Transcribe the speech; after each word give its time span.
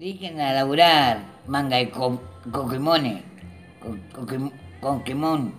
Dejen 0.00 0.40
a 0.40 0.54
laburar, 0.54 1.26
manga 1.46 1.76
de 1.76 1.90
co 1.90 2.22
coquimones. 2.50 3.22
Coquimón. 4.80 5.52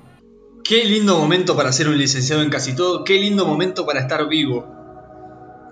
Qué 0.64 0.84
lindo 0.84 1.20
momento 1.20 1.56
para 1.56 1.72
ser 1.72 1.88
un 1.88 1.96
licenciado 1.96 2.42
en 2.42 2.50
casi 2.50 2.76
todo. 2.76 3.04
Qué 3.04 3.20
lindo 3.20 3.46
momento 3.46 3.86
para 3.86 4.00
estar 4.00 4.28
vivo. 4.28 4.66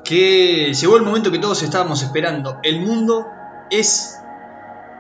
Que 0.06 0.72
llegó 0.72 0.98
el 0.98 1.02
momento 1.02 1.32
que 1.32 1.40
todos 1.40 1.64
estábamos 1.64 2.04
esperando. 2.04 2.60
El 2.62 2.82
mundo 2.82 3.26
es 3.72 4.16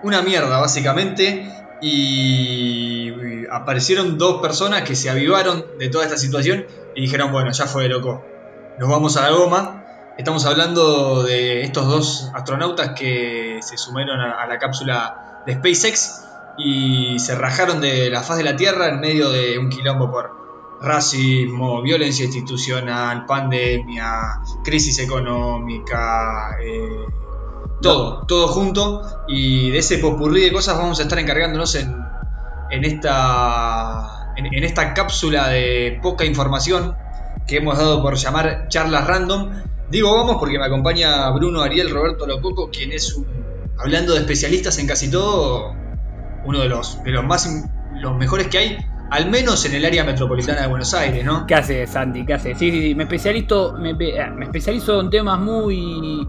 una 0.01 0.23
mierda, 0.23 0.59
básicamente. 0.59 1.47
Y 1.79 3.11
aparecieron 3.51 4.17
dos 4.17 4.41
personas 4.41 4.81
que 4.81 4.95
se 4.95 5.11
avivaron 5.11 5.63
de 5.77 5.89
toda 5.89 6.05
esta 6.05 6.17
situación 6.17 6.65
y 6.95 7.01
dijeron, 7.01 7.31
bueno, 7.31 7.51
ya 7.51 7.67
fue 7.67 7.87
loco. 7.87 8.25
Nos 8.79 8.89
vamos 8.89 9.15
a 9.15 9.29
la 9.29 9.37
goma. 9.37 9.78
Estamos 10.19 10.45
hablando 10.45 11.23
de 11.23 11.61
estos 11.61 11.87
dos 11.87 12.31
astronautas 12.33 12.89
que 12.89 13.59
se 13.61 13.77
sumaron 13.77 14.19
a, 14.19 14.45
la 14.47 14.59
cápsula 14.59 15.43
de 15.45 15.53
SpaceX 15.53 16.25
y 16.57 17.17
se 17.19 17.35
rajaron 17.35 17.79
de 17.79 18.09
la 18.09 18.21
faz 18.21 18.35
de 18.35 18.43
la 18.43 18.57
Tierra 18.57 18.89
en 18.89 18.99
medio 18.99 19.29
de 19.29 19.57
un 19.57 19.69
quilombo 19.69 20.11
por 20.11 20.77
racismo, 20.81 21.81
violencia 21.81 22.25
institucional, 22.25 23.25
pandemia, 23.25 24.41
crisis 24.61 24.99
económica, 24.99 26.57
eh, 26.61 27.05
todo, 27.81 28.25
todo 28.27 28.49
junto. 28.49 29.01
Y 29.29 29.71
de 29.71 29.77
ese 29.77 29.99
popurrí 29.99 30.41
de 30.41 30.51
cosas 30.51 30.77
vamos 30.77 30.99
a 30.99 31.03
estar 31.03 31.17
encargándonos 31.17 31.75
en, 31.75 31.95
en 32.71 32.83
esta, 32.83 34.33
en, 34.35 34.63
esta 34.65 34.93
cápsula 34.93 35.47
de 35.47 35.97
poca 36.03 36.25
información 36.25 36.97
que 37.47 37.55
hemos 37.55 37.77
dado 37.77 38.01
por 38.01 38.15
llamar 38.15 38.67
charlas 38.67 39.07
random. 39.07 39.69
Digo 39.89 40.15
vamos 40.15 40.37
porque 40.39 40.59
me 40.59 40.65
acompaña 40.65 41.29
Bruno 41.31 41.61
Ariel 41.61 41.89
Roberto 41.89 42.27
Lococo, 42.27 42.69
quien 42.69 42.91
es 42.91 43.15
un, 43.15 43.25
hablando 43.77 44.13
de 44.13 44.19
especialistas 44.19 44.77
en 44.79 44.87
casi 44.87 45.09
todo, 45.09 45.73
uno 46.45 46.59
de 46.59 46.69
los, 46.69 47.03
de 47.03 47.11
los 47.11 47.25
más 47.25 47.49
los 47.99 48.17
mejores 48.17 48.47
que 48.47 48.57
hay, 48.57 48.77
al 49.09 49.29
menos 49.29 49.65
en 49.65 49.75
el 49.75 49.85
área 49.85 50.03
metropolitana 50.03 50.61
de 50.61 50.67
Buenos 50.67 50.93
Aires, 50.93 51.25
¿no? 51.25 51.45
¿Qué 51.47 51.55
hace 51.55 51.87
Santi? 51.87 52.25
¿Qué 52.25 52.33
hace? 52.33 52.53
Sí, 52.55 52.71
sí, 52.71 52.81
sí. 52.81 52.95
Me 52.95 53.03
especializo, 53.03 53.73
me, 53.73 53.93
me 53.93 54.45
especializo 54.45 55.01
en 55.01 55.09
temas 55.09 55.39
muy 55.39 56.27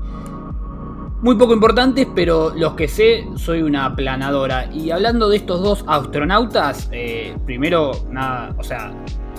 muy 1.23 1.37
poco 1.37 1.53
importantes, 1.53 2.07
pero 2.15 2.53
los 2.57 2.75
que 2.75 2.89
sé 2.89 3.27
soy 3.37 3.63
una 3.63 3.85
aplanadora. 3.85 4.71
Y 4.73 4.91
hablando 4.91 5.29
de 5.29 5.37
estos 5.37 5.63
dos 5.63 5.85
astronautas, 5.87 6.89
eh, 6.93 7.37
primero, 7.45 7.93
nada, 8.11 8.55
o 8.57 8.65
sea, 8.65 8.93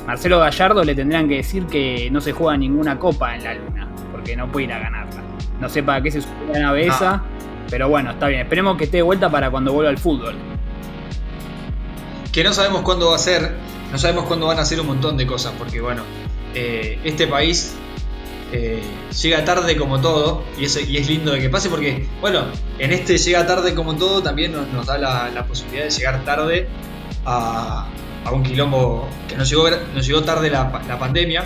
Marcelo 0.06 0.39
Gallardo 0.39 0.83
le 0.83 0.94
tendrían 0.95 1.28
que 1.28 1.38
decir 1.38 1.66
que 1.66 2.09
no 2.11 2.22
se 2.22 2.33
juega 2.33 2.58
ninguna 2.58 3.00
copa 3.00 3.35
en 3.35 3.44
la 3.44 3.53
luna, 3.56 3.91
porque 4.22 4.36
no 4.36 4.52
puede 4.52 4.66
ir 4.67 4.73
a 4.73 4.80
ganarla. 4.80 5.22
No 5.59 5.67
sé 5.67 5.81
para 5.81 6.02
qué 6.02 6.11
se 6.11 6.22
sube 6.22 6.53
la 6.53 6.59
nave 6.59 6.86
esa, 6.86 7.23
pero 7.69 7.89
bueno, 7.89 8.11
está 8.11 8.28
bien. 8.28 8.41
Esperemos 8.41 8.78
que 8.78 8.83
esté 8.83 8.97
de 8.97 9.03
vuelta 9.03 9.31
para 9.31 9.50
cuando 9.50 9.73
vuelva 9.73 9.89
al 9.89 9.97
fútbol. 9.97 10.36
Que 12.31 12.44
no 12.44 12.53
sabemos 12.53 12.81
cuándo 12.81 13.09
va 13.09 13.16
a 13.16 13.19
ser, 13.19 13.55
no 13.91 13.97
sabemos 13.97 14.25
cuándo 14.25 14.45
van 14.45 14.59
a 14.59 14.61
hacer 14.61 14.80
un 14.80 14.88
montón 14.88 15.17
de 15.17 15.25
cosas, 15.25 15.53
porque 15.58 15.81
bueno, 15.81 16.03
eh, 16.53 17.00
este 17.03 17.25
país 17.25 17.75
eh, 18.52 18.81
llega 19.22 19.44
tarde 19.44 19.75
como 19.75 20.00
todo, 20.00 20.44
y, 20.58 20.66
es 20.66 21.09
lindo 21.09 21.31
de 21.31 21.41
que 21.41 21.50
pase 21.50 21.69
porque, 21.69 22.08
bueno, 22.22 22.45
en 22.78 22.91
este 22.91 23.17
llega 23.17 23.45
tarde 23.47 23.73
como 23.73 23.95
todo 23.95 24.22
también 24.22 24.53
nos, 24.53 24.85
da 24.85 24.97
la, 24.97 25.45
posibilidad 25.45 25.85
de 25.85 25.89
llegar 25.89 26.23
tarde 26.23 26.67
a, 27.25 27.88
un 28.31 28.44
quilombo 28.44 29.09
que 29.28 29.35
nos 29.35 29.50
llegó, 29.50 29.68
nos 29.94 30.06
llegó 30.07 30.22
tarde 30.24 30.50
la, 30.50 30.72
pandemia, 31.00 31.45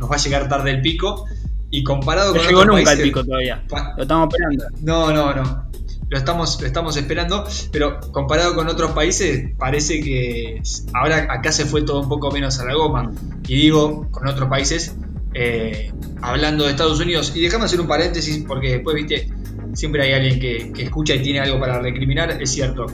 nos 0.00 0.10
va 0.10 0.16
a 0.16 0.18
llegar 0.18 0.48
tarde 0.48 0.70
el 0.72 0.82
pico, 0.82 1.24
y 1.70 1.82
comparado 1.82 2.32
no 2.34 2.38
con... 2.38 2.48
llegó 2.48 2.64
nunca 2.64 2.92
el 2.92 3.02
pico 3.02 3.24
todavía, 3.24 3.64
lo 3.96 4.02
estamos 4.02 4.28
esperando. 4.32 4.64
No, 4.82 5.12
no, 5.12 5.34
no. 5.34 5.66
Lo 6.08 6.16
estamos, 6.18 6.60
lo 6.60 6.66
estamos 6.68 6.96
esperando, 6.96 7.44
pero 7.72 7.98
comparado 8.12 8.54
con 8.54 8.68
otros 8.68 8.92
países, 8.92 9.50
parece 9.58 10.00
que 10.00 10.62
ahora 10.94 11.26
acá 11.30 11.50
se 11.50 11.64
fue 11.64 11.82
todo 11.82 12.00
un 12.00 12.08
poco 12.08 12.30
menos 12.30 12.60
a 12.60 12.64
la 12.64 12.74
goma. 12.74 13.10
Y 13.48 13.56
digo, 13.56 14.08
con 14.12 14.28
otros 14.28 14.48
países, 14.48 14.94
eh, 15.38 15.92
hablando 16.22 16.64
de 16.64 16.70
Estados 16.70 16.98
Unidos. 16.98 17.32
Y 17.34 17.42
déjame 17.42 17.66
hacer 17.66 17.80
un 17.80 17.86
paréntesis 17.86 18.44
porque 18.48 18.70
después, 18.70 18.96
viste, 18.96 19.28
siempre 19.74 20.02
hay 20.02 20.12
alguien 20.12 20.40
que, 20.40 20.82
escucha 20.82 21.14
y 21.14 21.22
tiene 21.22 21.40
algo 21.40 21.60
para 21.60 21.78
recriminar. 21.80 22.30
Es 22.40 22.50
cierto, 22.52 22.86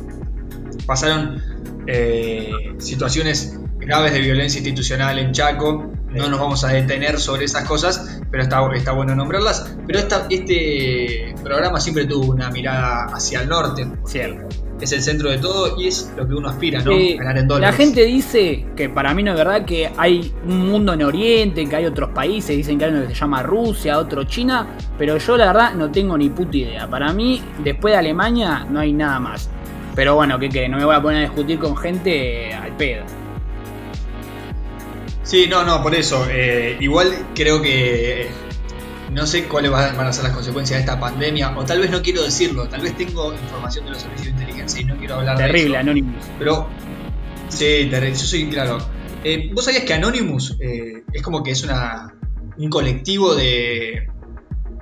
pasaron 0.86 1.40
eh, 1.86 2.50
situaciones 2.78 3.58
graves 3.78 4.12
de 4.12 4.20
violencia 4.20 4.58
institucional 4.58 5.18
en 5.18 5.32
Chaco. 5.32 5.92
No 6.12 6.28
nos 6.28 6.40
vamos 6.40 6.64
a 6.64 6.68
detener 6.68 7.18
sobre 7.18 7.44
esas 7.44 7.66
cosas, 7.66 8.20
pero 8.30 8.42
está, 8.42 8.60
está 8.74 8.92
bueno 8.92 9.14
nombrarlas. 9.14 9.74
Pero 9.86 9.98
esta, 9.98 10.26
este 10.30 11.34
programa 11.42 11.80
siempre 11.80 12.06
tuvo 12.06 12.32
una 12.32 12.50
mirada 12.50 13.06
hacia 13.06 13.42
el 13.42 13.48
norte. 13.48 13.86
Cierto 14.06 14.48
es 14.82 14.92
el 14.92 15.02
centro 15.02 15.30
de 15.30 15.38
todo 15.38 15.80
y 15.80 15.86
es 15.86 16.12
lo 16.16 16.26
que 16.26 16.34
uno 16.34 16.48
aspira, 16.48 16.82
¿no? 16.82 16.90
Ganar 16.90 17.38
en 17.38 17.48
dólares. 17.48 17.70
La 17.70 17.84
gente 17.84 18.04
dice 18.04 18.66
que 18.76 18.88
para 18.88 19.14
mí 19.14 19.22
no 19.22 19.30
es 19.30 19.36
verdad 19.36 19.64
que 19.64 19.90
hay 19.96 20.32
un 20.44 20.68
mundo 20.68 20.92
en 20.92 21.02
Oriente, 21.02 21.66
que 21.68 21.76
hay 21.76 21.86
otros 21.86 22.10
países, 22.10 22.56
dicen 22.56 22.78
que 22.78 22.86
hay 22.86 22.90
uno 22.90 23.02
que 23.02 23.08
se 23.08 23.14
llama 23.14 23.42
Rusia, 23.42 23.98
otro 23.98 24.24
China, 24.24 24.66
pero 24.98 25.16
yo 25.18 25.36
la 25.36 25.46
verdad 25.46 25.74
no 25.74 25.90
tengo 25.90 26.18
ni 26.18 26.30
puta 26.30 26.56
idea. 26.56 26.88
Para 26.88 27.12
mí, 27.12 27.40
después 27.62 27.92
de 27.92 27.98
Alemania, 27.98 28.66
no 28.68 28.80
hay 28.80 28.92
nada 28.92 29.20
más. 29.20 29.48
Pero 29.94 30.14
bueno, 30.14 30.38
que, 30.38 30.68
no 30.68 30.78
me 30.78 30.84
voy 30.84 30.96
a 30.96 31.02
poner 31.02 31.18
a 31.18 31.28
discutir 31.28 31.58
con 31.58 31.76
gente 31.76 32.52
al 32.52 32.72
pedo. 32.76 33.04
Sí, 35.32 35.46
no, 35.48 35.64
no, 35.64 35.82
por 35.82 35.94
eso. 35.94 36.26
Eh, 36.30 36.76
igual 36.78 37.28
creo 37.34 37.62
que 37.62 38.28
no 39.12 39.26
sé 39.26 39.44
cuáles 39.44 39.70
van 39.70 39.98
a 39.98 40.12
ser 40.12 40.24
las 40.24 40.34
consecuencias 40.34 40.76
de 40.76 40.80
esta 40.82 41.00
pandemia, 41.00 41.56
o 41.56 41.64
tal 41.64 41.80
vez 41.80 41.90
no 41.90 42.02
quiero 42.02 42.22
decirlo, 42.22 42.68
tal 42.68 42.82
vez 42.82 42.94
tengo 42.98 43.32
información 43.32 43.86
de 43.86 43.92
los 43.92 44.02
servicios 44.02 44.26
de 44.26 44.42
inteligencia 44.42 44.82
y 44.82 44.84
no 44.84 44.94
quiero 44.98 45.14
hablar 45.14 45.38
de 45.38 45.44
eso. 45.44 45.52
Terrible, 45.54 45.78
Anonymous. 45.78 46.26
Pero, 46.38 46.68
sí, 47.48 47.88
terrible, 47.90 48.10
yo 48.10 48.26
soy 48.26 48.50
claro. 48.50 48.86
Eh, 49.24 49.48
¿Vos 49.54 49.64
sabías 49.64 49.84
que 49.84 49.94
Anonymous 49.94 50.58
eh, 50.60 51.02
es 51.10 51.22
como 51.22 51.42
que 51.42 51.52
es 51.52 51.64
una, 51.64 52.12
un 52.58 52.68
colectivo 52.68 53.34
de, 53.34 54.06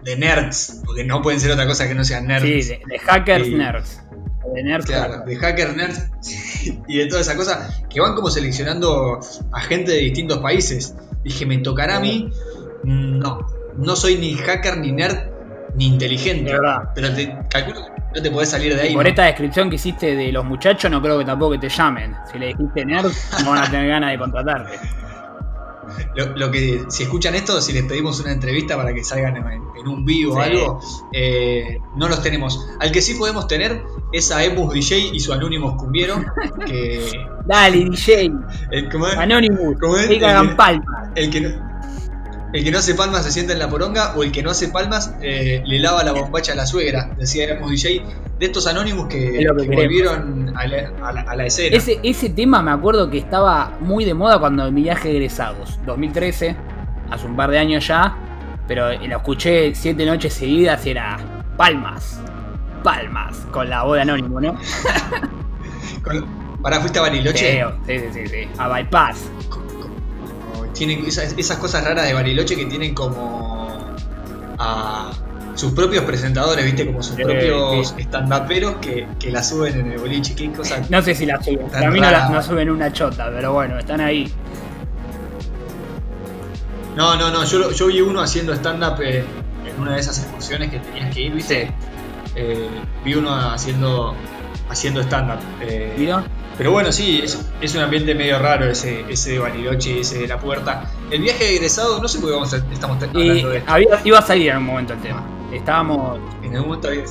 de 0.03 0.17
nerds? 0.17 0.83
Porque 0.85 1.05
no 1.05 1.23
pueden 1.23 1.39
ser 1.39 1.53
otra 1.53 1.69
cosa 1.69 1.87
que 1.87 1.95
no 1.95 2.03
sean 2.03 2.27
nerds. 2.27 2.67
Sí, 2.67 2.77
de, 2.89 2.99
hackers 2.99 3.47
nerds. 3.51 4.03
De 4.55 4.63
nerds. 4.63 4.87
Claro, 4.87 5.25
de 5.25 5.37
hackers 5.37 5.77
nerds 5.77 6.11
y 6.89 6.99
de 6.99 7.07
toda 7.07 7.21
esa 7.21 7.37
cosa, 7.37 7.71
que 7.89 8.01
van 8.01 8.15
como 8.15 8.31
seleccionando 8.31 9.21
a 9.53 9.61
gente 9.61 9.93
de 9.93 9.99
distintos 9.99 10.39
países. 10.39 10.95
Dije, 11.25 11.47
¿me 11.47 11.59
tocará 11.59 11.97
a 11.97 12.01
mí? 12.01 12.31
Mm, 12.85 13.19
no, 13.19 13.47
no 13.77 13.97
soy 13.97 14.17
ni 14.17 14.35
hacker, 14.35 14.79
ni 14.79 14.93
nerd, 14.93 15.19
ni 15.75 15.87
inteligente. 15.87 16.53
Pero 16.95 17.15
te, 17.15 17.37
calculo 17.49 17.85
que 17.85 18.19
no 18.19 18.23
te 18.23 18.31
podés 18.31 18.49
salir 18.49 18.75
de 18.75 18.83
ahí. 18.83 18.95
Por 18.95 19.07
esta 19.07 19.25
descripción 19.25 19.69
que 19.69 19.77
hiciste 19.77 20.17
de 20.17 20.33
los 20.33 20.45
muchachos, 20.45 20.91
no 20.91 21.01
creo 21.01 21.19
que 21.19 21.25
tampoco 21.25 21.59
te 21.59 21.69
llamen. 21.69 22.15
Si 22.31 22.39
le 22.39 22.49
dijiste 22.49 22.85
nerd, 22.85 23.11
no 23.45 23.51
van 23.51 23.65
a 23.65 23.71
tener 23.71 23.89
ganas 23.89 24.11
de 24.13 24.19
contratarte. 24.19 24.79
Lo, 26.15 26.51
que, 26.51 26.85
si 26.89 27.05
escuchan 27.05 27.35
esto, 27.35 27.61
si 27.61 27.73
les 27.73 27.85
pedimos 27.85 28.21
una 28.21 28.33
entrevista 28.33 28.77
para 28.77 28.95
que 28.95 29.05
salgan 29.05 29.37
en, 29.37 29.89
un 29.89 30.05
vivo 30.05 30.35
o 30.35 30.41
algo, 30.41 30.81
eh, 31.13 31.81
no 31.97 32.09
los 32.09 32.23
tenemos. 32.23 32.69
Al 32.81 32.93
que 32.93 33.01
sí 33.01 33.15
podemos 33.15 33.47
tener 33.47 33.83
es 34.13 34.31
a 34.31 34.45
Emus 34.45 34.73
DJ 34.73 35.11
y 35.13 35.21
su 35.21 35.33
Anonymous 35.33 35.77
Cumbiero. 35.77 36.17
Que, 36.67 37.11
Dale, 37.47 37.85
DJ. 37.85 38.31
El, 38.71 38.89
Anonymous. 39.17 39.77
que 40.09 40.25
hagan 40.25 40.57
palma. 40.57 41.11
El 41.15 41.31
que, 41.31 41.59
el 42.53 42.65
que 42.65 42.71
no 42.71 42.79
hace 42.79 42.95
palmas 42.95 43.25
se 43.25 43.31
sienta 43.31 43.53
en 43.53 43.59
la 43.59 43.69
poronga 43.69 44.15
o 44.17 44.23
el 44.23 44.33
que 44.33 44.43
no 44.43 44.51
hace 44.51 44.69
palmas 44.69 45.15
eh, 45.23 45.63
le 45.65 45.79
lava 45.79 46.03
la 46.03 46.13
bombacha 46.13 46.53
a 46.53 46.57
la 46.57 46.67
suegra, 46.67 47.11
decía 47.17 47.45
éramos 47.45 47.71
DJ, 47.71 48.03
de 48.39 48.47
estos 48.47 48.67
anónimos 48.67 49.09
que, 49.09 49.47
volvieron 49.55 50.53
a 50.57 51.37
la, 51.37 51.47
escena. 51.47 51.77
Ese, 51.77 52.01
ese 52.03 52.31
tema 52.31 52.63
me 52.63 52.71
acuerdo 52.71 53.11
que 53.11 53.19
estaba 53.19 53.77
muy 53.81 54.05
de 54.05 54.15
moda 54.15 54.39
cuando 54.39 54.67
en 54.67 54.75
mi 54.75 54.83
viaje 54.83 55.11
egresados, 55.11 55.79
2013, 55.87 56.57
hace 57.11 57.27
un 57.27 57.37
par 57.37 57.51
de 57.51 57.59
años 57.59 57.87
ya, 57.87 58.17
pero 58.67 58.93
lo 58.93 59.17
escuché 59.17 59.75
siete 59.75 60.05
noches 60.05 60.35
seguidas 60.35 60.85
y 60.87 60.91
era 60.91 61.19
palmas, 61.57 62.21
palmas, 62.83 63.37
con 63.53 63.71
la 63.71 63.85
voz 63.85 63.97
de 63.97 64.03
anónimo, 64.03 64.41
¿no? 64.41 64.59
¿Para 66.63 66.81
fuiste 66.81 66.99
a 66.99 67.03
Bariloche? 67.03 67.65
Sí, 67.87 67.87
sí, 67.87 68.05
sí, 68.13 68.27
sí, 68.27 68.49
a 68.59 68.69
Bypass 68.69 69.31
tienen 70.87 71.05
esas, 71.05 71.59
cosas 71.59 71.85
raras 71.85 72.07
de 72.07 72.15
Bariloche 72.15 72.57
que 72.57 72.65
tienen 72.65 72.95
como 72.95 73.85
a 74.59 75.13
sus 75.55 75.73
propios 75.73 76.05
presentadores, 76.05 76.65
viste, 76.65 76.87
como 76.87 77.03
sus 77.03 77.17
propios 77.17 77.95
stand-uperos 77.99 78.77
que, 78.77 79.07
que 79.19 79.31
la 79.31 79.43
suben 79.43 79.79
en 79.79 79.93
el 79.93 79.99
boliche. 79.99 80.35
¿Qué 80.35 80.51
cosa 80.51 80.81
no 80.89 81.03
sé 81.03 81.15
si 81.15 81.27
la 81.27 81.43
suben, 81.43 81.67
a 81.75 81.91
mí 81.91 82.01
no, 82.01 82.11
la, 82.11 82.43
suben 82.43 82.71
una 82.71 82.91
chota, 82.91 83.31
pero 83.31 83.53
bueno, 83.53 83.79
están 83.79 84.01
ahí. 84.01 84.33
No, 86.97 87.15
no, 87.15 87.31
no, 87.31 87.45
yo, 87.45 87.73
yo 87.73 87.87
vi 87.89 88.01
uno 88.01 88.23
haciendo 88.23 88.55
stand-up 88.55 89.03
en, 89.03 89.27
una 89.79 89.93
de 89.93 90.01
esas 90.01 90.19
excursiones 90.19 90.71
que 90.71 90.79
tenías 90.79 91.15
que 91.15 91.21
ir, 91.21 91.33
viste. 91.35 91.71
Eh, 92.35 92.69
vi 93.05 93.15
uno 93.15 93.35
haciendo, 93.35 94.15
haciendo 94.71 95.03
stand-up. 95.03 95.41
Eh, 95.61 95.95
pero 96.61 96.73
bueno, 96.73 96.93
sí, 96.93 97.23
es, 97.25 97.75
un 97.75 97.81
ambiente 97.81 98.15
medio 98.15 98.39
raro 98.39 98.67
ese, 98.67 99.03
ese 99.09 99.33
de 99.33 99.39
Bariloche, 99.39 100.01
ese 100.01 100.19
de 100.19 100.29
la 100.29 100.39
puerta. 100.39 100.85
El 101.11 101.23
viaje 101.23 101.43
de 101.43 101.57
egresado, 101.57 102.03
no 102.03 102.07
sé 102.07 102.19
por 102.19 102.29
qué 102.29 102.57
estamos 102.75 102.99
hablando 103.03 103.19
de 103.19 103.39
esto. 103.39 103.79
iba 104.05 104.19
a 104.19 104.23
salir 104.23 104.51
en 104.51 104.59
un 104.59 104.65
momento 104.65 104.93
el 104.93 105.01
tema. 105.01 105.27
Estábamos. 105.55 106.21
En 106.43 106.55
algún 106.55 106.69
momento 106.69 106.89
había 106.89 107.05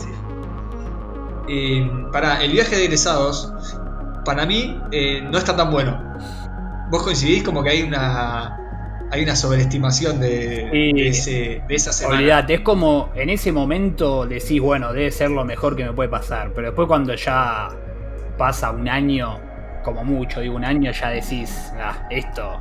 eh, 1.48 1.92
para 2.12 2.44
el 2.44 2.52
viaje 2.52 2.76
de 2.76 2.84
egresados, 2.86 3.52
para 4.24 4.46
mí 4.46 4.80
eh, 4.92 5.22
no 5.24 5.40
está 5.40 5.56
tan 5.56 5.72
bueno. 5.72 6.00
Vos 6.92 7.02
coincidís 7.02 7.42
como 7.42 7.64
que 7.64 7.72
hay 7.72 7.82
una 7.82 8.56
hay 9.12 9.24
una 9.24 9.36
sobreestimación 9.36 10.20
de, 10.20 10.70
Sí. 10.72 10.94
de 10.94 11.08
ese- 11.08 11.64
de 11.68 11.74
esa 11.76 11.92
semana. 11.92 12.20
Olvídate, 12.20 12.54
es 12.54 12.60
como 12.60 13.10
en 13.16 13.32
ese 13.32 13.52
momento 13.52 14.28
decís, 14.28 14.62
bueno, 14.62 14.94
debe 14.94 15.10
ser 15.10 15.32
lo 15.32 15.44
mejor 15.44 15.76
que 15.76 15.86
me 15.86 15.94
puede 15.94 16.10
pasar. 16.10 16.52
Pero 16.54 16.68
después 16.68 16.88
cuando 16.88 17.16
ya 17.16 17.70
pasa 18.40 18.72
un 18.72 18.90
año, 18.90 19.40
como 19.84 20.04
mucho, 20.04 20.40
digo 20.42 20.56
un 20.56 20.66
año, 20.66 20.92
ya 20.92 21.10
decís, 21.10 21.72
ah, 21.78 22.08
esto, 22.10 22.60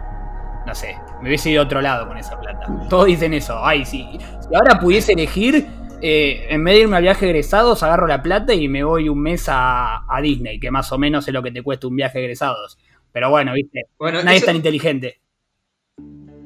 no 0.66 0.74
sé, 0.74 0.94
me 1.22 1.28
hubiese 1.28 1.48
ido 1.50 1.62
a 1.62 1.64
otro 1.64 1.80
lado 1.80 2.06
con 2.06 2.18
esa 2.18 2.38
plata. 2.38 2.66
Todos 2.90 3.06
dicen 3.06 3.32
eso, 3.32 3.58
ay, 3.64 3.86
sí. 3.86 4.06
Si 4.46 4.54
ahora 4.54 4.78
pudiese 4.78 5.12
elegir, 5.14 5.66
eh, 6.02 6.46
en 6.50 6.62
vez 6.62 6.74
de 6.74 6.80
irme 6.82 6.96
al 6.96 7.02
viaje 7.02 7.24
egresados, 7.26 7.82
agarro 7.82 8.06
la 8.06 8.22
plata 8.22 8.52
y 8.52 8.68
me 8.68 8.84
voy 8.84 9.08
un 9.08 9.20
mes 9.22 9.46
a, 9.48 10.02
a 10.06 10.20
Disney, 10.20 10.60
que 10.60 10.70
más 10.70 10.92
o 10.92 10.98
menos 10.98 11.26
es 11.26 11.32
lo 11.32 11.42
que 11.42 11.50
te 11.52 11.62
cuesta 11.62 11.86
un 11.86 11.96
viaje 11.96 12.18
egresados. 12.18 12.76
Pero 13.12 13.30
bueno, 13.30 13.54
viste, 13.54 13.86
Bueno, 13.98 14.22
nadie 14.22 14.36
es 14.36 14.42
eso- 14.42 14.46
tan 14.46 14.56
inteligente. 14.56 15.20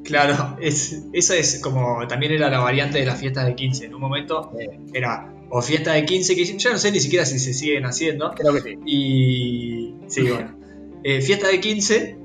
Claro, 0.05 0.57
es, 0.61 1.07
esa 1.13 1.37
es 1.37 1.61
como 1.63 2.07
también 2.09 2.33
era 2.33 2.51
la 2.51 2.59
variante 2.59 2.99
de 2.99 3.07
las 3.07 3.21
fiestas 3.21 3.47
de 3.47 3.55
15. 3.55 3.87
En 3.87 3.95
un 3.95 4.01
momento 4.01 4.53
era 4.93 5.33
o 5.55 5.61
fiesta 5.61 5.93
de 5.93 6.05
15, 6.07 6.35
que 6.35 6.45
ya 6.47 6.71
no 6.73 6.79
sé 6.79 6.91
ni 6.91 6.99
siquiera 6.99 7.27
si 7.27 7.39
se 7.39 7.53
siguen 7.53 7.85
haciendo. 7.85 8.31
Creo 8.35 8.55
que 8.55 8.61
sí. 8.63 8.79
Y. 8.87 9.95
Sí, 10.09 10.23
bueno. 10.23 10.57
Eh, 11.05 11.21
fiesta 11.21 11.49
de 11.49 11.61
15 11.61 12.17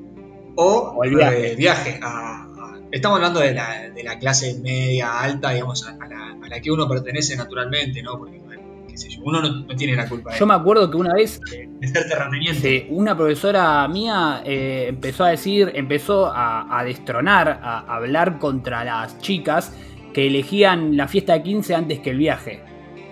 o, 0.55 0.93
O 0.97 1.03
el 1.03 1.15
viaje. 1.15 1.51
eh, 1.51 1.55
viaje 1.55 1.99
a- 2.01 2.43
a- 2.43 2.79
estamos 2.91 3.17
hablando 3.17 3.39
de 3.41 3.53
la, 3.53 3.89
de 3.89 4.03
la 4.03 4.17
clase 4.17 4.57
media, 4.61 5.19
alta, 5.19 5.51
digamos, 5.51 5.85
a, 5.87 5.91
a 6.01 6.07
la, 6.07 6.37
a 6.41 6.47
la 6.49 6.59
que 6.61 6.71
uno 6.71 6.87
pertenece 6.87 7.35
naturalmente, 7.35 8.01
¿no? 8.01 8.17
Porque, 8.17 8.39
bueno, 8.39 8.61
qué 8.87 8.97
sé 8.97 9.09
yo, 9.09 9.21
uno 9.25 9.41
no, 9.41 9.49
no 9.65 9.75
tiene 9.75 9.95
la 9.95 10.07
culpa 10.07 10.37
Yo 10.37 10.45
me 10.47 10.53
acuerdo 10.53 10.89
que 10.89 10.95
una 10.97 11.13
vez 11.13 11.41
de 11.41 11.87
ser 11.87 12.07
terrateniente. 12.07 12.87
Una 12.91 13.15
profesora 13.17 13.85
mía 13.89 14.41
eh, 14.45 14.85
empezó 14.89 15.25
a 15.25 15.29
decir, 15.31 15.71
empezó 15.75 16.27
a, 16.27 16.79
a 16.79 16.83
destronar, 16.85 17.59
a, 17.61 17.79
a 17.79 17.95
hablar 17.97 18.39
contra 18.39 18.83
las 18.85 19.19
chicas 19.19 19.73
que 20.13 20.27
elegían 20.27 20.95
la 20.95 21.07
fiesta 21.07 21.33
de 21.33 21.43
15 21.43 21.75
antes 21.75 21.99
que 21.99 22.11
el 22.11 22.17
viaje. 22.19 22.61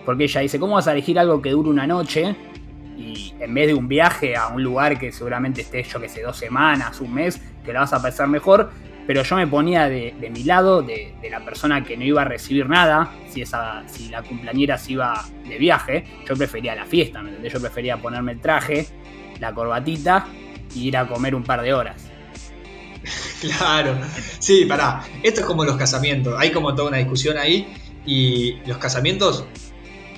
Porque 0.06 0.26
ella 0.26 0.42
dice, 0.42 0.60
¿cómo 0.60 0.76
vas 0.76 0.88
a 0.88 0.92
elegir 0.92 1.18
algo 1.18 1.42
que 1.42 1.50
dure 1.52 1.70
una 1.70 1.88
noche? 1.88 2.36
Y 2.98 3.34
en 3.40 3.54
vez 3.54 3.68
de 3.68 3.74
un 3.74 3.88
viaje 3.88 4.36
a 4.36 4.48
un 4.48 4.64
lugar 4.64 4.98
que 5.00 5.12
seguramente 5.12 5.62
esté, 5.62 5.84
yo 5.84 6.00
que 6.00 6.08
sé, 6.08 6.22
dos 6.22 6.38
semanas, 6.38 7.02
un 7.02 7.14
mes, 7.14 7.42
que 7.66 7.74
la 7.74 7.82
vas 7.82 7.94
a 7.94 8.02
pasar 8.02 8.28
mejor. 8.28 8.70
Pero 9.08 9.22
yo 9.22 9.36
me 9.36 9.46
ponía 9.46 9.88
de, 9.88 10.14
mi 10.34 10.44
lado, 10.44 10.82
de, 10.82 11.14
de 11.22 11.30
la 11.30 11.44
persona 11.44 11.84
que 11.84 11.96
no 11.96 12.04
iba 12.04 12.24
a 12.24 12.26
recibir 12.26 12.68
nada, 12.68 13.12
si, 13.30 13.42
esa, 13.42 13.84
si 13.88 14.10
la 14.10 14.24
cumpleañera 14.24 14.78
se 14.78 14.94
iba 14.94 15.24
de 15.48 15.58
viaje, 15.58 16.06
yo 16.28 16.36
prefería 16.36 16.74
la 16.74 16.86
fiesta, 16.86 17.22
¿me 17.22 17.30
entendés? 17.30 17.54
Yo 17.54 17.62
prefería 17.62 17.98
ponerme 17.98 18.32
el 18.32 18.40
traje, 18.40 18.88
la 19.40 19.54
corbatita 19.54 20.26
y 20.74 20.88
ir 20.88 20.98
a 20.98 21.08
comer 21.08 21.36
un 21.36 21.44
par 21.44 21.62
de 21.62 21.74
horas. 21.74 22.10
Claro, 23.42 23.98
sí, 24.40 24.66
pará. 24.66 25.04
Esto 25.22 25.42
es 25.42 25.46
como 25.46 25.66
los 25.66 25.78
casamientos. 25.78 26.34
Hay 26.40 26.52
como 26.52 26.74
toda 26.74 26.88
una 26.88 26.98
discusión 26.98 27.38
ahí. 27.38 27.68
Y 28.06 28.58
los 28.66 28.78
casamientos 28.78 29.46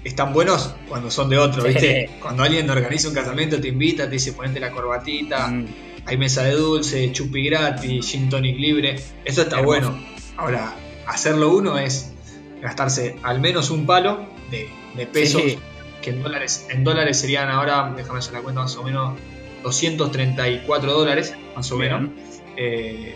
están 0.08 0.34
buenos 0.34 0.74
cuando 0.88 1.10
son 1.12 1.30
de 1.30 1.38
otro. 1.38 1.64
¿viste? 1.64 2.10
Cuando 2.22 2.44
alguien 2.44 2.70
organiza 2.70 3.08
un 3.10 3.14
casamiento, 3.14 3.60
te 3.62 3.68
invita, 3.70 4.06
te 4.06 4.12
dice 4.12 4.34
ponete 4.34 4.60
la 4.60 4.72
corbatita, 4.72 5.48
Mm, 5.48 5.66
hay 6.06 6.18
mesa 6.18 6.44
de 6.44 6.52
dulce, 6.54 7.12
chupi 7.12 7.44
gratis, 7.44 8.06
gin 8.08 8.30
tonic 8.30 8.58
libre. 8.58 8.96
Eso 9.26 9.42
está 9.42 9.60
Hermoso. 9.60 9.66
bueno. 9.92 10.04
Ahora, 10.38 10.74
hacerlo 11.06 11.54
uno 11.54 11.78
es 11.78 12.14
gastarse 12.62 13.18
al 13.24 13.40
menos 13.42 13.70
un 13.70 13.86
palo 13.86 14.28
de, 14.52 14.70
de 14.96 15.06
pesos, 15.08 15.42
Sí. 15.42 15.60
que 16.02 16.12
en 16.12 16.24
dólares, 16.24 16.68
en 16.70 16.84
dólares 16.84 17.20
serían 17.20 17.50
ahora, 17.50 17.94
déjame 17.96 18.20
hacer 18.20 18.34
la 18.34 18.42
cuenta 18.42 18.62
más 18.62 18.76
o 18.78 18.84
menos, 18.84 19.16
234 19.64 20.94
dólares, 20.94 21.34
más 21.56 21.72
o 21.72 21.78
menos 21.78 22.10
eh, 22.56 23.16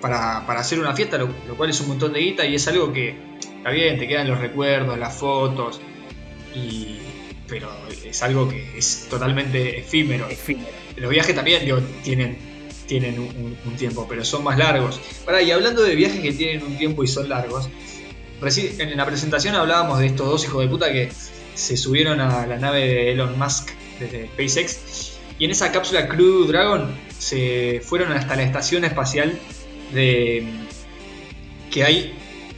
para, 0.00 0.44
para 0.46 0.60
hacer 0.60 0.78
una 0.78 0.94
fiesta, 0.94 1.18
lo, 1.18 1.28
lo 1.48 1.56
cual 1.56 1.70
es 1.70 1.80
un 1.80 1.88
montón 1.88 2.12
de 2.12 2.20
guita 2.20 2.44
y 2.46 2.54
es 2.54 2.66
algo 2.68 2.92
que 2.92 3.16
está 3.40 3.70
bien, 3.70 3.98
te 3.98 4.06
quedan 4.08 4.28
los 4.28 4.38
recuerdos, 4.40 4.98
las 4.98 5.14
fotos, 5.16 5.80
y, 6.54 6.98
pero 7.48 7.70
es 8.04 8.22
algo 8.22 8.48
que 8.48 8.78
es 8.78 9.06
totalmente 9.08 9.78
efímero. 9.78 10.28
Efímero. 10.28 10.68
Los 10.96 11.10
viajes 11.10 11.34
también 11.34 11.64
digo, 11.64 11.78
tienen, 12.02 12.38
tienen 12.86 13.18
un, 13.18 13.76
tiempo, 13.76 14.06
pero 14.08 14.24
son 14.24 14.44
más 14.44 14.58
largos. 14.58 15.00
Pará, 15.24 15.40
y 15.42 15.50
hablando 15.50 15.82
de 15.82 15.94
viajes 15.94 16.20
que 16.20 16.32
tienen 16.32 16.62
un 16.64 16.76
tiempo 16.76 17.04
y 17.04 17.08
son 17.08 17.28
largos, 17.28 17.68
en 18.42 18.96
la 18.96 19.06
presentación 19.06 19.54
hablábamos 19.54 19.98
de 19.98 20.06
estos 20.06 20.26
dos 20.26 20.44
hijos 20.44 20.62
de 20.62 20.68
puta 20.68 20.92
que 20.92 21.10
se 21.54 21.76
subieron 21.76 22.20
a 22.20 22.46
la 22.46 22.56
nave 22.56 22.80
de 22.86 23.12
Elon 23.12 23.38
Musk 23.38 23.70
desde 23.98 24.28
SpaceX 24.28 25.18
y 25.38 25.44
en 25.44 25.50
esa 25.50 25.70
cápsula 25.72 26.08
Crew 26.08 26.46
Dragon 26.46 26.90
se 27.18 27.82
fueron 27.84 28.12
hasta 28.12 28.36
la 28.36 28.42
estación 28.42 28.84
espacial 28.84 29.38
de 29.92 30.46
que 31.70 31.84
hay 31.84 32.14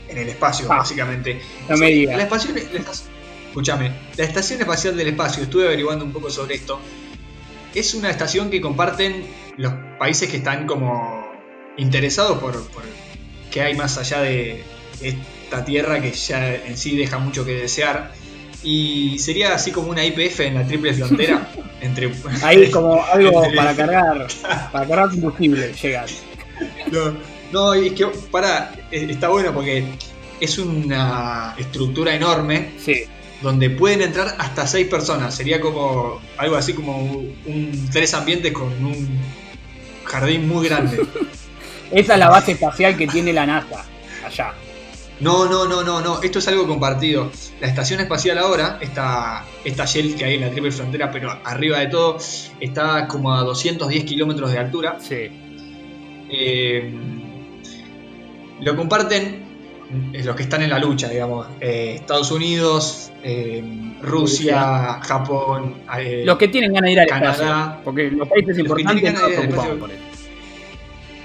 en 0.07 0.17
el 0.17 0.29
espacio, 0.29 0.67
Ah, 0.69 0.77
básicamente. 0.77 1.41
no 1.69 1.77
me 1.77 1.87
digas. 1.87 2.17
La 2.17 2.23
estación, 2.23 2.55
la 2.55 2.79
estación- 2.79 3.12
escúchame, 3.53 3.91
la 4.17 4.23
estación 4.25 4.59
espacial 4.61 4.97
del 4.97 5.09
espacio, 5.09 5.43
estuve 5.43 5.65
averiguando 5.67 6.03
un 6.03 6.11
poco 6.11 6.31
sobre 6.31 6.55
esto. 6.55 6.79
Es 7.75 7.93
una 7.93 8.09
estación 8.09 8.49
que 8.49 8.59
comparten 8.59 9.27
los 9.57 9.71
países 9.99 10.27
que 10.27 10.37
están 10.37 10.65
como 10.65 11.23
interesados 11.77 12.39
por, 12.39 12.53
por 12.69 12.81
qué 13.51 13.61
hay 13.61 13.75
más 13.75 13.99
allá 13.99 14.21
de 14.21 14.63
esta 14.99 15.63
tierra 15.63 16.01
que 16.01 16.11
ya 16.13 16.55
en 16.55 16.75
sí 16.75 16.97
deja 16.97 17.19
mucho 17.19 17.45
que 17.45 17.53
desear. 17.53 18.11
Y 18.63 19.19
sería 19.19 19.53
así 19.53 19.71
como 19.71 19.91
una 19.91 20.03
IPF 20.03 20.39
en 20.39 20.55
la 20.55 20.65
triple 20.65 20.91
frontera 20.95 21.47
entre 21.81 22.11
Ahí 22.41 22.71
como 22.71 23.03
algo 23.13 23.43
entre- 23.43 23.55
para 23.55 23.75
cargar, 23.75 24.27
para 24.71 24.87
cargar 24.87 25.09
combustible, 25.11 25.73
llegas. 25.73 26.23
No, 26.91 27.15
no, 27.51 27.73
es 27.75 27.93
que 27.93 28.07
para, 28.31 28.73
está 28.89 29.29
bueno 29.29 29.53
porque 29.53 29.85
es 30.39 30.57
una 30.57 31.53
estructura 31.59 32.15
enorme 32.15 32.71
Sí, 32.79 33.03
donde 33.43 33.69
pueden 33.69 34.01
entrar 34.01 34.35
hasta 34.39 34.65
seis 34.65 34.87
personas. 34.87 35.35
Sería 35.35 35.59
como 35.61 36.19
algo 36.37 36.55
así 36.55 36.73
como 36.73 36.97
un 36.97 37.89
tres 37.91 38.13
ambientes 38.13 38.53
con 38.53 38.67
un 38.83 39.19
jardín 40.05 40.47
muy 40.47 40.67
grande. 40.67 41.05
esa 41.91 42.13
es 42.13 42.19
la 42.19 42.29
base 42.29 42.53
espacial 42.53 42.97
que 42.97 43.05
tiene 43.05 43.33
la 43.33 43.45
NASA, 43.45 43.85
allá. 44.25 44.53
No, 45.19 45.45
no, 45.45 45.65
no, 45.65 45.83
no, 45.83 46.01
no. 46.01 46.21
Esto 46.23 46.39
es 46.39 46.47
algo 46.47 46.65
compartido. 46.65 47.31
La 47.61 47.67
estación 47.67 47.99
espacial 47.99 48.37
ahora, 48.39 48.79
esta, 48.81 49.45
esta 49.63 49.85
Shell 49.85 50.15
que 50.15 50.25
hay 50.25 50.35
en 50.35 50.41
la 50.41 50.49
triple 50.49 50.71
frontera, 50.71 51.11
pero 51.11 51.31
arriba 51.43 51.79
de 51.79 51.87
todo, 51.87 52.17
está 52.59 53.07
como 53.07 53.33
a 53.33 53.43
210 53.43 54.05
kilómetros 54.05 54.51
de 54.51 54.57
altura. 54.57 54.97
Sí. 54.99 55.29
Eh, 56.29 56.91
lo 58.61 58.75
comparten 58.75 59.53
los 60.13 60.35
que 60.35 60.43
están 60.43 60.63
en 60.63 60.69
la 60.69 60.79
lucha, 60.79 61.09
digamos. 61.09 61.47
Eh, 61.61 61.95
Estados 61.99 62.31
Unidos, 62.31 63.11
eh, 63.23 63.63
Rusia, 64.01 64.99
Japón, 65.01 65.75
eh, 65.97 66.23
Los 66.25 66.37
que 66.37 66.49
tienen 66.49 66.73
ganas 66.73 66.87
de 66.87 66.91
ir 66.91 66.99
al 66.99 67.07
Canadá. 67.07 67.31
espacio. 67.33 67.83
Porque 67.83 68.11
los 68.11 68.27
países 68.27 68.57
Los 68.57 68.75
que 68.75 68.81
importantes 68.81 69.13
no 69.13 69.19
se 69.27 69.73
por 69.77 69.91
eso. 69.91 70.01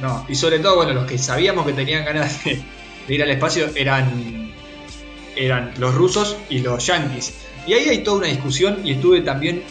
No, 0.01 0.25
y 0.29 0.35
sobre 0.37 0.61
todo, 0.61 0.77
bueno, 0.77 0.93
los 0.93 1.07
que 1.07 1.19
sabíamos 1.19 1.67
que 1.67 1.73
tenían 1.73 2.05
ganas 2.05 2.45
de, 2.45 2.61
de 3.09 3.15
ir 3.15 3.23
al 3.23 3.31
espacio 3.31 3.69
eran, 3.75 4.53
eran 5.35 5.73
los 5.79 5.95
rusos 5.95 6.37
y 6.49 6.61
los 6.61 6.87
yanquis. 6.87 7.35
Y 7.67 7.73
ahí 7.75 7.89
hay 7.89 7.99
toda 7.99 8.19
una 8.19 8.29
discusión 8.29 8.79
y 8.85 8.93
estuve 8.93 9.23
también 9.23 9.63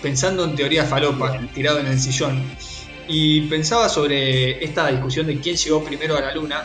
pensando 0.00 0.44
en 0.44 0.54
teoría 0.54 0.84
falopa, 0.84 1.36
tirado 1.52 1.80
en 1.80 1.86
el 1.86 1.98
sillón. 1.98 2.42
Y 3.08 3.42
pensaba 3.42 3.88
sobre 3.88 4.64
esta 4.64 4.86
discusión 4.88 5.26
de 5.26 5.38
quién 5.40 5.56
llegó 5.56 5.82
primero 5.82 6.16
a 6.16 6.20
la 6.20 6.34
luna. 6.34 6.62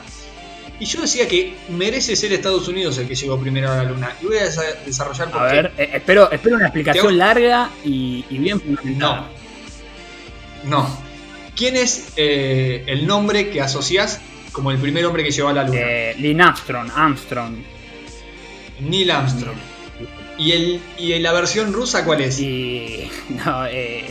Y 0.79 0.85
yo 0.85 1.01
decía 1.01 1.27
que 1.27 1.55
merece 1.69 2.15
ser 2.15 2.31
Estados 2.33 2.67
Unidos 2.67 2.97
el 2.99 3.07
que 3.07 3.15
llegó 3.15 3.39
primero 3.39 3.71
a 3.71 3.77
la 3.77 3.83
luna. 3.83 4.15
Y 4.21 4.25
voy 4.27 4.37
a 4.37 4.45
desa- 4.45 4.77
desarrollar 4.85 5.31
por 5.31 5.41
A 5.41 5.49
qué. 5.49 5.55
ver, 5.55 5.71
eh, 5.77 5.89
espero, 5.93 6.31
espero 6.31 6.55
una 6.57 6.65
explicación 6.67 7.17
larga 7.17 7.69
y, 7.83 8.23
y 8.29 8.37
bien 8.37 8.61
fundamentada. 8.61 9.27
No. 10.65 10.87
¿Quién 11.55 11.75
es 11.77 12.09
eh, 12.15 12.83
el 12.85 13.07
nombre 13.07 13.49
que 13.49 13.61
asociás 13.61 14.19
como 14.51 14.69
el 14.69 14.77
primer 14.77 15.03
hombre 15.05 15.23
que 15.23 15.31
llegó 15.31 15.47
a 15.49 15.53
la 15.53 15.63
luna? 15.63 15.79
Eh, 15.81 16.15
Lynn 16.19 16.41
Armstrong, 16.41 16.91
Armstrong. 16.95 17.55
Neil 18.81 19.09
Armstrong. 19.09 19.57
¿Y, 20.37 20.51
el, 20.51 20.79
¿Y 20.99 21.17
la 21.17 21.31
versión 21.33 21.73
rusa 21.73 22.05
cuál 22.05 22.21
es? 22.21 22.39
Y. 22.39 23.09
No, 23.43 23.65
eh. 23.65 24.05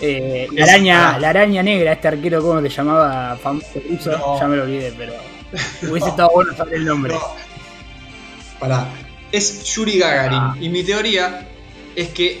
eh, 0.00 0.46
la, 0.52 0.64
araña, 0.64 1.14
ah. 1.14 1.18
la 1.18 1.30
araña 1.30 1.62
negra, 1.64 1.92
este 1.92 2.06
arquero, 2.06 2.40
¿cómo 2.40 2.60
se 2.62 2.68
llamaba? 2.68 3.36
Famoso 3.42 3.82
ruso, 3.90 4.12
No. 4.16 4.38
ya 4.38 4.46
me 4.46 4.56
lo 4.56 4.62
olvidé, 4.62 4.92
pero. 4.96 5.14
Hubiese 5.82 6.08
estado 6.08 6.30
bueno 6.34 6.56
saber 6.56 6.74
el 6.74 6.84
nombre. 6.84 7.14
Pará. 8.58 8.88
Es 9.32 9.64
Yuri 9.64 9.98
Gagarin. 9.98 10.38
Ah. 10.38 10.56
Y 10.60 10.68
mi 10.68 10.82
teoría 10.82 11.46
es 11.96 12.08
que 12.08 12.40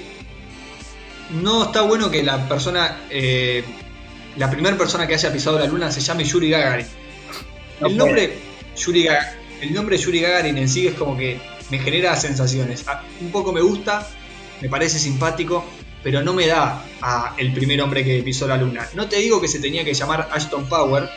no 1.30 1.64
está 1.64 1.82
bueno 1.82 2.10
que 2.10 2.22
la 2.22 2.48
persona, 2.48 3.00
eh, 3.10 3.64
la 4.36 4.50
primera 4.50 4.76
persona 4.76 5.06
que 5.06 5.14
haya 5.14 5.32
pisado 5.32 5.58
la 5.58 5.66
luna 5.66 5.90
se 5.90 6.00
llame 6.00 6.24
Yuri 6.24 6.50
Gagarin. 6.50 6.86
No 7.80 7.86
el, 7.86 7.96
nombre, 7.96 8.38
Yuri 8.76 9.04
Ga- 9.04 9.32
el 9.60 9.72
nombre 9.72 9.96
Yuri 9.96 10.20
Gagarin 10.20 10.58
en 10.58 10.68
sí 10.68 10.86
es 10.86 10.94
como 10.94 11.16
que 11.16 11.40
me 11.70 11.78
genera 11.78 12.16
sensaciones. 12.16 12.84
Ah, 12.86 13.02
Un 13.20 13.30
poco 13.30 13.52
me 13.52 13.60
gusta 13.60 14.06
me 14.60 14.68
parece 14.68 14.98
simpático, 14.98 15.64
pero 16.02 16.22
no 16.22 16.34
me 16.34 16.46
da 16.46 16.84
a 17.00 17.34
el 17.38 17.52
primer 17.54 17.80
hombre 17.80 18.04
que 18.04 18.22
pisó 18.22 18.46
la 18.46 18.58
luna. 18.58 18.86
No 18.92 19.08
te 19.08 19.16
digo 19.16 19.40
que 19.40 19.48
se 19.48 19.58
tenía 19.58 19.84
que 19.86 19.94
llamar 19.94 20.28
Ashton 20.32 20.68
Power, 20.68 21.08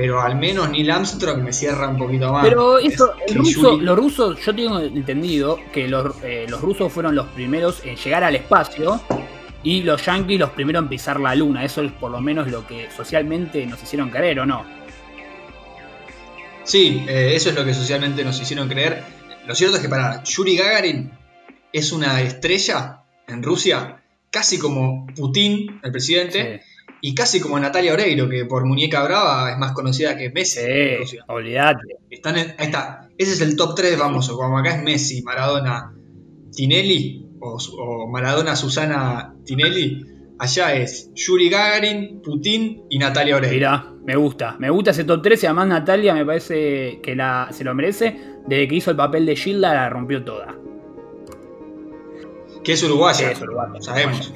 pero 0.00 0.20
al 0.20 0.36
menos 0.36 0.70
Neil 0.70 0.88
Armstrong 0.92 1.42
me 1.42 1.52
cierra 1.52 1.88
un 1.88 1.98
poquito 1.98 2.32
más. 2.32 2.46
Pero 2.46 2.78
eso, 2.78 3.14
Es 3.14 3.20
el 3.22 3.32
que 3.32 3.38
ruso- 3.40 3.72
Yuri- 3.78 3.82
los 3.82 3.98
rusos, 3.98 4.38
yo 4.46 4.54
tengo 4.54 4.78
entendido 4.78 5.58
que 5.72 5.88
los, 5.88 6.14
eh, 6.22 6.46
los 6.48 6.60
rusos 6.60 6.92
fueron 6.92 7.16
los 7.16 7.26
primeros 7.30 7.82
en 7.84 7.96
llegar 7.96 8.22
al 8.22 8.36
espacio 8.36 9.00
y 9.64 9.82
los 9.82 10.06
yankees 10.06 10.38
los 10.38 10.50
primeros 10.50 10.84
en 10.84 10.88
pisar 10.88 11.18
la 11.18 11.34
luna. 11.34 11.64
Eso 11.64 11.82
es 11.82 11.90
por 11.90 12.12
lo 12.12 12.20
menos 12.20 12.48
lo 12.48 12.64
que 12.64 12.88
socialmente 12.96 13.66
nos 13.66 13.82
hicieron 13.82 14.08
creer, 14.10 14.38
¿o 14.38 14.46
no? 14.46 14.64
Sí, 16.62 17.04
eh, 17.08 17.32
eso 17.34 17.48
es 17.48 17.56
lo 17.56 17.64
que 17.64 17.74
socialmente 17.74 18.24
nos 18.24 18.40
hicieron 18.40 18.68
creer. 18.68 19.02
Lo 19.48 19.54
cierto 19.56 19.76
es 19.78 19.82
que 19.82 19.88
para 19.88 20.22
Yuri 20.22 20.56
Gagarin 20.58 21.10
es 21.72 21.90
una 21.90 22.20
estrella 22.20 23.00
en 23.26 23.42
Rusia, 23.42 24.00
casi 24.30 24.60
como 24.60 25.08
Putin, 25.16 25.80
el 25.82 25.90
presidente, 25.90 26.62
y 27.00 27.14
casi 27.14 27.40
como 27.40 27.58
Natalia 27.58 27.92
Oreiro, 27.92 28.28
que 28.28 28.44
por 28.44 28.64
muñeca 28.66 29.02
brava 29.04 29.50
es 29.52 29.58
más 29.58 29.72
conocida 29.72 30.16
que 30.16 30.30
Messi 30.30 30.60
Sí, 31.06 31.16
olvídate. 31.28 31.96
Están 32.10 32.36
en- 32.38 32.54
ahí 32.58 32.66
está. 32.66 33.08
Ese 33.16 33.32
es 33.32 33.40
el 33.40 33.56
top 33.56 33.74
3 33.74 33.92
de 33.92 33.96
famosos. 33.96 34.36
Como 34.36 34.58
acá 34.58 34.76
es 34.76 34.82
Messi, 34.82 35.22
Maradona, 35.22 35.92
Tinelli, 36.54 37.26
o, 37.40 37.56
o 37.78 38.08
Maradona, 38.08 38.56
Susana, 38.56 39.34
Tinelli. 39.44 40.04
Allá 40.40 40.74
es 40.74 41.10
Yuri 41.14 41.48
Gagarin, 41.50 42.20
Putin 42.22 42.82
y 42.88 42.98
Natalia 42.98 43.36
Oreiro. 43.36 43.54
Mirá, 43.54 43.92
me 44.04 44.14
gusta. 44.14 44.56
Me 44.60 44.70
gusta 44.70 44.92
ese 44.92 45.02
top 45.04 45.20
3 45.22 45.42
y 45.42 45.46
además 45.46 45.66
Natalia 45.68 46.14
me 46.14 46.24
parece 46.24 47.00
que 47.02 47.16
la, 47.16 47.48
se 47.50 47.64
lo 47.64 47.74
merece. 47.74 48.16
Desde 48.46 48.68
que 48.68 48.74
hizo 48.76 48.90
el 48.92 48.96
papel 48.96 49.26
de 49.26 49.34
Gilda 49.34 49.74
la 49.74 49.88
rompió 49.90 50.24
toda. 50.24 50.54
Que 52.68 52.74
es 52.74 52.82
uruguaya. 52.82 53.30
Es 53.30 53.40
uruguaya. 53.40 53.80
Sabemos. 53.80 54.30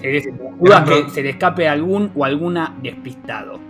Duda 0.58 0.84
que 0.86 1.10
se 1.10 1.22
le 1.22 1.28
escape 1.28 1.68
algún 1.68 2.10
o 2.16 2.24
alguna 2.24 2.74
despistado. 2.82 3.60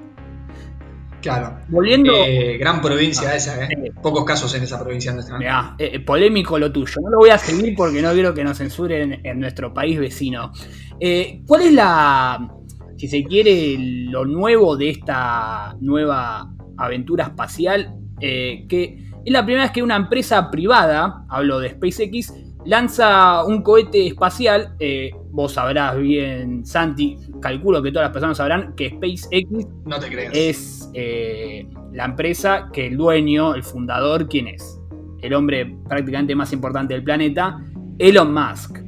Claro. 1.21 1.59
Volviendo. 1.67 2.13
Eh, 2.15 2.59
gran 2.59 2.81
provincia 2.81 3.31
Ah, 3.31 3.35
esa, 3.35 3.65
¿eh? 3.65 3.69
sí. 3.71 3.91
Pocos 4.01 4.25
casos 4.25 4.55
en 4.55 4.63
esa 4.63 4.81
provincia 4.81 5.13
nuestra. 5.13 5.37
Mirá, 5.37 5.75
eh, 5.81 5.99
polémico 5.99 6.61
lo 6.61 6.71
tuyo. 6.71 6.95
No 7.03 7.11
lo 7.11 7.19
voy 7.19 7.31
a 7.31 7.39
seguir 7.39 7.75
porque 7.77 8.01
no 8.01 8.13
quiero 8.13 8.33
que 8.35 8.45
nos 8.45 8.59
censuren 8.59 9.21
en 9.25 9.41
nuestro 9.41 9.75
país 9.75 9.99
vecino. 9.99 10.53
Eh, 11.01 11.43
¿Cuál 11.45 11.63
es 11.63 11.73
la, 11.73 12.49
si 12.97 13.09
se 13.09 13.25
quiere, 13.25 13.77
lo 14.11 14.25
nuevo 14.27 14.77
de 14.77 14.91
esta 14.91 15.75
nueva 15.81 16.55
aventura 16.77 17.25
espacial? 17.25 17.97
Eh, 18.21 18.67
que 18.69 19.11
es 19.25 19.33
la 19.33 19.45
primera 19.45 19.65
vez 19.65 19.73
que 19.73 19.83
una 19.83 19.97
empresa 19.97 20.53
privada, 20.53 21.25
hablo 21.29 21.59
de 21.59 21.71
SpaceX, 21.71 22.33
lanza 22.65 23.45
un 23.45 23.63
cohete 23.63 24.07
espacial. 24.07 24.75
eh, 24.79 25.11
vos 25.31 25.53
sabrás 25.53 25.97
bien, 25.99 26.65
Santi, 26.67 27.17
calculo 27.41 27.83
que 27.83 27.91
todas 27.91 28.07
las 28.07 28.13
personas 28.13 28.37
sabrán 28.37 28.75
que 28.77 28.91
SpaceX 28.91 29.49
No 29.87 29.99
te 29.99 30.09
creas. 30.09 30.33
es 30.35 30.91
eh, 30.95 31.67
la 31.93 32.05
empresa 32.05 32.69
que 32.73 32.87
el 32.89 32.97
dueño, 32.97 33.55
el 33.55 33.63
fundador, 33.63 34.29
¿quién 34.29 34.49
es? 34.49 34.79
El 35.23 35.33
hombre 35.35 35.75
prácticamente 35.89 36.35
más 36.35 36.53
importante 36.53 36.93
del 36.95 37.03
planeta, 37.05 37.59
Elon 37.99 38.33
Musk. 38.35 38.79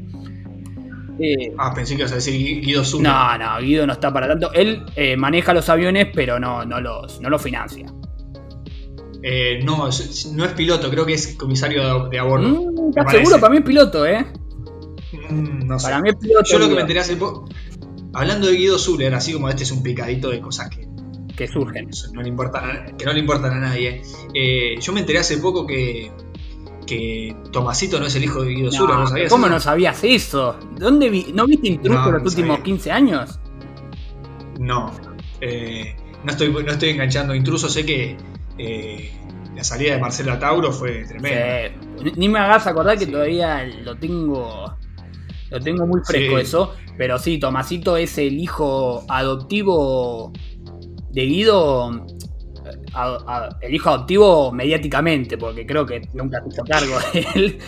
Eh, 1.21 1.52
Ah, 1.57 1.73
pensé 1.75 1.95
que 1.95 2.00
ibas 2.02 2.12
a 2.12 2.16
decir 2.16 2.35
Gui- 2.35 2.61
Guido 2.64 2.85
Zuller. 2.85 3.07
no, 3.11 3.38
no, 3.38 3.61
Guido 3.61 3.87
no 3.87 3.93
está 3.93 4.12
para 4.12 4.26
tanto. 4.26 4.52
Él 4.52 4.83
eh, 4.97 5.16
maneja 5.16 5.54
los 5.54 5.69
aviones, 5.69 6.09
pero 6.12 6.40
no, 6.40 6.64
no, 6.64 6.81
los, 6.81 7.21
no 7.21 7.31
los 7.31 7.40
financia. 7.40 7.87
Eh, 9.26 9.61
no, 9.64 9.88
no 10.35 10.45
es 10.45 10.52
piloto, 10.52 10.90
creo 10.90 11.07
que 11.07 11.14
es 11.14 11.35
comisario 11.38 12.09
de, 12.11 12.19
a 12.19 12.25
bordo. 12.25 12.47
Mm, 12.49 12.88
¿Estás 12.90 13.11
seguro? 13.11 13.40
Para 13.40 13.50
mí 13.52 13.57
es 13.59 13.64
piloto, 13.64 14.04
¿eh? 14.07 14.26
Mm, 15.31 15.66
no 15.66 15.78
sé. 15.78 15.87
Para 15.87 16.02
mí 16.02 16.11
es 16.11 16.16
piloto. 16.16 16.45
Yo 16.50 16.59
lo 16.59 16.69
que 16.69 16.75
me 16.75 16.81
enteré 16.83 17.00
hace 17.00 17.16
poco. 17.16 17.49
Hablando 18.12 18.47
de 18.49 18.57
Guido 18.57 18.78
Zuller, 18.78 19.14
así 19.14 19.33
como 19.33 19.49
este 19.49 19.62
es 19.62 19.73
un 19.73 19.83
picadito 19.83 20.28
de 20.28 20.40
cosas 20.40 20.69
que 20.69 20.87
Que 21.37 21.49
surgen. 21.49 21.88
no 22.12 22.21
le 22.23 22.28
importan 22.28 22.97
que 22.99 23.04
no 23.07 23.12
le 23.14 23.21
importan 23.21 23.52
a 23.54 23.61
nadie. 23.61 24.02
eh, 24.35 24.75
yo 24.81 24.93
me 24.93 25.00
enteré 25.00 25.19
hace 25.21 25.38
poco 25.38 25.66
que, 25.66 26.12
que 26.87 27.35
Tomasito 27.50 27.99
no 27.99 28.07
es 28.07 28.14
el 28.16 28.25
hijo 28.25 28.43
de 28.43 28.50
Guido 28.50 28.71
Zuller, 28.71 28.97
¿no 28.97 29.07
sabías? 29.07 29.31
¿Cómo 29.31 29.47
eso? 29.47 29.54
no 29.54 29.61
sabías 29.61 30.04
eso? 30.04 30.57
¿Dónde 30.78 31.09
vi- 31.09 31.33
¿No 31.35 31.47
viste 31.47 31.69
Intruso 31.69 31.99
No, 31.99 32.12
los 32.12 32.23
no 32.23 32.28
últimos 32.28 32.57
sabía. 32.59 32.62
15 32.64 32.93
años? 32.93 33.40
No. 34.61 34.93
Eh, 35.40 35.97
no, 36.25 36.31
estoy, 36.31 36.52
no 36.52 36.71
estoy 36.71 36.90
enganchando 36.90 37.35
intruso, 37.35 37.69
sé 37.69 37.85
que 37.85 38.16
eh, 38.58 39.12
la 39.54 39.64
salida 39.64 39.94
de 39.94 40.00
Marcela 40.00 40.38
Tauro 40.38 40.73
fue 40.73 41.04
tremenda. 41.04 41.76
Sí. 42.02 42.12
Ni- 42.16 42.28
me 42.28 42.38
hagas 42.38 42.66
acordar 42.66 42.99
que 42.99 43.04
Sí. 43.06 43.11
todavía 43.12 43.64
lo 43.82 43.96
tengo. 43.96 44.76
Lo 45.50 45.61
tengo 45.61 45.87
muy 45.87 46.00
fresco 46.04 46.37
Sí. 46.37 46.42
eso. 46.42 46.75
Pero 46.96 47.18
sí, 47.18 47.38
Tomasito 47.38 47.96
es 47.96 48.18
el 48.18 48.38
hijo 48.38 49.04
adoptivo 49.08 50.32
de 51.11 51.23
Guido. 51.26 52.06
eh, 52.66 52.80
a- 52.94 53.18
a- 53.26 53.58
el 53.61 53.75
hijo 53.75 53.90
adoptivo 53.90 54.50
mediáticamente, 54.50 55.37
porque 55.37 55.66
creo 55.66 55.84
que 55.84 56.00
nunca 56.14 56.40
se 56.42 56.49
hizo 56.49 56.64
cargo 56.64 56.96
de 57.12 57.26
él. 57.34 57.58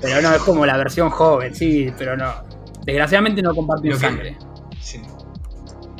Pero 0.00 0.22
no, 0.22 0.32
es 0.32 0.42
como 0.42 0.64
la 0.64 0.76
versión 0.76 1.10
joven, 1.10 1.54
sí, 1.54 1.92
pero 1.98 2.16
no. 2.16 2.32
Desgraciadamente 2.86 3.42
no 3.42 3.52
que- 3.82 3.96
sangre. 3.96 4.36
Sí. 4.80 5.00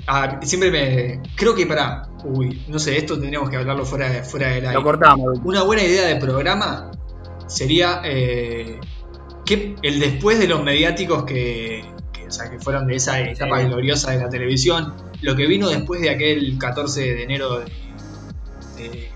Ah, 0.07 0.39
siempre 0.43 0.71
me. 0.71 1.21
Creo 1.35 1.55
que 1.55 1.67
para. 1.67 2.08
Uy, 2.25 2.65
no 2.69 2.79
sé, 2.79 2.97
esto 2.97 3.15
tendríamos 3.15 3.49
que 3.51 3.57
hablarlo 3.57 3.85
fuera, 3.87 4.09
de- 4.11 4.23
fuera 4.23 4.49
del 4.49 4.65
aire. 4.65 4.75
Lo 4.75 4.83
cortamos. 4.83 5.39
Una 5.45 5.63
buena 5.63 5.83
idea 5.83 6.07
de 6.07 6.17
programa 6.17 6.91
sería 7.47 8.01
eh, 8.05 8.79
que 9.47 9.77
el 9.83 10.01
después 10.01 10.39
de 10.39 10.49
los 10.49 10.63
mediáticos 10.63 11.25
que, 11.25 11.85
que, 12.13 12.27
o 12.27 12.31
sea, 12.31 12.51
que 12.51 12.59
fueron 12.59 12.87
de 12.87 12.97
esa 12.97 13.21
etapa 13.21 13.61
Sí. 13.61 13.67
gloriosa 13.67 14.11
de 14.11 14.19
la 14.19 14.29
televisión, 14.29 14.95
lo 15.23 15.35
que 15.37 15.47
vino 15.47 15.69
después 15.69 16.01
de 16.01 16.11
aquel 16.11 16.59
14 16.59 17.01
de 17.01 17.23
enero 17.23 17.61
de- 17.61 17.67
de- 18.77 19.09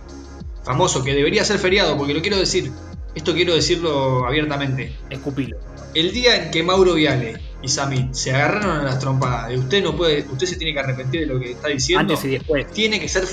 famoso, 0.64 1.02
que 1.02 1.12
debería 1.14 1.44
ser 1.44 1.58
feriado, 1.58 1.96
porque 1.96 2.14
lo 2.14 2.22
quiero 2.22 2.38
decir, 2.38 2.70
esto 3.14 3.34
quiero 3.34 3.54
decirlo 3.54 4.26
abiertamente. 4.26 4.96
Escupilo. 5.10 5.58
El 5.94 6.12
día 6.12 6.44
en 6.44 6.50
que 6.50 6.62
Mauro 6.62 6.94
Viale 6.94 7.38
y 7.62 7.68
Samit 7.68 8.12
se 8.12 8.32
agarraron 8.32 8.78
a 8.80 8.82
las 8.82 8.98
trompadas, 8.98 9.52
y 9.52 9.56
usted 9.56 9.82
no 9.82 9.96
puede, 9.96 10.22
usted 10.30 10.46
se 10.46 10.56
tiene 10.56 10.72
que 10.74 10.80
arrepentir 10.80 11.20
de 11.20 11.26
lo 11.26 11.38
que 11.40 11.52
está 11.52 11.68
diciendo 11.68 12.00
Antes 12.14 12.24
y 12.24 12.28
después. 12.28 12.70
tiene 12.72 12.98
que 13.00 13.08
ser 13.08 13.24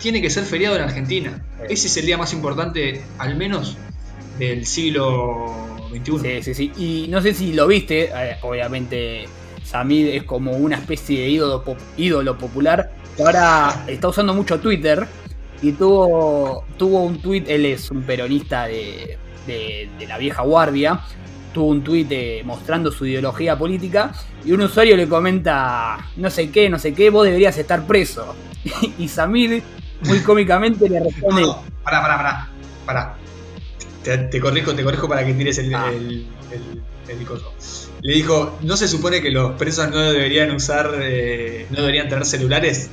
tiene 0.00 0.20
que 0.20 0.30
ser 0.30 0.44
feriado 0.44 0.74
en 0.76 0.82
Argentina. 0.82 1.44
Sí. 1.60 1.66
Ese 1.74 1.86
es 1.86 1.96
el 1.98 2.06
día 2.06 2.18
más 2.18 2.32
importante, 2.32 3.02
al 3.18 3.36
menos, 3.36 3.76
del 4.38 4.66
siglo 4.66 5.86
XXI. 5.90 6.18
Sí, 6.18 6.42
sí, 6.42 6.54
sí. 6.54 6.72
Y 6.76 7.08
no 7.08 7.20
sé 7.22 7.34
si 7.34 7.52
lo 7.52 7.66
viste, 7.68 8.10
eh, 8.12 8.36
obviamente 8.42 9.26
Samid 9.64 10.08
es 10.08 10.24
como 10.24 10.52
una 10.52 10.76
especie 10.76 11.20
de 11.20 11.28
ídolo, 11.28 11.62
pop- 11.62 11.78
ídolo 11.96 12.36
popular 12.36 12.92
que 13.16 13.22
ahora 13.22 13.84
está 13.86 14.08
usando 14.08 14.34
mucho 14.34 14.58
Twitter 14.58 15.06
y 15.62 15.70
tuvo, 15.72 16.64
tuvo 16.78 17.04
un 17.04 17.20
tweet, 17.22 17.44
él 17.46 17.66
es 17.66 17.90
un 17.92 18.02
peronista 18.02 18.64
de, 18.66 19.18
de- 19.46 19.88
de 20.00 20.06
la 20.08 20.18
vieja 20.18 20.42
guardia, 20.42 21.00
tuvo 21.52 21.66
un 21.68 21.82
eh, 22.10 22.42
mostrando 22.44 22.90
su 22.90 23.06
ideología 23.06 23.56
política 23.58 24.12
y 24.44 24.52
un 24.52 24.62
usuario 24.62 24.96
le 24.96 25.08
comenta, 25.08 25.98
no 26.16 26.30
sé 26.30 26.50
qué, 26.50 26.68
no 26.68 26.78
sé 26.78 26.92
qué, 26.94 27.10
vos 27.10 27.24
deberías 27.24 27.56
estar 27.58 27.86
preso. 27.86 28.34
y 28.98 29.08
Samid 29.08 29.62
muy 30.06 30.18
cómicamente 30.20 30.88
le 30.88 30.98
No, 31.00 31.06
responde, 31.06 31.42
no, 31.42 31.62
pará, 31.84 32.00
pará, 32.02 32.16
pará. 32.16 32.48
pará. 32.86 33.14
Te, 34.02 34.18
te 34.18 34.40
corrijo, 34.40 34.74
te 34.74 34.82
corrijo 34.82 35.08
para 35.08 35.24
que 35.24 35.34
tires 35.34 35.58
el, 35.58 35.74
Ah. 35.74 35.90
el, 35.92 36.26
el- 36.50 36.82
el 37.08 37.26
coso. 37.26 37.52
Le 38.00 38.14
dijo, 38.14 38.58
¿no 38.62 38.76
se 38.76 38.86
supone 38.88 39.20
que 39.20 39.30
los 39.30 39.52
presos 39.52 39.90
no 39.90 39.98
deberían 39.98 40.50
usar, 40.52 40.92
eh, 41.00 41.66
no 41.70 41.80
deberían 41.80 42.08
tener 42.08 42.24
celulares? 42.24 42.90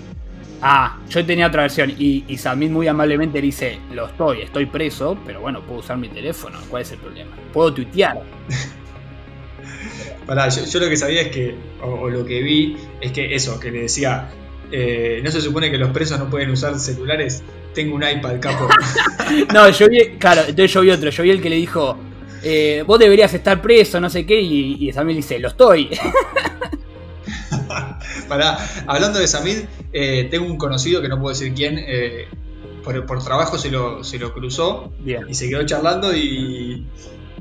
Ah, 0.61 0.97
yo 1.09 1.25
tenía 1.25 1.47
otra 1.47 1.61
versión 1.61 1.93
y, 1.97 2.25
y 2.27 2.37
Samid 2.37 2.69
muy 2.69 2.87
amablemente 2.87 3.39
le 3.39 3.45
dice, 3.45 3.79
lo 3.93 4.07
estoy, 4.07 4.41
estoy 4.41 4.65
preso, 4.65 5.17
pero 5.25 5.39
bueno, 5.39 5.61
puedo 5.61 5.79
usar 5.79 5.97
mi 5.97 6.09
teléfono, 6.09 6.59
¿cuál 6.69 6.81
es 6.81 6.91
el 6.91 6.97
problema? 6.97 7.31
Puedo 7.53 7.73
tuitear. 7.73 8.21
Pará, 10.25 10.49
yo, 10.49 10.65
yo 10.65 10.79
lo 10.79 10.89
que 10.89 10.97
sabía 10.97 11.21
es 11.21 11.27
que, 11.29 11.55
o, 11.81 11.87
o 11.87 12.09
lo 12.09 12.25
que 12.25 12.41
vi, 12.41 12.77
es 12.99 13.11
que 13.13 13.33
eso, 13.33 13.59
que 13.59 13.71
le 13.71 13.83
decía, 13.83 14.29
eh, 14.71 15.21
¿no 15.23 15.31
se 15.31 15.41
supone 15.41 15.71
que 15.71 15.77
los 15.77 15.91
presos 15.91 16.19
no 16.19 16.29
pueden 16.29 16.51
usar 16.51 16.77
celulares? 16.77 17.41
Tengo 17.73 17.95
un 17.95 18.03
iPad, 18.03 18.39
capo. 18.39 18.67
No, 19.53 19.69
yo 19.69 19.87
vi, 19.87 20.17
claro, 20.17 20.41
entonces 20.41 20.73
yo 20.73 20.81
vi 20.81 20.91
otro, 20.91 21.09
yo 21.09 21.23
vi 21.23 21.29
el 21.31 21.41
que 21.41 21.49
le 21.49 21.55
dijo, 21.55 21.97
eh, 22.43 22.83
vos 22.85 22.99
deberías 22.99 23.33
estar 23.33 23.61
preso, 23.61 23.99
no 23.99 24.09
sé 24.09 24.25
qué, 24.25 24.39
y, 24.39 24.77
y 24.79 24.91
Samid 24.91 25.15
dice, 25.15 25.39
lo 25.39 25.47
estoy. 25.47 25.89
Pará, 28.27 28.57
hablando 28.87 29.19
de 29.19 29.27
Samid, 29.27 29.59
eh, 29.93 30.27
tengo 30.29 30.45
un 30.45 30.57
conocido 30.57 31.01
que 31.01 31.09
no 31.09 31.19
puedo 31.19 31.33
decir 31.33 31.53
quién, 31.53 31.77
eh, 31.77 32.27
por, 32.83 33.05
por 33.05 33.23
trabajo 33.23 33.57
se 33.57 33.69
lo, 33.69 34.03
se 34.03 34.19
lo 34.19 34.33
cruzó 34.33 34.93
Bien. 34.99 35.25
y 35.27 35.33
se 35.33 35.49
quedó 35.49 35.65
charlando 35.65 36.15
y, 36.15 36.87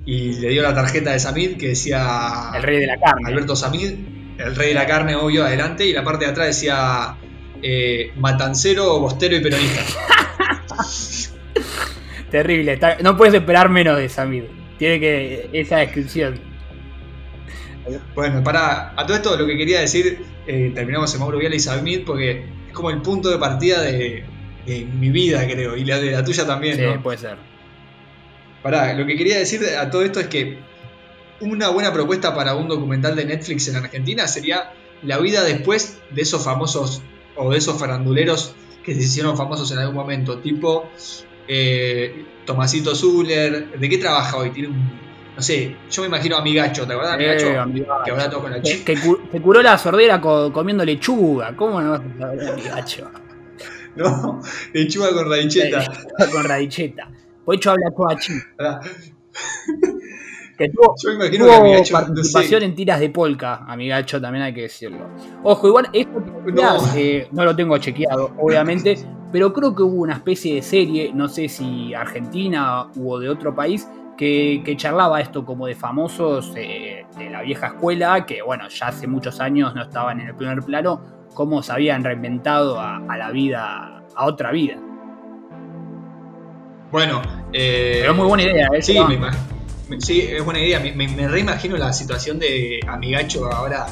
y 0.05 0.33
le 0.41 0.49
dio 0.49 0.63
la 0.63 0.75
tarjeta 0.75 1.13
de 1.13 1.21
Samid 1.21 1.57
que 1.57 1.69
decía 1.69 2.51
El 2.55 2.63
rey 2.63 2.81
de 2.81 2.87
la 2.87 2.99
carne. 2.99 3.23
Alberto 3.27 3.55
Samid, 3.55 3.93
el 4.39 4.57
rey 4.57 4.69
de 4.69 4.75
la 4.75 4.87
carne, 4.87 5.17
obvio, 5.17 5.45
adelante, 5.45 5.87
y 5.87 5.93
la 5.93 6.05
parte 6.05 6.25
de 6.25 6.31
atrás 6.31 6.47
decía 6.47 7.17
eh, 7.63 8.13
matancero, 8.17 8.99
bostero 9.01 9.37
y 9.37 9.41
peronista. 9.41 9.81
Terrible, 12.31 12.79
no 13.03 13.17
puedes 13.17 13.35
esperar 13.35 13.69
menos 13.69 13.99
de 13.99 14.09
Samid. 14.09 14.45
Tiene 14.79 15.01
que 15.01 15.51
esa 15.53 15.79
descripción. 15.79 16.41
Bueno, 18.15 18.43
para 18.43 18.93
a 18.97 19.07
todo 19.07 19.17
esto 19.17 19.37
lo 19.37 19.47
que 19.47 19.57
quería 19.57 19.81
decir, 19.81 20.25
eh, 20.47 20.73
terminamos 20.75 21.13
en 21.15 21.21
Mauro 21.21 21.39
Viala 21.39 21.57
y 21.57 21.61
Submit 21.61 22.05
porque 22.05 22.45
es 22.69 22.73
como 22.73 22.91
el 22.91 23.01
punto 23.03 23.29
de 23.31 23.39
partida 23.39 23.83
de, 23.83 24.25
de 24.67 24.85
mi 24.85 25.11
vida, 25.11 25.47
creo, 25.47 25.77
y 25.77 25.85
la 25.85 25.99
de 25.99 26.13
la 26.13 26.25
tuya 26.25 26.47
también, 26.47 26.77
Sí, 26.77 26.83
¿no? 26.83 27.03
puede 27.03 27.19
ser. 27.19 27.37
Pará, 28.63 28.93
lo 28.95 29.07
que 29.07 29.17
quería 29.17 29.39
decir 29.39 29.61
a 29.79 29.91
todo 29.91 30.03
esto 30.03 30.21
es 30.21 30.27
que 30.27 30.59
una 31.41 31.69
buena 31.69 31.93
propuesta 31.93 32.35
para 32.35 32.55
un 32.57 32.69
documental 32.69 33.15
de 33.15 33.25
Netflix 33.25 33.69
en 33.69 33.77
Argentina 33.77 34.27
sería 34.27 34.73
la 35.03 35.19
vida 35.19 35.45
después 35.45 35.99
de 36.11 36.23
esos 36.23 36.45
famosos 36.45 37.03
o 37.37 37.53
de 37.53 37.59
esos 37.59 37.79
faranduleros 37.79 38.55
que 38.85 38.95
se 38.95 39.03
hicieron 39.03 39.37
famosos 39.37 39.71
en 39.71 39.79
algún 39.79 39.95
momento, 39.95 40.39
tipo 40.39 40.91
eh, 41.47 42.25
Tomasito 42.45 42.95
Zuller. 42.95 43.79
¿De 43.79 43.89
qué 43.89 43.99
trabaja 43.99 44.37
hoy? 44.37 44.51
Tiene 44.51 44.69
un. 44.71 45.08
No 45.39 45.43
sé, 45.43 45.77
yo 45.89 46.03
me 46.03 46.09
imagino 46.09 46.37
a 46.37 46.43
Migacho, 46.43 46.85
¿te 46.85 46.95
acordás? 46.95 47.15
Eh, 47.15 47.19
Migacho, 47.19 47.61
amigacho. 47.61 48.03
que 48.05 48.11
ahora 48.11 48.29
todo 48.29 48.41
con 48.43 48.51
la 48.51 48.57
Que, 48.61 48.63
chica. 48.65 48.85
que 48.93 49.01
cu- 49.01 49.21
que 49.31 49.41
curó 49.41 49.63
la 49.63 49.79
sordera 49.79 50.21
co- 50.21 50.53
comiendo 50.53 50.85
lechuga. 50.85 51.55
¿Cómo 51.55 51.81
no 51.81 51.93
vas 51.93 52.01
a 52.01 52.19
saber, 52.19 52.49
amigacho? 52.55 53.09
No, 53.95 54.41
lechuga 54.73 55.13
con 55.13 55.31
radicheta. 55.31 55.85
Con 56.33 56.43
radicheta. 56.45 57.09
Pocho 57.45 57.71
habla. 57.71 57.91
Pará, 58.57 58.81
Que 60.57 60.69
tuvo, 60.71 60.95
Yo 61.03 61.11
me 61.11 61.15
imagino 61.15 61.45
que 61.47 61.53
tuvo 61.53 61.63
Migacho, 61.65 61.95
no 62.01 62.07
participación 62.07 62.61
sé. 62.61 62.67
en 62.67 62.75
tiras 62.75 62.99
de 63.01 63.11
polka, 63.11 63.65
amigacho, 63.69 64.21
también 64.21 64.43
hay 64.45 64.55
que 64.55 64.63
decirlo. 64.63 65.07
Ojo, 65.45 65.69
igual 65.69 65.89
esto 65.93 66.21
que 66.45 66.53
No. 66.53 66.79
eh, 66.97 67.29
no 67.31 67.45
lo 67.45 67.55
tengo 67.55 67.79
chequeado, 67.79 68.33
obviamente, 68.39 68.99
pero 69.33 69.53
creo 69.53 69.73
que 69.75 69.85
hubo 69.85 70.03
una 70.03 70.15
especie 70.15 70.57
de 70.57 70.63
serie, 70.63 71.13
no 71.15 71.29
sé 71.29 71.49
si 71.49 71.95
Argentina 71.95 72.89
o 73.01 73.19
de 73.21 73.29
otro 73.29 73.55
país, 73.55 73.87
que, 74.19 74.61
que 74.65 74.77
charlaba 74.77 75.21
esto 75.21 75.47
como 75.47 75.67
de 75.67 75.75
famosos 75.77 76.53
eh, 76.57 77.07
de 77.17 77.31
la 77.31 77.41
vieja 77.43 77.69
escuela, 77.69 78.27
que 78.27 78.43
bueno, 78.43 78.69
ya 78.69 78.89
hace 78.89 79.07
muchos 79.07 79.41
años 79.41 79.75
no 79.75 79.83
estaban 79.83 80.21
en 80.21 80.27
el 80.27 80.35
primer 80.35 80.63
plano, 80.63 81.01
cómo 81.33 81.63
se 81.63 81.73
habían 81.73 82.03
reinventado 82.03 82.79
a, 82.81 82.97
a 82.97 83.17
la 83.17 83.31
vida, 83.31 84.03
a 84.15 84.27
otra 84.27 84.51
vida. 84.51 84.77
Bueno, 86.91 87.23
eh, 87.53 87.99
Pero 88.01 88.13
es 88.13 88.19
muy 88.19 88.27
buena 88.27 88.43
idea, 88.43 88.69
¿eh? 88.75 88.83
Sí, 88.83 88.99
me 89.89 90.01
sí, 90.01 90.21
es 90.21 90.45
buena 90.45 90.61
idea. 90.61 90.81
Me, 90.81 90.93
me, 90.93 91.07
me 91.09 91.29
reimagino 91.29 91.77
la 91.77 91.93
situación 91.93 92.39
de 92.39 92.81
Amigacho 92.87 93.51
ahora 93.53 93.87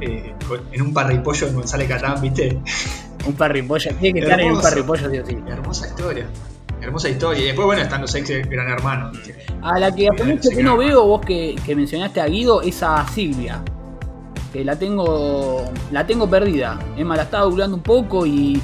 eh, 0.00 0.34
en 0.72 0.82
un 0.82 0.94
parripollo 0.94 1.46
en 1.46 1.54
González 1.54 1.88
Catán, 1.88 2.20
¿viste? 2.22 2.58
Un 3.26 3.34
parripollo, 3.34 3.90
tiene 4.00 4.20
que 4.20 4.24
estar 4.24 4.40
en 4.40 4.52
un 4.52 4.62
parripollo, 4.62 5.10
sí 5.10 5.18
o 5.18 5.26
sí. 5.26 5.38
Hermosa 5.46 5.88
historia. 5.88 6.26
Hermosa 6.80 7.08
historia. 7.08 7.42
Y 7.42 7.46
después, 7.46 7.66
bueno, 7.66 7.82
están 7.82 8.00
los 8.02 8.14
ex 8.14 8.28
de 8.28 8.42
Gran 8.42 8.68
Hermano. 8.68 9.12
A 9.62 9.78
la 9.78 9.94
que 9.94 10.08
sí, 10.40 10.56
que 10.56 10.62
no 10.62 10.76
veo, 10.76 11.04
vos 11.06 11.20
que, 11.24 11.56
que 11.66 11.74
mencionaste 11.76 12.20
a 12.20 12.26
Guido, 12.26 12.62
es 12.62 12.82
a 12.82 13.06
Silvia. 13.08 13.62
Que 14.52 14.64
la 14.64 14.76
tengo. 14.78 15.70
La 15.90 16.06
tengo 16.06 16.28
perdida. 16.28 16.78
Emma 16.96 17.16
la 17.16 17.24
estaba 17.24 17.44
googleando 17.44 17.76
un 17.76 17.82
poco 17.82 18.24
y. 18.26 18.60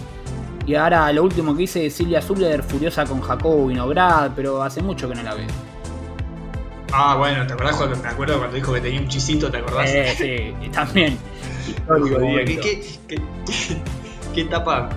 Y 0.67 0.75
ahora 0.77 1.13
lo 1.13 1.23
último 1.25 1.55
que 1.55 1.65
hice 1.65 1.87
es 1.87 1.95
Silvia 1.95 2.23
Zuller 2.23 2.63
furiosa 2.63 3.05
con 3.05 3.21
Jacobo 3.21 3.67
Vinograd, 3.67 4.31
pero 4.35 4.63
hace 4.63 4.81
mucho 4.81 5.07
que 5.11 5.15
no 5.15 5.23
la 5.23 5.35
veo. 5.35 5.47
Ah, 6.93 7.17
bueno, 7.19 7.47
¿te 7.47 7.53
acordás 7.53 7.77
cuando, 7.77 7.97
me 7.97 8.09
acuerdo 8.09 8.39
cuando 8.39 8.55
dijo 8.57 8.73
que 8.73 8.81
tenía 8.81 9.01
un 9.01 9.09
chisito, 9.09 9.51
¿te 9.51 9.59
acordás? 9.59 9.91
Eh, 9.93 10.55
sí, 10.63 10.69
también. 10.71 11.19
Histórico, 11.69 12.17
Joder, 12.21 12.45
¿Qué, 12.47 12.53
directo. 12.53 12.63
qué, 12.63 12.81
qué, 13.09 13.23
qué- 13.47 13.77
qué 14.35 14.41
etapa 14.43 14.89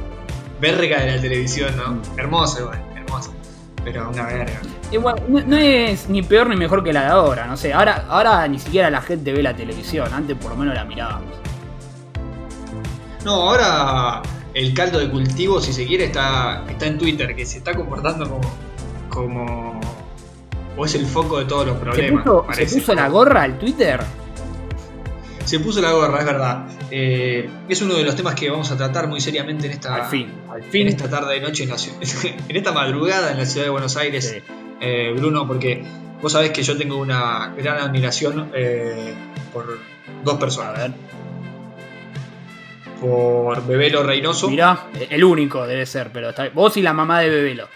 verga 0.62 1.02
de 1.02 1.16
la 1.16 1.22
televisión, 1.22 1.76
¿no? 1.76 1.94
Mm. 1.94 2.02
Hermosa 2.20 2.62
igual, 2.62 2.82
hermosa. 3.08 3.32
Pero 3.84 4.10
una 4.10 4.26
verga. 4.26 4.60
Igual, 4.92 5.24
no, 5.28 5.40
no 5.42 5.58
es 5.58 6.10
ni 6.10 6.22
peor 6.22 6.50
ni 6.50 6.56
mejor 6.58 6.84
que 6.84 6.92
la 6.92 7.02
de 7.04 7.08
ahora, 7.08 7.48
no 7.48 7.56
sé. 7.56 7.74
Ahora, 7.74 8.06
ahora 8.10 8.48
ni 8.48 8.60
siquiera 8.60 8.90
la 8.90 9.02
gente 9.02 9.32
ve 9.32 9.42
la 9.42 9.56
televisión, 9.56 10.14
antes 10.14 10.36
por 10.38 10.52
lo 10.52 10.58
menos 10.58 10.76
la 10.76 10.84
mirábamos. 10.86 11.32
No, 13.24 13.34
ahora 13.50 14.22
el 14.54 14.74
caldo 14.74 15.00
de 15.00 15.10
cultivo, 15.10 15.62
si 15.62 15.72
se 15.72 15.86
quiere, 15.86 16.06
está, 16.06 16.64
está 16.68 16.86
en 16.88 16.98
Twitter, 16.98 17.36
que 17.36 17.46
se 17.46 17.60
está 17.60 17.74
comportando 17.76 18.28
como. 18.30 18.42
como. 19.10 19.80
o 20.76 20.86
es 20.86 20.96
el 20.96 21.06
foco 21.06 21.40
de 21.40 21.46
todos 21.46 21.68
los 21.68 21.78
¿Se 21.78 21.82
problemas. 21.84 22.24
puso, 22.24 22.46
se 22.54 22.66
puso 22.66 22.94
la 22.94 23.08
gorra 23.08 23.44
al 23.44 23.58
Twitter? 23.58 24.00
Se 25.48 25.60
puso 25.62 25.80
la 25.82 25.92
gorra, 25.94 26.20
es 26.20 26.26
verdad. 26.26 26.66
Eh, 26.92 27.50
es 27.70 27.82
uno 27.82 27.94
de 27.96 28.04
los 28.04 28.16
temas 28.18 28.36
que 28.36 28.50
vamos 28.50 28.70
a 28.72 28.76
tratar 28.76 29.08
muy 29.08 29.22
seriamente 29.22 29.66
en 29.68 29.72
esta, 29.74 29.96
Al 29.96 30.06
fin, 30.10 30.34
al 30.52 30.62
en 30.62 30.70
fin. 30.70 30.88
esta 30.88 31.10
tarde 31.10 31.36
de 31.36 31.40
noche, 31.42 31.64
en, 31.64 31.70
la 31.70 31.76
en 32.50 32.56
esta 32.56 32.74
madrugada 32.74 33.32
en 33.32 33.38
la 33.38 33.46
ciudad 33.46 33.66
de 33.66 33.70
Buenos 33.70 33.96
Aires, 33.96 34.30
Sí. 34.30 34.54
eh, 34.82 35.14
Bruno, 35.16 35.48
porque 35.48 35.86
vos 36.22 36.34
sabés 36.34 36.52
que 36.52 36.64
yo 36.64 36.78
tengo 36.78 36.98
una 36.98 37.54
gran 37.58 37.78
admiración 37.80 38.52
eh, 38.54 39.14
por 39.54 39.80
dos 40.26 40.36
A 40.36 40.40
personas. 40.40 40.78
ver. 40.78 40.92
Por 43.00 43.66
Bebelo 43.66 44.04
Reynoso. 44.04 44.50
Mirá, 44.50 44.88
el 45.10 45.24
único 45.24 45.66
debe 45.68 45.86
ser, 45.86 46.10
pero 46.12 46.30
está 46.32 46.50
Vos 46.50 46.76
y 46.78 46.82
la 46.82 46.94
mamá 46.94 47.20
de 47.22 47.30
Bebelo. 47.30 47.70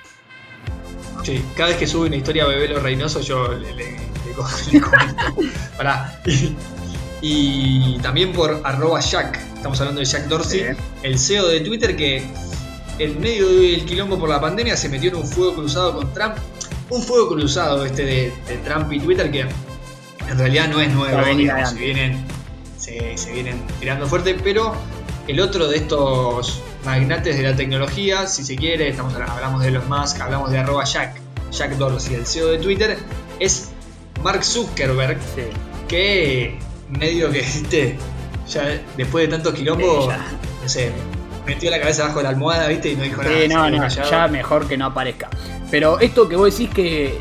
Sí, 1.24 1.42
cada 1.56 1.70
vez 1.70 1.78
que 1.78 1.86
sube 1.88 2.08
una 2.08 2.16
historia 2.16 2.44
a 2.44 2.48
Bebelo 2.48 2.80
Reynoso 2.80 3.22
yo 3.22 3.48
le, 3.54 3.74
le- 3.76 3.92
le 4.26 4.32
co- 4.36 4.48
le 4.74 4.82
comento. 4.82 5.16
Pará. 5.78 6.20
Y, 7.22 7.98
también 8.02 8.34
por 8.34 8.62
arroba 8.64 9.00
Jack. 9.00 9.40
Estamos 9.56 9.80
hablando 9.80 10.00
de 10.00 10.06
Jack 10.06 10.24
Dorsey, 10.28 10.60
Sí. 10.62 10.82
el 11.04 11.20
CEO 11.20 11.48
de 11.48 11.60
Twitter 11.62 11.96
que 11.96 12.24
en 13.00 13.20
medio 13.20 13.48
del 13.48 13.86
quilombo 13.86 14.18
por 14.20 14.30
la 14.30 14.42
pandemia 14.42 14.76
se 14.76 14.90
metió 14.90 15.12
en 15.12 15.18
un 15.18 15.28
fuego 15.28 15.54
cruzado 15.56 15.96
con 15.96 16.14
Trump. 16.14 16.36
Un 16.90 17.02
fuego 17.04 17.30
cruzado 17.30 17.86
este 17.86 18.04
de, 18.06 18.34
de 18.48 18.58
Trump 18.66 18.92
y 18.92 19.00
Twitter 19.00 19.32
que 19.32 19.42
en 19.42 20.38
realidad 20.38 20.68
no 20.70 20.82
es 20.82 20.92
nuevo. 20.92 21.24
Digamos, 21.36 21.70
se, 21.70 21.76
vienen, 21.76 22.26
se, 22.78 23.18
se 23.18 23.32
vienen 23.32 23.62
tirando 23.80 24.08
fuerte, 24.08 24.36
pero 24.44 24.74
el 25.28 25.40
otro 25.40 25.68
de 25.68 25.78
estos 25.78 26.62
magnates 26.84 27.38
de 27.38 27.44
la 27.44 27.56
tecnología, 27.56 28.26
si 28.28 28.44
se 28.44 28.56
quiere, 28.56 28.90
estamos, 28.90 29.14
hablamos 29.14 29.62
de 29.62 29.68
Elon 29.70 29.88
Musk, 29.88 30.20
hablamos 30.20 30.52
de 30.52 30.58
arroba 30.58 30.84
Jack, 30.84 31.16
Jack 31.52 31.78
Dorsey, 31.78 32.16
el 32.16 32.26
CEO 32.26 32.48
de 32.48 32.58
Twitter, 32.58 32.98
es 33.40 33.70
Mark 34.24 34.44
Zuckerberg, 34.44 35.18
Sí. 35.36 35.44
que 35.88 36.58
medio 36.92 37.32
que, 37.32 37.40
viste, 37.40 37.98
ya 38.48 38.82
después 38.98 39.28
de 39.28 39.36
tantos 39.36 39.54
quilombos, 39.54 40.14
no 40.62 40.70
sé, 40.70 40.92
metió 41.46 41.72
la 41.72 41.80
cabeza 41.80 42.04
abajo 42.04 42.20
de 42.20 42.24
la 42.24 42.30
almohada, 42.30 42.68
viste, 42.68 42.92
y 42.92 42.96
no 42.96 43.04
dijo 43.04 43.24
nada. 43.24 43.48
No, 43.48 43.70
no, 43.70 43.88
ya 43.88 44.28
mejor 44.28 44.68
que 44.68 44.78
no 44.78 44.88
aparezca. 44.88 45.30
Pero 45.70 46.00
esto 46.00 46.28
que 46.28 46.36
vos 46.36 46.52
decís 46.52 46.74
que 46.74 47.20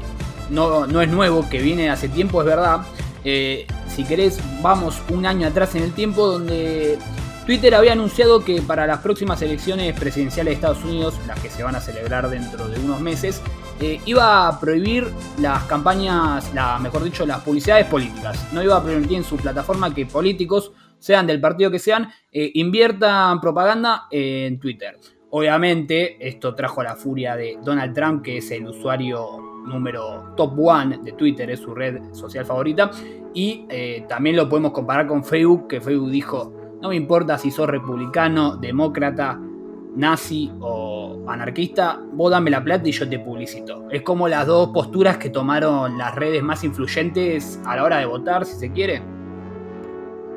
no, 0.50 0.86
no 0.86 1.00
es 1.00 1.08
nuevo, 1.08 1.48
que 1.48 1.58
viene 1.58 1.90
hace 1.90 2.08
tiempo, 2.08 2.40
es 2.40 2.46
verdad. 2.46 2.80
Eh, 3.24 3.66
si 3.94 4.04
querés, 4.04 4.38
vamos 4.62 5.00
un 5.10 5.26
año 5.26 5.46
atrás 5.46 5.74
en 5.74 5.82
el 5.82 5.92
tiempo 5.92 6.26
donde 6.26 6.98
Twitter 7.46 7.74
había 7.74 7.92
anunciado 7.92 8.44
que 8.44 8.62
para 8.62 8.86
las 8.86 8.98
próximas 9.00 9.42
elecciones 9.42 9.98
presidenciales 9.98 10.52
de 10.52 10.54
Estados 10.54 10.84
Unidos, 10.84 11.14
las 11.26 11.38
que 11.40 11.50
se 11.50 11.62
van 11.62 11.74
a 11.74 11.80
celebrar 11.80 12.28
dentro 12.30 12.68
de 12.68 12.78
unos 12.80 13.00
meses, 13.00 13.40
eh, 13.80 13.98
iba 14.04 14.48
a 14.48 14.60
prohibir 14.60 15.08
las 15.38 15.64
campañas, 15.64 16.52
la, 16.54 16.78
mejor 16.78 17.02
dicho, 17.02 17.24
las 17.24 17.40
publicidades 17.40 17.86
políticas. 17.86 18.52
No 18.52 18.62
iba 18.62 18.76
a 18.76 18.84
permitir 18.84 19.16
en 19.16 19.24
su 19.24 19.36
plataforma 19.36 19.94
que 19.94 20.04
políticos, 20.06 20.72
sean 20.98 21.26
del 21.26 21.40
partido 21.40 21.70
que 21.70 21.78
sean, 21.78 22.08
eh, 22.30 22.50
inviertan 22.54 23.40
propaganda 23.40 24.06
en 24.10 24.60
Twitter. 24.60 24.98
Obviamente, 25.30 26.28
esto 26.28 26.54
trajo 26.54 26.82
la 26.82 26.94
furia 26.94 27.36
de 27.36 27.58
Donald 27.64 27.94
Trump, 27.94 28.22
que 28.22 28.38
es 28.38 28.50
el 28.50 28.66
usuario 28.66 29.38
número 29.64 30.34
top 30.36 30.58
one 30.58 30.98
de 31.02 31.12
Twitter, 31.12 31.48
es 31.50 31.60
su 31.60 31.74
red 31.74 32.12
social 32.12 32.44
favorita. 32.44 32.90
Y 33.32 33.64
eh, 33.70 34.04
también 34.08 34.36
lo 34.36 34.48
podemos 34.48 34.72
comparar 34.72 35.06
con 35.06 35.24
Facebook, 35.24 35.68
que 35.68 35.80
Facebook 35.80 36.10
dijo, 36.10 36.52
no 36.82 36.88
me 36.90 36.96
importa 36.96 37.38
si 37.38 37.50
sos 37.50 37.68
republicano, 37.68 38.56
demócrata, 38.56 39.40
nazi 39.96 40.50
o 40.60 41.24
anarquista, 41.28 42.00
vos 42.12 42.30
dame 42.30 42.50
la 42.50 42.62
plata 42.62 42.88
y 42.88 42.92
yo 42.92 43.08
te 43.08 43.18
publicito. 43.18 43.88
Es 43.90 44.02
como 44.02 44.28
las 44.28 44.46
dos 44.46 44.70
posturas 44.70 45.18
que 45.18 45.30
tomaron 45.30 45.98
las 45.98 46.14
redes 46.14 46.42
más 46.42 46.64
influyentes 46.64 47.60
a 47.64 47.76
la 47.76 47.84
hora 47.84 47.98
de 47.98 48.06
votar, 48.06 48.44
si 48.44 48.56
se 48.56 48.72
quiere. 48.72 49.02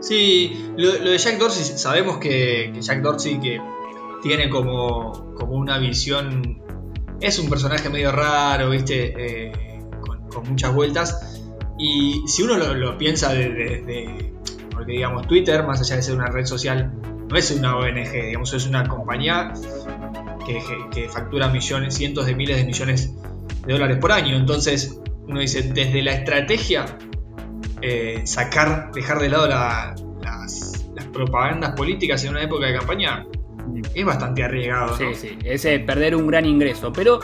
Sí, 0.01 0.71
lo, 0.75 0.91
de 0.91 1.17
Jack 1.17 1.37
Dorsey, 1.37 1.77
sabemos 1.77 2.17
que, 2.17 2.73
Jack 2.79 3.01
Dorsey 3.01 3.39
que 3.39 3.61
tiene 4.21 4.49
como, 4.49 5.33
como 5.35 5.53
una 5.53 5.77
visión, 5.77 6.61
es 7.21 7.39
un 7.39 7.49
personaje 7.49 7.89
medio 7.89 8.11
raro, 8.11 8.69
viste, 8.69 9.13
Eh, 9.17 9.51
con, 10.01 10.49
muchas 10.49 10.73
vueltas. 10.73 11.41
Y 11.77 12.23
si 12.27 12.43
uno 12.43 12.57
lo, 12.57 12.97
piensa 12.97 13.33
desde, 13.33 14.33
porque 14.71 14.93
digamos 14.93 15.27
Twitter, 15.27 15.65
más 15.65 15.79
allá 15.81 15.95
de 15.95 16.01
ser 16.01 16.15
una 16.15 16.27
red 16.27 16.45
social, 16.45 16.91
no 17.33 17.39
es 17.39 17.51
una 17.51 17.75
ONG, 17.77 18.11
digamos, 18.11 18.53
es 18.53 18.67
una 18.67 18.87
compañía 18.87 19.53
que, 20.45 21.09
factura 21.09 21.47
millones, 21.49 21.95
cientos 21.95 22.25
de 22.25 22.35
miles 22.35 22.57
de 22.57 22.65
millones 22.65 23.13
de 23.65 23.73
dólares 23.73 23.97
por 23.99 24.11
año. 24.11 24.35
Entonces, 24.35 24.99
uno 25.27 25.39
dice, 25.39 25.63
desde 25.73 26.01
la 26.03 26.13
estrategia 26.13 26.85
eh, 27.81 28.21
sacar, 28.25 28.91
dejar 28.93 29.19
de 29.19 29.29
lado 29.29 29.47
la- 29.47 29.95
las, 30.21 30.85
las 30.95 31.05
propagandas 31.07 31.71
políticas 31.75 32.23
en 32.23 32.31
una 32.31 32.43
época 32.43 32.67
de 32.67 32.77
campaña 32.77 33.25
es 33.93 34.05
bastante 34.05 34.43
arriesgado. 34.43 34.97
Sí, 34.97 35.03
¿no? 35.05 35.15
sí, 35.15 35.37
ese 35.43 35.79
perder 35.79 36.15
un 36.15 36.27
gran 36.27 36.45
ingreso. 36.45 36.91
Pero 36.93 37.19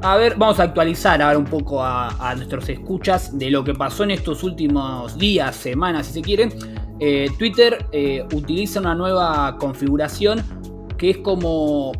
A 0.00 0.16
ver, 0.16 0.36
vamos 0.36 0.60
a 0.60 0.62
actualizar 0.62 1.20
ahora 1.20 1.36
un 1.38 1.44
poco 1.44 1.82
a, 1.84 2.32
nuestros 2.36 2.68
escuchas 2.68 3.36
de 3.36 3.50
lo 3.50 3.64
que 3.64 3.74
pasó 3.74 4.04
en 4.04 4.12
estos 4.12 4.44
últimos 4.44 5.18
días, 5.18 5.56
semanas, 5.56 6.06
si 6.06 6.12
se 6.12 6.22
quieren. 6.22 6.52
Eh, 7.00 7.28
Twitter 7.38 7.86
eh, 7.92 8.26
utiliza 8.32 8.80
una 8.80 8.94
nueva 8.94 9.56
configuración 9.58 10.42
que 10.96 11.10
es 11.10 11.18
como 11.18 11.92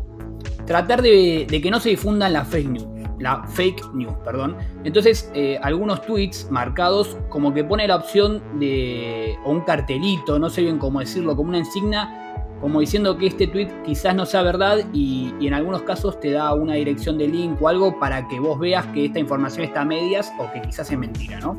tratar 0.65 1.01
de, 1.01 1.47
que 1.49 1.71
no 1.71 1.79
se 1.79 1.89
difundan 1.89 2.33
las 2.33 2.47
fake 2.47 2.69
news. 2.69 2.87
La 3.19 3.43
fake 3.43 3.93
news, 3.93 4.13
perdón. 4.23 4.55
Entonces, 4.85 5.29
eh, 5.33 5.59
algunos 5.61 6.01
tweets 6.03 6.47
marcados 6.49 7.17
como 7.27 7.53
que 7.53 7.65
pone 7.65 7.85
la 7.85 7.97
opción 7.97 8.41
de. 8.59 9.35
o 9.43 9.51
un 9.51 9.61
cartelito, 9.61 10.39
no 10.39 10.49
sé 10.49 10.61
bien 10.61 10.77
cómo 10.77 11.01
decirlo, 11.01 11.35
como 11.35 11.49
una 11.49 11.57
insignia 11.57 12.29
como 12.61 12.81
diciendo 12.81 13.17
que 13.17 13.27
este 13.27 13.47
tweet 13.47 13.69
quizás 13.85 14.15
no 14.15 14.25
sea 14.25 14.41
verdad 14.41 14.79
y, 14.93 15.33
en 15.41 15.53
algunos 15.53 15.83
casos 15.83 16.19
te 16.19 16.31
da 16.31 16.53
una 16.53 16.73
dirección 16.73 17.17
de 17.17 17.27
link 17.27 17.61
o 17.61 17.67
algo 17.67 17.99
para 17.99 18.27
que 18.27 18.39
vos 18.39 18.59
veas 18.59 18.85
que 18.87 19.05
esta 19.05 19.19
información 19.19 19.65
está 19.65 19.81
a 19.81 19.85
medias 19.85 20.31
o 20.37 20.51
que 20.51 20.61
quizás 20.61 20.91
es 20.91 20.97
mentira, 20.97 21.39
¿no? 21.39 21.57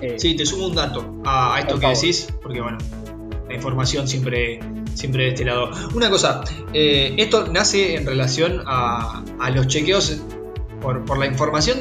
Eh, 0.00 0.14
sí, 0.18 0.34
te 0.34 0.46
sumo 0.46 0.66
un 0.66 0.74
dato 0.74 1.20
a, 1.24 1.58
esto 1.60 1.78
que 1.78 1.88
decís, 1.88 2.28
porque 2.42 2.60
bueno, 2.60 2.78
la 3.48 3.54
información 3.54 4.08
siempre, 4.08 4.60
siempre 4.94 5.24
de 5.24 5.28
este 5.30 5.44
lado. 5.44 5.70
Una 5.94 6.08
cosa, 6.08 6.42
eh, 6.72 7.14
esto 7.18 7.46
nace 7.48 7.96
en 7.96 8.06
relación 8.06 8.62
a, 8.66 9.22
los 9.54 9.66
chequeos 9.66 10.22
por, 10.80 11.18
la 11.18 11.26
información 11.26 11.78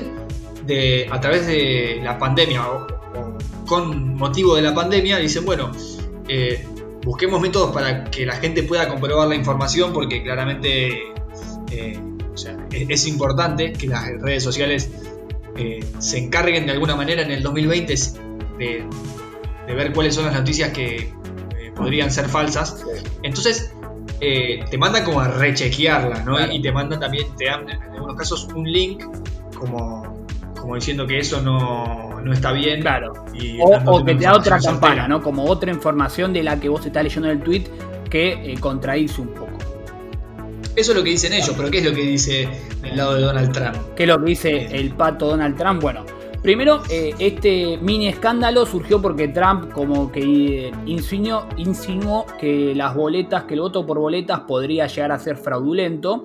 de, 0.66 1.08
a 1.10 1.20
través 1.22 1.48
de 1.48 2.02
la 2.04 2.18
pandemia 2.18 2.68
o, 2.68 2.88
con 3.66 4.16
motivo 4.16 4.56
de 4.56 4.64
la 4.64 4.74
pandemia, 4.74 5.18
dicen, 5.18 5.46
bueno, 5.46 5.72
eh, 6.28 6.66
busquemos 7.04 7.40
métodos 7.40 7.72
para 7.72 8.06
que 8.06 8.26
la 8.26 8.36
gente 8.36 8.64
pueda 8.64 8.90
comprobar 8.90 9.28
la 9.28 9.36
información 9.36 9.94
porque 9.94 10.24
claramente 10.24 11.14
eh, 11.72 12.00
es, 12.72 13.08
importante 13.08 13.74
que 13.74 13.88
las 13.88 14.08
redes 14.22 14.44
sociales 14.44 14.90
eh, 15.58 15.84
se 16.00 16.18
encarguen 16.18 16.66
de 16.66 16.72
alguna 16.74 16.96
manera 16.96 17.22
en 17.22 17.32
el 17.32 17.44
2020 17.44 17.94
de, 18.58 18.86
ver 19.68 19.94
cuáles 19.94 20.16
son 20.16 20.26
las 20.26 20.34
noticias 20.34 20.72
que 20.72 20.96
eh, 20.96 21.72
podrían 21.76 22.12
ser 22.12 22.28
falsas. 22.28 22.84
Entonces 23.24 23.74
te 24.20 24.78
mandan 24.78 25.06
como 25.06 25.22
a 25.22 25.30
rechequearlas, 25.30 26.26
¿no? 26.26 26.40
Y 26.52 26.62
te 26.62 26.72
mandan 26.74 27.00
también, 27.00 27.28
te 27.38 27.46
dan 27.46 27.70
en 27.70 27.82
algunos 27.82 28.18
casos 28.18 28.50
un 28.54 28.70
link 28.70 29.04
como, 29.58 30.26
como 30.60 30.76
diciendo 30.76 31.08
que 31.08 31.20
eso 31.20 31.42
no, 31.42 32.20
no, 32.22 32.34
está 32.34 32.52
bien. 32.52 32.82
Claro. 32.82 33.14
o, 33.86 34.04
que 34.04 34.16
te 34.16 34.24
da 34.24 34.36
otra 34.36 34.60
campana, 34.60 35.08
¿no? 35.08 35.22
Como 35.22 35.46
otra 35.46 35.72
información 35.72 36.34
de 36.34 36.44
la 36.44 36.60
que 36.60 36.70
vos 36.70 36.86
estás 36.86 37.04
leyendo 37.04 37.30
en 37.30 37.38
el 37.38 37.44
tweet 37.44 37.64
que 38.10 38.54
eh, 38.54 38.60
contradice 38.60 39.22
un 39.22 39.30
poco. 39.30 39.58
Eso 40.80 40.94
es 40.94 40.98
lo 40.98 41.04
que 41.04 41.10
dicen 41.10 41.34
ellos, 41.34 41.54
pero 41.58 41.70
¿qué 41.70 41.80
es 41.80 41.84
lo 41.84 41.94
que 41.94 42.04
dice 42.04 42.48
el 42.84 42.96
lado 42.96 43.16
de 43.16 43.24
Donald 43.24 43.52
Trump? 43.52 43.76
¿Qué 43.98 44.04
es 44.04 44.10
lo 44.10 44.18
que 44.18 44.30
dice 44.30 44.68
el 44.72 44.96
pato 44.96 45.28
Donald 45.28 45.58
Trump? 45.58 45.82
Bueno, 45.82 46.06
primero, 46.42 46.82
eh, 46.90 47.14
este 47.20 47.78
mini 47.82 48.08
escándalo 48.08 48.66
surgió 48.66 49.02
porque 49.02 49.28
Trump 49.28 49.74
como 49.74 50.10
que 50.10 50.22
eh, 50.68 50.72
insinuó, 50.86 51.50
insinuó 51.58 52.26
que 52.40 52.74
las 52.74 52.96
boletas, 52.96 53.44
que 53.44 53.56
el 53.56 53.60
voto 53.60 53.86
por 53.86 54.00
boletas 54.00 54.40
podría 54.48 54.88
llegar 54.88 55.12
a 55.12 55.20
ser 55.20 55.36
fraudulento. 55.36 56.24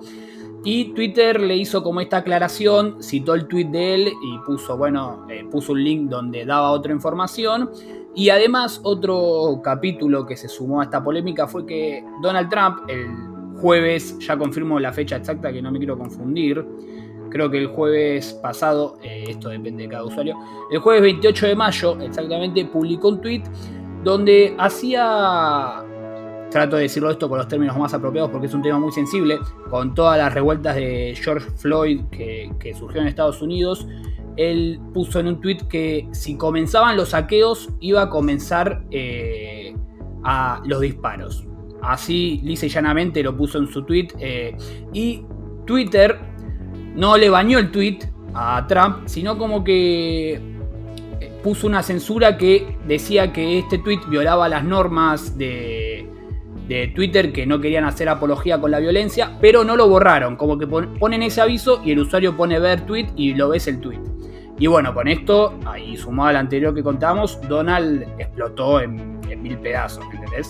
Y 0.63 0.93
Twitter 0.93 1.41
le 1.41 1.57
hizo 1.57 1.83
como 1.83 1.99
esta 1.99 2.17
aclaración, 2.17 3.03
citó 3.03 3.33
el 3.33 3.49
tweet 3.49 3.65
de 3.65 3.93
él 3.95 4.07
y 4.07 4.39
puso, 4.45 4.77
bueno, 4.77 5.27
eh, 5.29 5.43
puso 5.51 5.73
un 5.73 5.83
link 5.83 6.09
donde 6.09 6.45
daba 6.45 6.71
otra 6.71 6.93
información. 6.93 7.71
Y 8.15 8.29
además 8.29 8.79
otro 8.83 9.59
capítulo 9.61 10.25
que 10.25 10.37
se 10.37 10.47
sumó 10.47 10.79
a 10.79 10.85
esta 10.85 11.03
polémica 11.03 11.45
fue 11.45 11.65
que 11.65 12.05
Donald 12.21 12.49
Trump 12.49 12.89
el 12.89 13.34
jueves, 13.61 14.17
ya 14.19 14.37
confirmó 14.37 14.79
la 14.79 14.91
fecha 14.91 15.17
exacta 15.17 15.51
que 15.51 15.61
no 15.61 15.71
me 15.71 15.79
quiero 15.79 15.97
confundir, 15.97 16.65
creo 17.29 17.49
que 17.49 17.57
el 17.57 17.67
jueves 17.67 18.33
pasado, 18.41 18.97
eh, 19.03 19.25
esto 19.29 19.49
depende 19.49 19.83
de 19.83 19.89
cada 19.89 20.05
usuario, 20.05 20.35
el 20.71 20.79
jueves 20.79 21.01
28 21.03 21.47
de 21.47 21.55
mayo 21.55 21.99
exactamente 22.01 22.65
publicó 22.65 23.09
un 23.09 23.21
tweet 23.21 23.43
donde 24.03 24.55
hacía 24.57 25.83
trato 26.49 26.77
de 26.77 26.83
decirlo 26.83 27.11
esto 27.11 27.27
con 27.27 27.37
los 27.37 27.47
términos 27.47 27.77
más 27.77 27.93
apropiados 27.93 28.31
porque 28.31 28.47
es 28.47 28.53
un 28.53 28.61
tema 28.61 28.79
muy 28.79 28.91
sensible, 28.91 29.39
con 29.69 29.93
todas 29.93 30.17
las 30.17 30.33
revueltas 30.33 30.75
de 30.75 31.13
George 31.21 31.49
Floyd 31.57 32.01
que, 32.11 32.73
surgió 32.77 33.01
en 33.01 33.07
Estados 33.07 33.41
Unidos, 33.41 33.85
él 34.37 34.79
puso 34.93 35.19
en 35.19 35.27
un 35.27 35.41
tweet 35.41 35.67
que 35.69 36.07
si 36.11 36.37
comenzaban 36.37 36.95
los 36.95 37.09
saqueos 37.09 37.69
iba 37.79 38.03
a 38.03 38.09
comenzar 38.09 38.85
eh, 38.91 39.75
a 40.23 40.61
los 40.65 40.81
disparos. 40.81 41.45
Así, 41.87 42.41
lisa 42.43 42.65
y 42.65 42.69
llanamente, 42.69 43.21
lo 43.21 43.35
puso 43.37 43.59
en 43.59 43.67
su 43.67 43.83
tweet. 43.83 44.07
Eh, 44.19 44.55
y 44.93 45.23
Twitter 45.65 46.17
no 46.95 47.17
le 47.17 47.29
bañó 47.29 47.59
el 47.59 47.71
tweet 47.71 47.99
a 48.33 48.65
Trump, 48.67 49.03
sino 49.05 49.37
como 49.37 49.63
que 49.63 50.33
eh, 50.33 51.31
puso 51.43 51.67
una 51.67 51.83
censura 51.83 52.37
que 52.37 52.77
decía 52.87 53.31
que 53.31 53.59
este 53.59 53.77
tweet 53.77 53.99
violaba 54.09 54.49
las 54.49 54.63
normas 54.63 55.37
de, 55.37 56.09
Twitter 56.95 57.31
que 57.31 57.45
no 57.45 57.61
querían 57.61 57.83
hacer 57.83 58.09
apología 58.09 58.59
con 58.59 58.71
la 58.71 58.79
violencia, 58.79 59.37
pero 59.39 59.63
no 59.63 59.75
lo 59.75 59.87
borraron, 59.87 60.35
como 60.35 60.57
que 60.57 60.65
ponen 60.65 61.21
ese 61.21 61.39
aviso 61.39 61.79
y 61.85 61.91
el 61.91 61.99
usuario 61.99 62.35
pone 62.35 62.57
ver 62.59 62.87
tweet 62.87 63.09
y 63.15 63.35
lo 63.35 63.49
ves 63.49 63.67
el 63.67 63.79
tweet. 63.79 64.01
Y 64.57 64.65
bueno, 64.65 64.91
con 64.93 65.07
esto, 65.07 65.59
ahí 65.65 65.95
sumado 65.95 66.29
al 66.29 66.37
anterior 66.37 66.73
que 66.73 66.81
contamos, 66.81 67.39
Donald 67.47 68.03
explotó 68.17 68.81
en, 68.81 69.19
mil 69.43 69.59
pedazos, 69.59 70.03
¿me 70.07 70.15
entendés? 70.15 70.49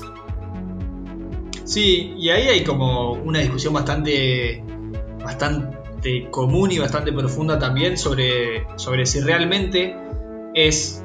Sí, 1.66 2.14
y 2.18 2.30
ahí 2.30 2.48
hay 2.48 2.64
como 2.64 3.14
una 3.14 3.40
discusión 3.40 3.74
bastante, 3.74 4.64
bastante 5.24 6.30
común 6.30 6.72
y 6.72 6.78
bastante 6.78 7.12
profunda 7.12 7.58
también 7.58 7.98
sobre, 7.98 8.68
sobre 8.78 9.08
si 9.08 9.20
realmente 9.20 9.98
es, 10.54 11.04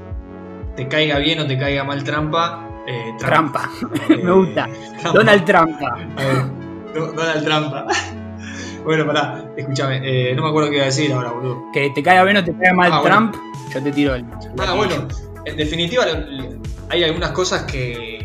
te 0.76 0.86
caiga 0.86 1.18
bien 1.18 1.40
o 1.40 1.46
te 1.46 1.58
caiga 1.58 1.82
mal 1.84 2.04
trampa, 2.04 2.70
eh, 2.86 3.14
trampa. 3.18 3.70
me 4.08 4.32
gusta. 4.32 4.68
Donald 5.14 5.44
Trampa. 5.46 5.98
Donald 6.94 7.44
Trampa. 7.44 7.86
bueno, 8.84 9.06
pará, 9.06 9.44
escúchame. 9.56 10.00
Eh, 10.02 10.34
no 10.34 10.42
me 10.42 10.48
acuerdo 10.48 10.68
qué 10.68 10.76
iba 10.76 10.84
a 10.84 10.86
decir 10.86 11.12
ahora, 11.12 11.32
boludo. 11.32 11.62
Que 11.72 11.90
te 11.90 12.02
caiga 12.02 12.24
bien 12.24 12.36
o 12.36 12.44
te 12.44 12.52
caiga 12.52 12.74
mal 12.74 12.92
ah, 12.92 13.00
Trump, 13.02 13.36
yo 13.72 13.82
te 13.82 13.92
tiro 13.92 14.14
el. 14.14 14.26
Ah, 14.58 14.74
bueno. 14.74 15.08
En 15.46 15.56
definitiva, 15.56 16.04
hay 16.90 17.02
algunas 17.02 17.30
cosas 17.30 17.62
que 17.62 18.19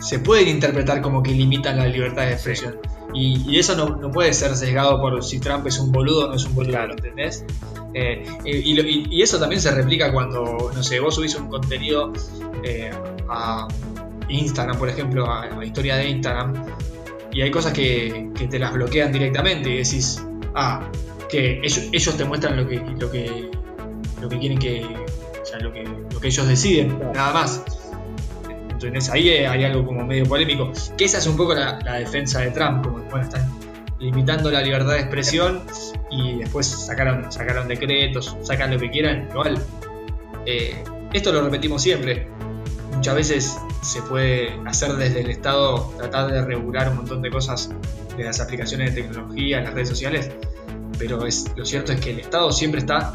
se 0.00 0.18
pueden 0.18 0.48
interpretar 0.48 1.02
como 1.02 1.22
que 1.22 1.32
limitan 1.32 1.76
la 1.76 1.86
libertad 1.86 2.22
de 2.22 2.32
expresión. 2.32 2.78
Y, 3.12 3.58
eso 3.58 3.74
no, 3.76 4.10
puede 4.10 4.32
ser 4.32 4.54
sesgado 4.54 5.00
por 5.00 5.22
si 5.24 5.40
Trump 5.40 5.66
es 5.66 5.78
un 5.78 5.90
boludo 5.90 6.26
o 6.26 6.28
no 6.28 6.36
es 6.36 6.44
un 6.44 6.54
boludo, 6.54 6.78
¿entendés? 6.90 7.44
Eh, 7.92 8.24
y, 8.44 9.20
eso 9.20 9.38
también 9.38 9.60
se 9.60 9.70
replica 9.72 10.12
cuando, 10.12 10.70
no 10.74 10.82
sé, 10.82 11.00
vos 11.00 11.14
subís 11.14 11.34
un 11.34 11.48
contenido 11.48 12.12
eh, 12.62 12.90
a 13.28 13.66
Instagram, 14.28 14.78
por 14.78 14.88
ejemplo, 14.88 15.30
a 15.30 15.46
la 15.46 15.64
historia 15.64 15.96
de 15.96 16.08
Instagram, 16.08 16.54
y 17.32 17.42
hay 17.42 17.50
cosas 17.50 17.72
que, 17.72 18.30
te 18.48 18.58
las 18.58 18.72
bloquean 18.72 19.12
directamente 19.12 19.70
y 19.70 19.78
decís, 19.78 20.24
ah, 20.54 20.88
que 21.28 21.60
ellos, 21.62 22.16
te 22.16 22.24
muestran 22.24 22.56
lo 22.56 22.68
que, 22.68 22.76
lo 22.76 23.10
que, 23.10 23.50
lo 24.20 24.28
que 24.28 24.38
quieren 24.38 24.58
que, 24.58 24.84
o 24.84 25.44
sea, 25.44 25.58
lo 25.60 25.72
que, 25.72 25.84
lo 25.84 26.20
que 26.20 26.28
ellos 26.28 26.46
deciden, 26.46 26.98
nada 27.12 27.32
más. 27.32 27.62
Entonces 28.86 29.12
ahí 29.12 29.28
hay 29.30 29.64
algo 29.64 29.84
como 29.84 30.04
medio 30.04 30.24
polémico. 30.24 30.72
Que 30.96 31.04
esa 31.04 31.18
es 31.18 31.26
un 31.26 31.36
poco 31.36 31.54
la, 31.54 31.78
defensa 31.98 32.40
de 32.40 32.50
Trump, 32.50 32.84
como 32.84 32.98
bueno, 33.04 33.22
están 33.22 33.50
limitando 33.98 34.50
la 34.50 34.62
libertad 34.62 34.92
de 34.92 35.00
expresión 35.00 35.62
y 36.10 36.38
después 36.38 36.66
sacaron, 36.66 37.30
sacaron 37.30 37.68
decretos, 37.68 38.36
sacan 38.42 38.72
lo 38.72 38.78
que 38.78 38.90
quieran. 38.90 39.28
Igual, 39.30 39.62
eh, 40.46 40.82
esto 41.12 41.32
lo 41.32 41.42
repetimos 41.42 41.82
siempre. 41.82 42.26
Muchas 42.94 43.14
veces 43.14 43.58
se 43.82 44.02
puede 44.02 44.58
hacer 44.66 44.92
desde 44.94 45.20
el 45.20 45.30
Estado 45.30 45.92
tratar 45.98 46.32
de 46.32 46.44
regular 46.44 46.88
un 46.90 46.96
montón 46.96 47.22
de 47.22 47.30
cosas 47.30 47.70
de 48.16 48.24
las 48.24 48.40
aplicaciones 48.40 48.94
de 48.94 49.02
tecnología, 49.02 49.60
las 49.60 49.74
redes 49.74 49.88
sociales, 49.88 50.30
pero 50.98 51.24
es, 51.26 51.50
lo 51.56 51.64
cierto 51.64 51.92
es 51.92 52.00
que 52.00 52.10
el 52.10 52.20
Estado 52.20 52.52
siempre 52.52 52.80
está 52.80 53.14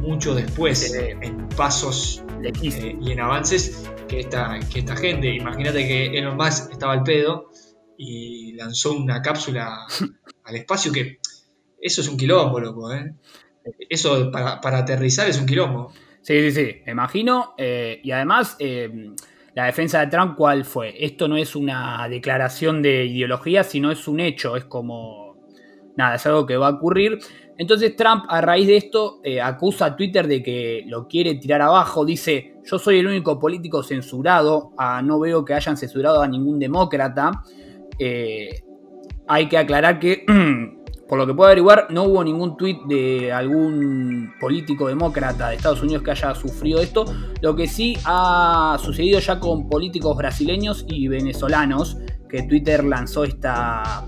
mucho 0.00 0.34
después 0.34 0.94
en 0.94 1.48
pasos 1.50 2.22
eh, 2.44 2.96
y 3.00 3.12
en 3.12 3.20
avances 3.20 3.84
que 4.08 4.20
esta, 4.20 4.58
que 4.72 4.80
esta 4.80 4.96
gente. 4.96 5.34
Imagínate 5.34 5.86
que 5.86 6.18
Elon 6.18 6.36
Musk 6.36 6.72
estaba 6.72 6.92
al 6.92 7.02
pedo 7.02 7.50
y 7.96 8.52
lanzó 8.54 8.92
una 8.92 9.22
cápsula 9.22 9.86
al 10.44 10.56
espacio 10.56 10.92
que 10.92 11.18
eso 11.80 12.00
es 12.00 12.08
un 12.08 12.16
quilombo, 12.16 12.60
loco, 12.60 12.92
¿eh? 12.92 13.14
Eso 13.88 14.30
para, 14.30 14.60
para 14.60 14.78
aterrizar 14.78 15.28
es 15.28 15.38
un 15.38 15.46
quilombo. 15.46 15.92
Sí, 16.22 16.50
sí, 16.50 16.52
sí, 16.52 16.76
me 16.84 16.92
imagino. 16.92 17.54
Eh, 17.56 18.00
y 18.02 18.10
además, 18.10 18.56
eh, 18.58 19.12
la 19.54 19.64
defensa 19.64 20.00
de 20.00 20.06
Trump, 20.08 20.36
¿cuál 20.36 20.64
fue? 20.64 20.94
Esto 21.04 21.28
no 21.28 21.36
es 21.36 21.56
una 21.56 22.06
declaración 22.08 22.82
de 22.82 23.06
ideología, 23.06 23.64
sino 23.64 23.90
es 23.90 24.06
un 24.06 24.20
hecho, 24.20 24.56
es 24.56 24.64
como... 24.64 25.19
Nada, 26.00 26.14
es 26.14 26.24
algo 26.24 26.46
que 26.46 26.56
va 26.56 26.68
a 26.68 26.70
ocurrir. 26.70 27.18
Entonces 27.58 27.94
Trump, 27.94 28.24
a 28.28 28.40
raíz 28.40 28.66
de 28.66 28.78
esto, 28.78 29.20
eh, 29.22 29.38
acusa 29.38 29.84
a 29.84 29.96
Twitter 29.96 30.26
de 30.26 30.42
que 30.42 30.82
lo 30.86 31.06
quiere 31.06 31.34
tirar 31.34 31.60
abajo. 31.60 32.06
Dice, 32.06 32.54
yo 32.64 32.78
soy 32.78 33.00
el 33.00 33.06
único 33.06 33.38
político 33.38 33.82
censurado, 33.82 34.72
ah, 34.78 35.02
no 35.02 35.20
veo 35.20 35.44
que 35.44 35.52
hayan 35.52 35.76
censurado 35.76 36.22
a 36.22 36.26
ningún 36.26 36.58
demócrata. 36.58 37.42
hay 39.28 39.48
que 39.48 39.58
aclarar 39.58 39.98
que 40.00 40.24
por 41.10 41.18
lo 41.18 41.26
que 41.26 41.34
puedo 41.34 41.48
averiguar, 41.48 41.88
no 41.90 42.04
hubo 42.04 42.24
ningún 42.24 42.56
tuit 42.56 42.78
de 42.84 43.30
algún 43.30 44.32
político 44.40 44.86
demócrata 44.86 45.50
de 45.50 45.56
Estados 45.56 45.82
Unidos 45.82 46.02
que 46.02 46.12
haya 46.12 46.34
sufrido 46.34 46.80
esto. 46.80 47.04
Lo 47.42 47.54
que 47.54 47.66
sí 47.66 47.98
ha 48.04 48.78
sucedido 48.80 49.18
ya 49.18 49.38
con 49.38 49.68
políticos 49.68 50.16
brasileños 50.16 50.86
y 50.88 51.08
venezolanos, 51.08 51.98
que 52.28 52.44
Twitter 52.44 52.84
lanzó 52.84 53.24
esta 53.24 54.06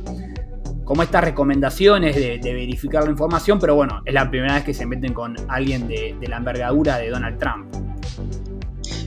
como 0.84 1.02
estas 1.02 1.24
recomendaciones 1.24 2.16
de, 2.16 2.38
verificar 2.42 3.04
la 3.04 3.10
información, 3.10 3.58
pero 3.58 3.74
bueno, 3.74 4.02
es 4.04 4.14
la 4.14 4.28
primera 4.30 4.54
vez 4.54 4.64
que 4.64 4.74
se 4.74 4.86
meten 4.86 5.12
con 5.12 5.36
alguien 5.48 5.88
de, 5.88 6.16
de 6.20 6.28
la 6.28 6.38
envergadura 6.38 6.98
de 6.98 7.10
Donald 7.10 7.38
Trump. 7.38 7.66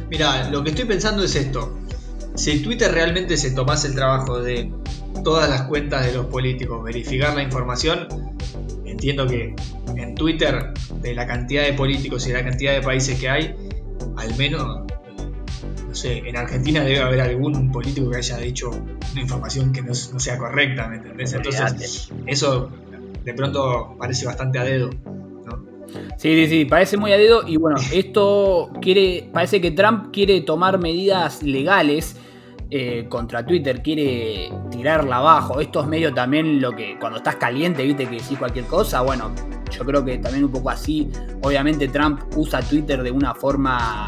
Mira, 0.10 0.50
lo 0.50 0.64
que 0.64 0.70
estoy 0.70 0.86
pensando 0.86 1.24
es 1.24 1.36
esto. 1.36 1.78
Si 2.36 2.60
Twitter 2.62 2.92
realmente 2.92 3.38
se 3.38 3.52
tomase 3.52 3.88
el 3.88 3.96
trabajo 3.96 4.40
de 4.40 4.72
todas 5.24 5.50
las 5.50 5.64
cuentas 5.64 6.06
de 6.06 6.14
los 6.14 6.28
políticos, 6.28 6.84
verificar 6.84 7.36
la 7.36 7.42
información, 7.42 8.08
entiendo 8.86 9.28
que 9.28 9.56
en 9.96 10.16
Twitter, 10.16 10.74
de 11.02 11.14
la 11.14 11.26
cantidad 11.26 11.64
de 11.64 11.74
políticos 11.74 12.26
y 12.26 12.32
de 12.32 12.36
la 12.36 12.44
cantidad 12.44 12.74
de 12.74 12.82
países 12.82 13.20
que 13.20 13.30
hay, 13.30 13.56
al 14.18 14.36
menos, 14.38 14.85
no 14.85 14.85
sé, 15.96 16.20
en 16.20 16.38
Argentina 16.38 16.84
debe 16.84 17.00
haber 17.00 17.22
algún 17.22 17.72
político 17.72 18.10
que 18.10 18.18
haya 18.18 18.38
dicho 18.38 18.70
una 18.70 19.22
información 19.22 19.72
que 19.72 19.82
no, 19.82 19.94
sea 19.94 20.38
correcta, 20.38 20.88
¿me 20.88 20.98
entendés? 20.98 21.34
Entonces, 21.34 22.12
eso 22.26 22.70
de 23.24 23.34
pronto 23.34 23.96
parece 23.98 24.26
bastante 24.26 24.60
a 24.60 24.64
dedo. 24.64 24.90
Sí, 26.18 26.34
sí, 26.34 26.48
sí, 26.48 26.66
parece 26.66 26.98
muy 26.98 27.12
a 27.12 27.18
dedo 27.18 27.48
y 27.48 27.58
bueno, 27.58 27.78
esto 27.94 28.72
quiere, 28.82 29.30
parece 29.32 29.62
que 29.62 29.72
Trump 29.72 30.12
quiere 30.12 30.42
tomar 30.42 30.80
medidas 30.80 31.44
legales 31.44 32.16
eh, 32.72 33.06
contra 33.10 33.46
Twitter, 33.46 33.82
quiere 33.82 34.52
tirarla 34.72 35.18
abajo. 35.18 35.60
Esto 35.60 35.82
es 35.82 35.88
medio 35.88 36.14
también 36.14 36.62
lo 36.62 36.72
que 36.72 36.98
cuando 37.00 37.18
estás 37.18 37.36
caliente, 37.36 37.84
viste 37.84 38.06
que 38.06 38.16
decís 38.16 38.38
cualquier 38.38 38.66
cosa, 38.66 39.02
bueno, 39.02 39.32
yo 39.72 39.86
creo 39.86 40.04
que 40.04 40.18
también 40.18 40.46
un 40.46 40.52
poco 40.52 40.70
así, 40.70 41.10
obviamente 41.42 41.88
Trump 41.88 42.22
usa 42.36 42.62
Twitter 42.62 43.04
de 43.04 43.12
una 43.12 43.36
forma 43.36 44.08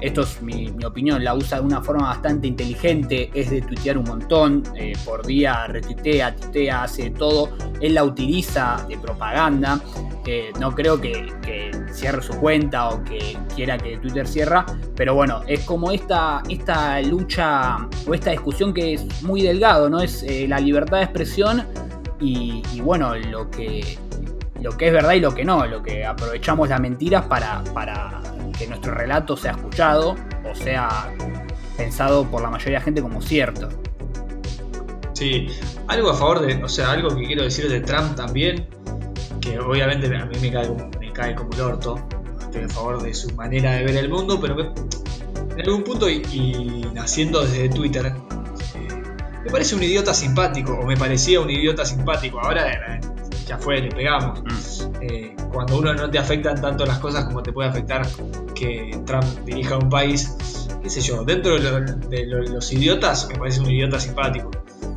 esto 0.00 0.22
es 0.22 0.40
mi, 0.42 0.72
opinión, 0.84 1.22
la 1.22 1.34
usa 1.34 1.58
de 1.58 1.64
una 1.64 1.82
forma 1.82 2.08
bastante 2.08 2.46
inteligente, 2.46 3.30
es 3.34 3.50
de 3.50 3.62
tuitear 3.62 3.98
un 3.98 4.04
montón, 4.04 4.62
eh, 4.74 4.92
por 5.04 5.26
día 5.26 5.66
retuitea, 5.66 6.36
tuitea, 6.36 6.84
hace 6.84 7.10
todo, 7.10 7.50
él 7.80 7.94
la 7.94 8.04
utiliza 8.04 8.84
de 8.88 8.98
propaganda, 8.98 9.80
no 10.58 10.74
creo 10.74 11.00
que, 11.00 11.30
cierre 11.92 12.22
su 12.22 12.34
cuenta 12.34 12.88
o 12.90 13.02
que 13.02 13.36
quiera 13.56 13.76
que 13.76 13.96
Twitter 13.96 14.26
cierra, 14.26 14.64
pero 14.94 15.14
bueno, 15.14 15.42
es 15.48 15.64
como 15.64 15.90
esta, 15.90 16.40
esta 16.48 17.02
lucha 17.02 17.88
o 18.06 18.14
esta 18.14 18.30
discusión 18.30 18.72
que 18.72 18.94
es 18.94 19.22
muy 19.22 19.42
delgado, 19.42 19.90
¿no? 19.90 20.00
Es 20.00 20.22
eh, 20.22 20.46
la 20.46 20.60
libertad 20.60 20.98
de 20.98 21.04
expresión 21.04 21.66
y, 22.20 22.62
bueno, 22.80 23.16
lo 23.16 23.50
que, 23.50 23.98
lo 24.60 24.76
que 24.76 24.86
es 24.86 24.92
verdad 24.92 25.14
y 25.14 25.20
lo 25.20 25.34
que 25.34 25.44
no, 25.44 25.66
lo 25.66 25.82
que 25.82 26.04
aprovechamos 26.04 26.68
las 26.68 26.80
mentiras 26.80 27.24
para, 27.26 27.64
para 27.74 28.20
que 28.52 28.66
nuestro 28.66 28.94
relato 28.94 29.36
sea 29.36 29.52
escuchado 29.52 30.16
o 30.50 30.54
sea 30.54 31.12
pensado 31.76 32.24
por 32.30 32.42
la 32.42 32.50
mayoría 32.50 32.74
de 32.74 32.78
la 32.78 32.84
gente 32.84 33.02
como 33.02 33.22
cierto. 33.22 33.68
Sí, 35.14 35.48
algo 35.86 36.10
a 36.10 36.14
favor 36.14 36.40
de, 36.40 36.62
o 36.62 36.68
sea, 36.68 36.92
algo 36.92 37.14
que 37.14 37.24
quiero 37.24 37.42
decir 37.42 37.68
de 37.68 37.80
Trump 37.80 38.16
también, 38.16 38.66
que 39.40 39.58
obviamente 39.58 40.14
a 40.14 40.24
mí 40.26 40.36
me 40.40 40.52
cae, 40.52 40.70
me 40.98 41.12
cae 41.12 41.34
como 41.34 41.52
el 41.52 41.60
orto, 41.60 41.98
estoy 42.40 42.64
a 42.64 42.68
favor 42.68 43.02
de 43.02 43.14
su 43.14 43.34
manera 43.34 43.72
de 43.72 43.84
ver 43.84 43.96
el 43.96 44.08
mundo, 44.08 44.38
pero 44.40 44.74
en 45.56 45.60
algún 45.60 45.84
punto 45.84 46.08
y, 46.08 46.86
naciendo 46.94 47.42
desde 47.42 47.68
Twitter, 47.68 48.06
eh, 48.06 48.88
me 49.44 49.50
parece 49.50 49.74
un 49.74 49.82
idiota 49.82 50.14
simpático, 50.14 50.72
o 50.74 50.86
me 50.86 50.96
parecía 50.96 51.40
un 51.40 51.50
idiota 51.50 51.84
simpático, 51.84 52.40
ahora 52.40 52.96
eh, 52.96 53.00
ya 53.46 53.58
fue, 53.58 53.80
le 53.80 53.88
pegamos. 53.90 54.42
Mm. 54.42 54.69
Eh, 55.00 55.34
cuando 55.52 55.78
uno 55.78 55.94
no 55.94 56.10
te 56.10 56.18
afectan 56.18 56.60
tanto 56.60 56.84
las 56.84 56.98
cosas 56.98 57.24
como 57.24 57.42
te 57.42 57.52
puede 57.52 57.68
afectar 57.68 58.06
que 58.54 59.00
Trump 59.06 59.24
dirija 59.46 59.76
un 59.76 59.88
país, 59.88 60.36
qué 60.82 60.90
sé 60.90 61.00
yo, 61.00 61.24
dentro 61.24 61.58
de, 61.58 62.26
los 62.26 62.72
idiotas 62.72 63.28
me 63.30 63.38
parece 63.38 63.60
un 63.60 63.70
idiota 63.70 63.98
simpático. 63.98 64.50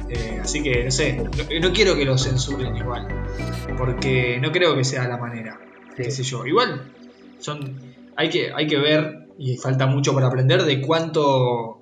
Eh, 0.09 0.39
así 0.43 0.61
que 0.61 0.83
no 0.83 0.91
sé, 0.91 1.23
no, 1.61 1.73
quiero 1.73 1.95
que 1.95 2.05
lo 2.05 2.17
censuren 2.17 2.75
igual, 2.75 3.07
porque 3.77 4.37
no 4.41 4.51
creo 4.51 4.75
que 4.75 4.83
sea 4.83 5.07
la 5.07 5.17
manera, 5.17 5.59
qué 5.95 6.11
sé 6.11 6.23
yo. 6.23 6.45
Igual 6.45 6.91
son, 7.39 7.79
hay 8.15 8.29
que, 8.29 8.51
hay 8.53 8.67
que 8.67 8.77
ver 8.77 9.27
y 9.37 9.57
falta 9.57 9.87
mucho 9.87 10.13
por 10.13 10.23
aprender 10.23 10.63
de 10.63 10.81
cuánto 10.81 11.79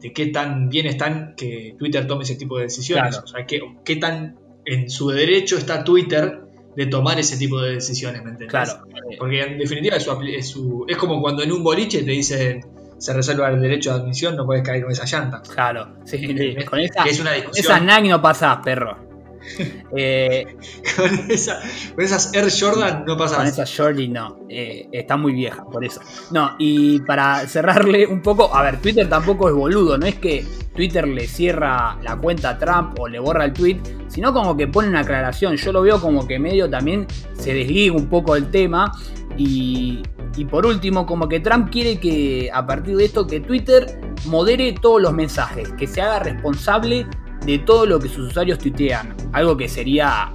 de 0.00 0.12
qué 0.12 0.26
tan 0.26 0.68
bien 0.68 0.86
están 0.86 1.34
que 1.36 1.76
Twitter 1.78 2.06
tome 2.06 2.24
ese 2.24 2.36
tipo 2.36 2.58
de 2.58 2.64
decisiones. 2.64 3.18
O 3.18 3.26
sea, 3.26 3.46
qué, 3.46 3.60
qué 3.84 3.96
tan 3.96 4.36
en 4.64 4.90
su 4.90 5.10
derecho 5.10 5.56
está 5.56 5.84
Twitter 5.84 6.40
de 6.76 6.86
tomar 6.86 7.18
ese 7.18 7.36
tipo 7.36 7.60
de 7.60 7.74
decisiones, 7.74 8.22
¿me 8.24 8.30
entiendes? 8.30 8.50
Claro. 8.50 8.84
Porque 9.18 9.42
en 9.42 9.58
definitiva 9.58 9.96
es, 9.96 10.04
su, 10.48 10.84
es, 10.88 10.96
como 10.96 11.20
cuando 11.20 11.42
en 11.42 11.52
un 11.52 11.62
boliche 11.62 12.02
te 12.02 12.10
dicen 12.10 12.66
se 12.98 13.12
resuelva 13.12 13.48
el 13.50 13.60
derecho 13.60 13.92
de 13.92 14.00
admisión, 14.00 14.36
no 14.36 14.46
puedes 14.46 14.62
caer 14.62 14.82
con 14.82 14.92
esa 14.92 15.04
llanta. 15.04 15.42
Claro, 15.42 15.96
sí, 16.04 16.56
con 16.64 16.80
esa, 16.80 17.04
es 17.04 17.20
una 17.20 17.32
discusión. 17.32 17.88
Esa 17.88 18.00
no 18.00 18.22
pasás, 18.22 18.58
perro. 18.64 19.13
Eh, 19.96 20.56
con, 20.96 21.30
esa, 21.30 21.60
con, 21.94 22.04
esas 22.04 22.34
Air 22.34 22.50
Jordan 22.50 23.04
no 23.06 23.16
pasa 23.16 23.36
Con 23.36 23.46
esas 23.46 23.72
Jordan 23.74 24.12
no. 24.12 24.38
Eh, 24.48 24.88
está 24.90 25.16
muy 25.16 25.32
vieja, 25.32 25.64
por 25.64 25.84
eso. 25.84 26.00
No, 26.30 26.56
y 26.58 27.00
para 27.00 27.46
cerrarle 27.46 28.06
un 28.06 28.20
poco, 28.20 28.54
a 28.54 28.62
ver, 28.62 28.80
Twitter 28.80 29.08
tampoco 29.08 29.48
es 29.48 29.54
boludo. 29.54 29.96
No 29.96 30.06
es 30.06 30.16
que 30.16 30.44
Twitter 30.74 31.06
le 31.06 31.28
cierra 31.28 31.96
la 32.02 32.16
cuenta 32.16 32.50
a 32.50 32.58
Trump 32.58 32.98
o 32.98 33.06
le 33.06 33.20
borra 33.20 33.44
el 33.44 33.52
tweet, 33.52 33.80
sino 34.08 34.32
como 34.32 34.56
que 34.56 34.66
pone 34.66 34.88
una 34.88 35.00
aclaración. 35.00 35.56
Yo 35.56 35.72
lo 35.72 35.82
veo 35.82 36.00
como 36.00 36.26
que 36.26 36.38
medio 36.38 36.68
también 36.68 37.06
se 37.38 37.54
desliga 37.54 37.94
un 37.94 38.08
poco 38.08 38.34
del 38.34 38.50
tema. 38.50 38.92
Y, 39.36 40.02
y 40.36 40.44
por 40.44 40.66
último, 40.66 41.06
como 41.06 41.28
que 41.28 41.40
Trump 41.40 41.70
quiere 41.70 42.00
que 42.00 42.50
a 42.52 42.66
partir 42.66 42.96
de 42.96 43.04
esto 43.04 43.26
que 43.26 43.40
Twitter 43.40 44.00
modere 44.26 44.72
todos 44.72 45.00
los 45.00 45.12
mensajes, 45.12 45.72
que 45.74 45.86
se 45.86 46.00
haga 46.00 46.20
responsable 46.20 47.06
de 47.44 47.58
todo 47.58 47.86
lo 47.86 47.98
que 48.00 48.08
sus 48.08 48.30
usuarios 48.30 48.58
tuitean. 48.58 49.14
Algo 49.32 49.56
que 49.56 49.68
sería 49.68 50.32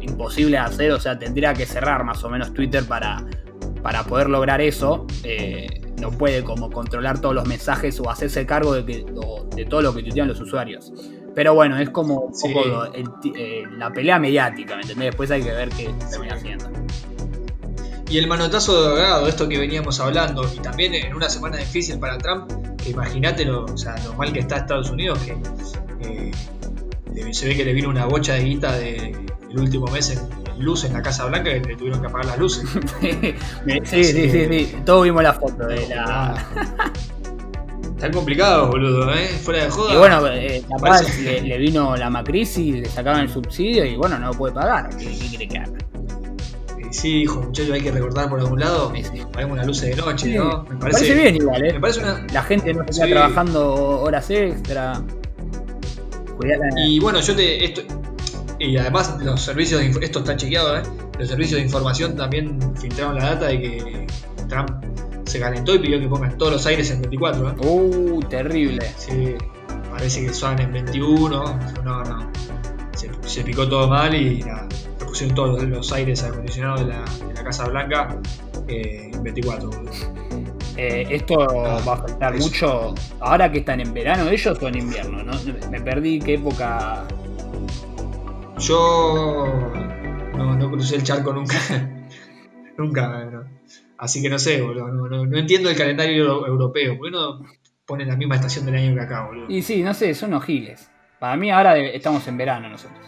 imposible 0.00 0.52
de 0.52 0.62
hacer, 0.62 0.92
o 0.92 1.00
sea, 1.00 1.18
tendría 1.18 1.52
que 1.54 1.66
cerrar 1.66 2.04
más 2.04 2.22
o 2.24 2.30
menos 2.30 2.52
Twitter 2.54 2.84
para, 2.84 3.24
para 3.82 4.04
poder 4.04 4.28
lograr 4.28 4.60
eso. 4.60 5.06
Eh, 5.22 5.82
no 6.00 6.10
puede 6.10 6.44
como 6.44 6.70
controlar 6.70 7.20
todos 7.20 7.34
los 7.34 7.46
mensajes 7.46 7.98
o 8.00 8.10
hacerse 8.10 8.44
cargo 8.46 8.74
de, 8.74 8.84
que, 8.84 9.06
de 9.54 9.64
todo 9.64 9.82
lo 9.82 9.94
que 9.94 10.02
tuitean 10.02 10.28
los 10.28 10.40
usuarios. 10.40 10.92
Pero 11.34 11.54
bueno, 11.54 11.78
es 11.78 11.90
como 11.90 12.20
un 12.20 12.32
poco 12.32 12.86
eh, 12.94 13.62
la 13.76 13.90
pelea 13.92 14.18
mediática, 14.18 14.74
¿me 14.74 14.82
entendés? 14.82 15.08
Después 15.08 15.30
hay 15.30 15.42
que 15.42 15.52
ver 15.52 15.68
qué 15.70 15.90
termina 16.10 16.34
haciendo. 16.34 16.70
Y 18.08 18.18
el 18.18 18.26
manotazo 18.26 18.94
de 18.94 19.28
esto 19.28 19.48
que 19.48 19.58
veníamos 19.58 19.98
hablando, 20.00 20.48
y 20.54 20.60
también 20.60 20.94
en 20.94 21.14
una 21.14 21.28
semana 21.28 21.56
difícil 21.56 21.98
para 21.98 22.16
Trump, 22.18 22.50
que 22.78 22.90
imagínate 22.90 23.44
lo, 23.44 23.64
o 23.64 23.76
sea, 23.76 23.96
lo 24.04 24.14
mal 24.14 24.32
que 24.32 24.38
está 24.40 24.58
Estados 24.58 24.90
Unidos, 24.90 25.18
que 25.18 25.36
eh, 26.00 26.30
se 27.32 27.48
ve 27.48 27.56
que 27.56 27.64
le 27.64 27.72
vino 27.72 27.88
una 27.88 28.06
bocha 28.06 28.34
de 28.34 28.44
guita 28.44 28.76
de, 28.76 29.14
el 29.50 29.58
último 29.58 29.86
mes 29.86 30.10
en, 30.10 30.64
luz 30.64 30.84
en 30.84 30.92
la 30.92 31.02
Casa 31.02 31.26
Blanca 31.26 31.50
que 31.50 31.60
le 31.60 31.76
tuvieron 31.76 32.00
que 32.00 32.06
apagar 32.06 32.26
las 32.26 32.38
luces. 32.38 32.68
sí, 33.00 34.04
sí, 34.04 34.30
sí, 34.30 34.46
sí, 34.48 34.76
todos 34.84 35.04
vimos 35.04 35.22
la 35.22 35.34
foto 35.34 35.66
de 35.66 35.88
la... 35.88 36.34
Están 37.96 38.12
complicados, 38.12 38.68
boludo, 38.68 39.10
¿eh? 39.14 39.26
Fuera 39.42 39.64
de 39.64 39.70
joda. 39.70 39.94
Y 39.94 39.96
bueno, 39.96 40.26
eh, 40.28 40.62
capaz 40.68 41.02
le, 41.18 41.56
vino 41.56 41.96
la 41.96 42.10
macrisis, 42.10 42.74
le 42.74 42.84
sacaban 42.86 43.22
el 43.22 43.30
subsidio 43.30 43.86
y 43.86 43.96
bueno, 43.96 44.18
no 44.18 44.26
lo 44.28 44.32
puede 44.34 44.52
pagar. 44.52 44.90
¿Qué, 44.98 45.06
quiere 45.06 45.48
que 45.48 45.58
haga? 45.58 45.78
Sí, 46.90 47.22
hijo, 47.22 47.40
muchachos, 47.40 47.72
hay 47.72 47.80
que 47.80 47.90
recordar 47.90 48.28
por 48.28 48.38
algún 48.38 48.60
lado. 48.60 48.92
Sí, 48.94 49.22
una 49.48 49.64
luz 49.64 49.80
de 49.80 49.96
noche, 49.96 50.34
¿no? 50.34 50.64
Me 50.64 50.76
parece, 50.76 51.14
bien 51.14 51.36
igual, 51.36 51.64
¿eh? 51.64 51.72
Me 51.72 51.80
parece 51.80 52.00
una... 52.00 52.26
La 52.32 52.42
gente 52.42 52.74
no 52.74 52.84
está 52.84 53.06
trabajando 53.06 53.74
horas 54.02 54.28
extra. 54.30 55.02
Y 56.76 56.98
bueno, 57.00 57.20
yo 57.20 57.34
te. 57.34 57.64
Esto, 57.64 57.82
y 58.58 58.76
además, 58.76 59.18
los 59.22 59.42
servicios 59.42 59.80
de, 59.80 60.04
esto 60.04 60.20
está 60.20 60.36
chequeado, 60.36 60.78
¿eh? 60.78 60.82
Los 61.18 61.28
servicios 61.28 61.58
de 61.58 61.66
información 61.66 62.16
también 62.16 62.58
filtraron 62.76 63.16
la 63.16 63.34
data 63.34 63.46
de 63.46 63.60
que 63.60 64.06
Trump 64.48 64.70
se 65.26 65.40
calentó 65.40 65.74
y 65.74 65.78
pidió 65.78 66.00
que 66.00 66.08
pongan 66.08 66.36
todos 66.38 66.52
los 66.52 66.66
aires 66.66 66.90
en 66.90 67.02
24. 67.02 67.48
¿eh? 67.48 67.54
Uh, 67.58 68.20
terrible. 68.28 68.86
Sí, 68.96 69.34
parece 69.90 70.24
que 70.26 70.32
son 70.32 70.58
en 70.58 70.72
21. 70.72 71.58
No, 71.84 72.04
no. 72.04 72.30
Se, 73.22 73.42
picó 73.42 73.68
todo 73.68 73.88
mal 73.88 74.14
y 74.14 74.40
nada, 74.40 74.68
pusieron 75.06 75.34
todos 75.34 75.62
los 75.62 75.92
aires 75.92 76.22
acondicionados 76.22 76.80
de 76.80 76.86
la, 76.86 77.04
de 77.28 77.34
la 77.34 77.44
Casa 77.44 77.68
Blanca 77.68 78.18
eh, 78.68 79.10
en 79.12 79.22
24. 79.22 79.70
Eh, 80.76 81.06
esto 81.10 81.40
ah, 81.40 81.80
va 81.86 81.94
a 81.94 81.96
faltar 81.96 82.36
mucho. 82.36 82.94
Ahora 83.20 83.50
que 83.50 83.58
están 83.58 83.80
en 83.80 83.94
verano 83.94 84.28
ellos 84.28 84.58
o 84.60 84.68
en 84.68 84.78
invierno, 84.78 85.22
¿no? 85.22 85.32
Me 85.70 85.80
perdí 85.80 86.18
qué 86.20 86.34
época. 86.34 87.06
Yo 88.58 89.72
no, 90.36 90.70
crucé 90.70 90.96
el 90.96 91.02
charco 91.02 91.32
nunca. 91.32 91.56
nunca, 92.78 93.48
Así 93.98 94.20
que 94.20 94.28
no 94.28 94.38
sé, 94.38 94.60
boludo. 94.60 95.26
No, 95.26 95.38
entiendo 95.38 95.70
el 95.70 95.76
calendario 95.76 96.46
europeo. 96.46 96.98
Porque 96.98 97.10
no 97.10 97.40
ponen 97.86 98.08
la 98.08 98.16
misma 98.16 98.34
estación 98.34 98.66
del 98.66 98.74
año 98.74 98.94
que 98.94 99.00
acá, 99.00 99.26
boludo. 99.26 99.46
Y 99.48 99.62
sí, 99.62 99.82
no 99.82 99.94
sé, 99.94 100.14
son 100.14 100.30
unos 100.30 100.44
giles. 100.44 100.90
Para 101.18 101.36
mí 101.36 101.50
ahora 101.50 101.78
estamos 101.78 102.28
en 102.28 102.36
verano 102.36 102.68
nosotros. 102.68 103.00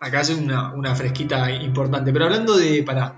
acá 0.00 0.20
hace 0.20 0.34
una, 0.34 0.74
una 0.74 0.92
fresquita 0.96 1.52
importante. 1.52 2.12
Pero 2.12 2.24
hablando 2.24 2.56
de. 2.56 2.82
Para, 2.82 3.14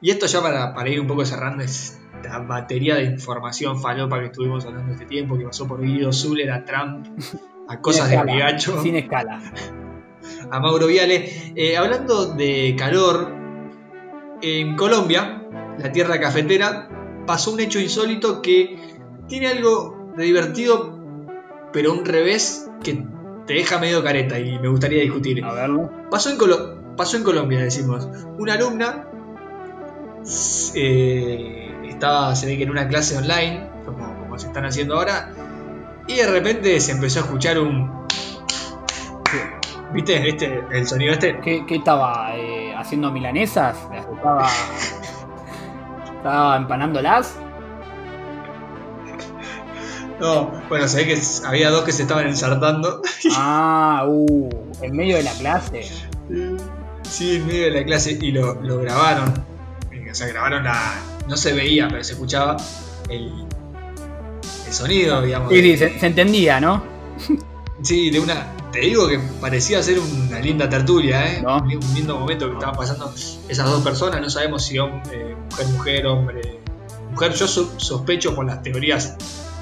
y 0.00 0.10
esto 0.10 0.26
ya 0.26 0.40
para, 0.42 0.74
para 0.74 0.88
ir 0.88 1.00
un 1.00 1.06
poco 1.06 1.24
cerrando 1.24 1.62
esta 1.64 2.38
batería 2.40 2.96
de 2.96 3.04
información 3.04 3.80
falopa 3.80 4.18
que 4.20 4.26
estuvimos 4.26 4.64
hablando 4.66 4.92
este 4.92 5.06
tiempo, 5.06 5.36
que 5.38 5.44
pasó 5.44 5.66
por 5.66 5.80
Guido 5.82 6.12
Zuller 6.12 6.50
a 6.52 6.64
Trump, 6.64 7.06
a 7.68 7.80
cosas 7.80 8.10
de 8.10 8.22
Rigacho, 8.22 8.80
Sin 8.82 8.96
escala. 8.96 9.40
a 10.50 10.60
Mauro 10.60 10.86
Viale. 10.86 11.52
Eh, 11.54 11.76
hablando 11.76 12.34
de 12.34 12.74
calor, 12.78 13.32
en 14.42 14.76
Colombia, 14.76 15.42
la 15.78 15.92
tierra 15.92 16.20
cafetera, 16.20 16.88
pasó 17.26 17.52
un 17.52 17.60
hecho 17.60 17.80
insólito 17.80 18.40
que 18.42 18.78
tiene 19.28 19.48
algo 19.48 20.12
de 20.16 20.24
divertido, 20.24 20.96
pero 21.72 21.92
un 21.92 22.04
revés 22.04 22.70
que 22.82 23.04
te 23.46 23.54
deja 23.54 23.78
medio 23.78 24.02
careta 24.02 24.38
y 24.38 24.58
me 24.58 24.68
gustaría 24.68 25.02
discutir. 25.02 25.44
A 25.44 25.52
verlo. 25.52 25.90
Pasó 26.10 26.30
en, 26.30 26.38
Colo- 26.38 26.94
pasó 26.96 27.16
en 27.16 27.24
Colombia, 27.24 27.60
decimos. 27.60 28.08
Una 28.38 28.54
alumna 28.54 29.08
eh, 30.74 31.80
estaba, 31.88 32.34
se 32.34 32.46
ve 32.46 32.56
que 32.56 32.64
en 32.64 32.70
una 32.70 32.88
clase 32.88 33.16
online, 33.16 33.68
como, 33.84 34.18
como 34.20 34.38
se 34.38 34.46
están 34.46 34.64
haciendo 34.64 34.96
ahora, 34.96 35.32
y 36.06 36.16
de 36.16 36.26
repente 36.26 36.80
se 36.80 36.92
empezó 36.92 37.20
a 37.20 37.22
escuchar 37.22 37.58
un. 37.58 38.06
¿Viste? 39.92 40.18
¿Viste 40.20 40.64
el 40.70 40.86
sonido 40.86 41.12
este? 41.12 41.40
¿Qué, 41.40 41.64
qué 41.66 41.76
estaba 41.76 42.36
eh, 42.36 42.74
haciendo 42.76 43.10
milanesas? 43.10 43.76
¿Estaba, 43.94 44.48
estaba 46.16 46.56
empanándolas? 46.56 47.36
No, 50.20 50.50
bueno, 50.68 50.88
se 50.88 51.04
ve 51.04 51.06
que 51.06 51.20
había 51.46 51.70
dos 51.70 51.84
que 51.84 51.92
se 51.92 52.02
estaban 52.02 52.26
ensartando. 52.26 53.02
Ah, 53.36 54.04
uh, 54.06 54.48
en 54.82 54.96
medio 54.96 55.16
de 55.16 55.22
la 55.22 55.32
clase. 55.32 55.82
Sí, 57.02 57.36
en 57.36 57.46
medio 57.46 57.64
de 57.64 57.70
la 57.70 57.84
clase 57.84 58.18
y 58.20 58.32
lo, 58.32 58.54
lo 58.54 58.78
grabaron. 58.80 59.32
Sea, 60.18 60.26
grabaron 60.28 60.64
la. 60.64 60.94
No 61.28 61.36
se 61.36 61.52
veía, 61.52 61.86
pero 61.88 62.02
se 62.02 62.14
escuchaba 62.14 62.56
el, 63.08 63.32
el 64.66 64.72
sonido, 64.72 65.22
digamos. 65.22 65.52
Sí, 65.52 65.62
sí, 65.62 65.76
se, 65.76 66.00
se 66.00 66.06
entendía, 66.06 66.60
¿no? 66.60 66.82
Sí, 67.82 68.10
de 68.10 68.18
una. 68.20 68.52
Te 68.72 68.80
digo 68.80 69.06
que 69.08 69.18
parecía 69.40 69.82
ser 69.82 69.98
una 70.00 70.40
linda 70.40 70.68
tertulia, 70.68 71.24
¿eh? 71.34 71.40
¿No? 71.42 71.58
Un 71.58 71.94
lindo 71.94 72.18
momento 72.18 72.48
que 72.48 72.54
estaban 72.54 72.74
pasando 72.76 73.12
esas 73.48 73.70
dos 73.70 73.82
personas. 73.82 74.20
No 74.20 74.28
sabemos 74.28 74.64
si 74.66 74.74
hom- 74.76 75.00
eh, 75.12 75.36
mujer, 75.50 75.66
mujer, 75.68 76.06
hombre, 76.06 76.58
mujer. 77.12 77.32
Yo 77.34 77.46
so- 77.48 77.72
sospecho 77.78 78.34
por 78.34 78.44
las 78.44 78.62
teorías 78.62 79.16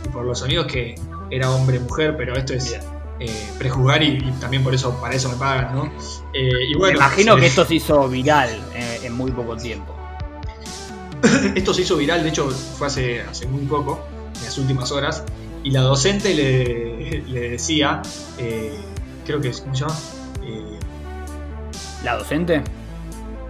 y 0.04 0.08
por 0.08 0.24
los 0.24 0.38
sonidos 0.38 0.66
que 0.66 0.94
era 1.30 1.50
hombre, 1.50 1.78
mujer, 1.80 2.16
pero 2.16 2.34
esto 2.34 2.54
es 2.54 2.78
eh, 3.20 3.48
prejuzgar 3.58 4.02
y, 4.02 4.16
y 4.26 4.32
también 4.40 4.64
por 4.64 4.74
eso, 4.74 4.98
para 5.00 5.14
eso 5.14 5.28
me 5.28 5.36
pagan, 5.36 5.74
¿no? 5.74 5.84
Eh, 6.32 6.50
y 6.70 6.74
bueno, 6.76 6.98
Me 6.98 7.04
imagino 7.04 7.34
se- 7.34 7.40
que 7.40 7.46
esto 7.46 7.64
se 7.64 7.74
hizo 7.76 8.08
viral 8.08 8.50
eh, 8.74 9.00
en 9.04 9.12
muy 9.12 9.30
poco 9.30 9.56
tiempo. 9.56 9.94
Esto 11.54 11.74
se 11.74 11.82
hizo 11.82 11.96
viral, 11.96 12.22
de 12.22 12.28
hecho 12.30 12.48
fue 12.50 12.86
hace, 12.86 13.20
hace 13.22 13.46
muy 13.46 13.62
poco, 13.66 14.00
en 14.38 14.44
las 14.44 14.58
últimas 14.58 14.90
horas, 14.92 15.22
y 15.62 15.70
la 15.70 15.80
docente 15.82 16.34
le, 16.34 17.22
le 17.22 17.50
decía, 17.50 18.02
eh, 18.38 18.72
creo 19.24 19.40
que 19.40 19.48
es, 19.48 19.60
¿cómo 19.60 19.74
se 19.74 19.80
llama? 19.82 19.96
Eh, 20.42 20.78
¿La 22.04 22.16
docente? 22.16 22.62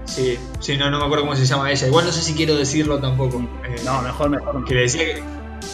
sí, 0.07 0.39
sí, 0.61 0.77
no, 0.79 0.89
no 0.91 0.99
me 1.01 1.05
acuerdo 1.05 1.25
cómo 1.25 1.37
se 1.37 1.45
llama 1.45 1.71
ella, 1.71 1.87
igual 1.89 2.07
no 2.07 2.13
sé 2.13 2.23
si 2.23 2.35
quiero 2.35 2.55
decirlo 2.57 2.99
tampoco. 3.01 3.41
eh, 3.69 3.77
No, 3.85 4.01
mejor, 4.03 4.31
mejor. 4.31 4.65
que 4.65 4.75
le 4.75 4.83
decía 4.83 5.05
que, 5.05 5.23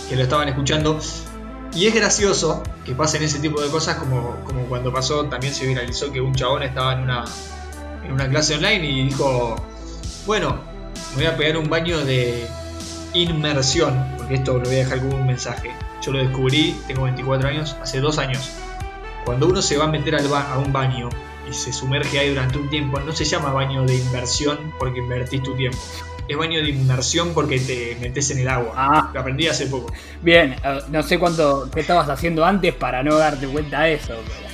que 0.09 0.17
lo 0.17 0.23
estaban 0.23 0.49
escuchando. 0.49 0.99
Y 1.75 1.87
es 1.87 1.95
gracioso 1.95 2.63
que 2.85 2.93
pasen 2.95 3.23
ese 3.23 3.39
tipo 3.39 3.61
de 3.63 3.69
cosas 3.69 3.97
como, 3.97 4.37
como 4.45 4.65
cuando 4.67 4.93
pasó, 4.93 5.25
también 5.27 5.55
se 5.55 5.67
viralizó 5.67 6.11
que 6.13 6.21
un 6.21 6.35
chabón 6.35 6.63
estaba 6.63 6.95
en 6.95 7.01
una, 7.01 7.25
en 8.05 8.13
una 8.13 8.29
clase 8.29 8.57
online 8.57 8.85
y 8.87 9.05
dijo, 9.09 9.57
bueno, 10.27 10.61
me 11.17 11.25
voy 11.25 11.27
a 11.27 11.37
pegar 11.37 11.57
un 11.57 11.69
baño 11.69 12.05
de 12.05 12.47
inmersión, 13.15 14.07
porque 14.17 14.35
esto 14.35 14.55
lo 14.55 14.61
voy 14.65 14.75
a 14.77 14.79
dejar 14.79 15.01
como 15.01 15.17
un 15.17 15.27
mensaje. 15.27 15.71
Yo 16.03 16.13
lo 16.13 16.19
descubrí, 16.19 16.77
tengo 16.87 17.03
24 17.05 17.49
años, 17.49 17.77
hace 17.83 18.01
dos 18.01 18.19
años. 18.19 18.51
Cuando 19.25 19.47
uno 19.47 19.63
se 19.63 19.77
va 19.77 19.85
a 19.85 19.89
meter 19.89 20.15
al 20.17 20.27
ba- 20.29 20.53
a 20.53 20.59
un 20.59 20.73
baño 20.73 21.09
y 21.49 21.53
se 21.53 21.73
sumerge 21.73 22.19
ahí 22.19 22.31
durante 22.31 22.59
un 22.59 22.69
tiempo, 22.71 22.99
no 23.01 23.13
se 23.13 23.25
llama 23.25 23.53
baño 23.53 23.85
de 23.85 23.97
inversión 23.97 24.73
porque 24.79 24.99
invertís 24.99 25.43
tu 25.43 25.55
tiempo. 25.55 25.79
Es 26.29 26.37
baño 26.37 26.63
de 26.63 26.71
inmersión 26.71 27.33
porque 27.35 27.59
te 27.61 27.97
metes 28.01 28.31
en 28.31 28.39
el 28.39 28.49
agua. 28.49 28.73
Ah, 28.77 29.11
Lo 29.13 29.21
aprendí 29.21 29.47
hace 29.49 29.67
poco. 29.67 29.93
bien. 30.23 30.57
eh, 30.65 30.81
no 30.89 31.03
sé 31.03 31.19
cuánto 31.19 31.69
qué 31.73 31.81
estabas 31.81 32.09
haciendo 32.09 32.45
antes 32.45 32.75
para 32.75 33.03
no 33.03 33.17
darte 33.17 33.47
cuenta 33.47 33.83
de 33.83 33.95
eso. 33.95 34.15
pero- 34.27 34.52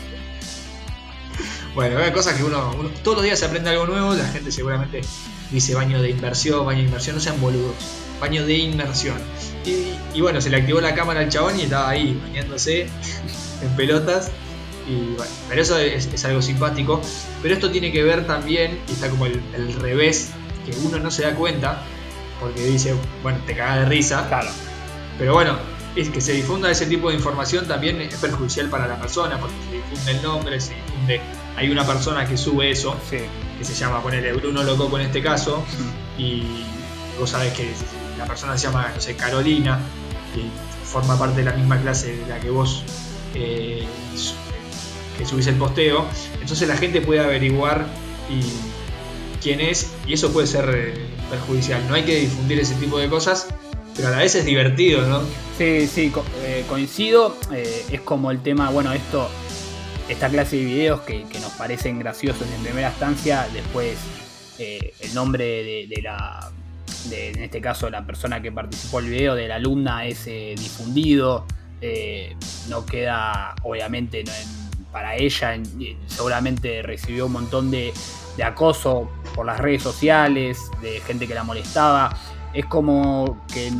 Bueno, 1.78 1.98
hay 2.00 2.10
cosas 2.10 2.34
que 2.34 2.42
uno, 2.42 2.74
uno- 2.76 2.90
Todos 3.04 3.18
los 3.18 3.24
días 3.24 3.38
se 3.38 3.44
aprende 3.46 3.70
algo 3.70 3.86
nuevo. 3.86 4.12
La 4.14 4.26
gente 4.26 4.50
seguramente 4.50 5.00
dice 5.52 5.76
baño 5.76 6.02
de 6.02 6.10
inversión, 6.10 6.66
baño 6.66 6.80
de 6.80 6.86
inversión. 6.86 7.14
No 7.14 7.22
sean 7.22 7.40
boludos. 7.40 7.74
Baño 8.20 8.44
de 8.44 8.54
inmersión. 8.54 9.16
Y, 9.64 9.94
y 10.12 10.20
bueno, 10.20 10.40
se 10.40 10.50
le 10.50 10.56
activó 10.56 10.80
la 10.80 10.96
cámara 10.96 11.20
al 11.20 11.28
chabón 11.28 11.56
y 11.56 11.62
estaba 11.62 11.88
ahí 11.88 12.20
bañándose 12.20 12.88
en 13.62 13.76
pelotas. 13.76 14.32
Y 14.88 15.14
bueno, 15.16 15.30
pero 15.48 15.62
eso 15.62 15.78
es, 15.78 16.06
es 16.12 16.24
algo 16.24 16.42
simpático. 16.42 17.00
Pero 17.42 17.54
esto 17.54 17.70
tiene 17.70 17.92
que 17.92 18.02
ver 18.02 18.26
también, 18.26 18.80
y 18.88 18.92
está 18.94 19.08
como 19.08 19.26
el, 19.26 19.40
el 19.54 19.72
revés, 19.74 20.30
que 20.66 20.76
uno 20.84 20.98
no 20.98 21.12
se 21.12 21.22
da 21.22 21.36
cuenta. 21.36 21.84
Porque 22.40 22.64
dice, 22.66 22.92
bueno, 23.22 23.38
te 23.46 23.54
cagas 23.54 23.80
de 23.80 23.84
risa. 23.84 24.26
Claro. 24.26 24.50
Pero 25.16 25.32
bueno, 25.34 25.56
es 25.94 26.08
que 26.08 26.20
se 26.20 26.32
difunda 26.32 26.70
ese 26.72 26.86
tipo 26.86 27.08
de 27.10 27.14
información 27.14 27.68
también 27.68 28.00
es 28.00 28.16
perjudicial 28.16 28.68
para 28.68 28.88
la 28.88 29.00
persona, 29.00 29.38
porque 29.38 29.54
se 29.70 29.76
difunde 29.76 30.10
el 30.10 30.22
nombre, 30.22 30.60
se 30.60 30.74
difunde. 30.74 31.20
Hay 31.58 31.70
una 31.70 31.84
persona 31.86 32.26
que 32.26 32.36
sube 32.36 32.70
eso, 32.70 32.96
Sí. 33.10 33.18
que 33.58 33.64
se 33.64 33.74
llama, 33.74 34.00
ponerle 34.02 34.32
Bruno 34.32 34.62
Lococo 34.62 34.98
en 34.98 35.06
este 35.06 35.20
caso, 35.22 35.64
y 36.16 36.42
vos 37.18 37.30
sabés 37.30 37.52
que 37.52 37.68
la 38.16 38.26
persona 38.26 38.56
se 38.56 38.68
llama, 38.68 38.92
no 38.94 39.00
sé, 39.00 39.16
Carolina, 39.16 39.80
y 40.36 40.86
forma 40.86 41.18
parte 41.18 41.38
de 41.38 41.44
la 41.44 41.52
misma 41.52 41.80
clase 41.80 42.16
de 42.16 42.26
la 42.28 42.38
que 42.38 42.50
vos 42.50 42.84
eh, 43.34 43.84
que 45.18 45.26
subís 45.26 45.46
el 45.48 45.56
posteo. 45.56 46.06
Entonces 46.40 46.68
la 46.68 46.76
gente 46.76 47.00
puede 47.00 47.20
averiguar 47.20 47.86
y 48.30 48.40
quién 49.42 49.60
es, 49.60 49.90
y 50.06 50.12
eso 50.14 50.32
puede 50.32 50.46
ser 50.46 50.70
eh, 50.72 50.94
perjudicial. 51.30 51.86
No 51.88 51.94
hay 51.94 52.04
que 52.04 52.20
difundir 52.20 52.60
ese 52.60 52.74
tipo 52.76 52.98
de 52.98 53.08
cosas, 53.08 53.48
pero 53.96 54.08
a 54.08 54.10
la 54.12 54.18
vez 54.18 54.34
es 54.36 54.44
divertido, 54.44 55.02
¿no? 55.08 55.22
Sí, 55.58 55.88
sí, 55.92 56.10
co- 56.10 56.24
eh, 56.44 56.64
coincido. 56.68 57.36
eh, 57.52 57.84
es 57.90 58.00
como 58.02 58.30
el 58.30 58.40
tema, 58.42 58.70
bueno, 58.70 58.92
esto, 58.92 59.28
esta 60.08 60.28
clase 60.28 60.56
de 60.56 60.64
videos 60.64 61.00
que, 61.02 61.24
nos 61.40 61.52
parecen 61.52 61.98
graciosos 61.98 62.46
en 62.54 62.62
primera 62.62 62.88
instancia, 62.88 63.46
después 63.52 63.98
eh, 64.58 64.94
el 65.00 65.14
nombre 65.14 65.44
de, 65.88 66.02
la, 66.02 66.50
de, 67.10 67.30
en 67.30 67.42
este 67.42 67.60
caso, 67.60 67.90
la 67.90 68.04
persona 68.04 68.40
que 68.40 68.50
participó 68.50 69.00
el 69.00 69.10
video, 69.10 69.34
de 69.34 69.48
la 69.48 69.56
alumna, 69.56 70.06
es 70.06 70.26
eh, 70.26 70.54
difundido. 70.56 71.46
eh, 71.80 72.34
no 72.68 72.84
queda, 72.84 73.54
obviamente, 73.62 74.24
no 74.24 74.32
para 74.92 75.16
ella, 75.16 75.54
seguramente 76.06 76.82
recibió 76.82 77.26
un 77.26 77.32
montón 77.32 77.70
de, 77.70 77.92
de 78.36 78.44
acoso 78.44 79.10
por 79.34 79.46
las 79.46 79.58
redes 79.58 79.82
sociales, 79.82 80.58
de 80.80 81.00
gente 81.00 81.26
que 81.28 81.34
la 81.34 81.44
molestaba. 81.44 82.16
Es 82.54 82.64
como 82.66 83.44
que 83.52 83.70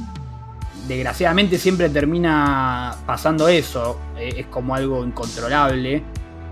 desgraciadamente 0.88 1.59
siempre 1.59 1.88
termina 1.90 2.96
pasando 3.07 3.46
eso. 3.48 4.01
eh, 4.16 4.34
es 4.39 4.47
como 4.47 4.74
algo 4.74 5.05
incontrolable. 5.05 6.03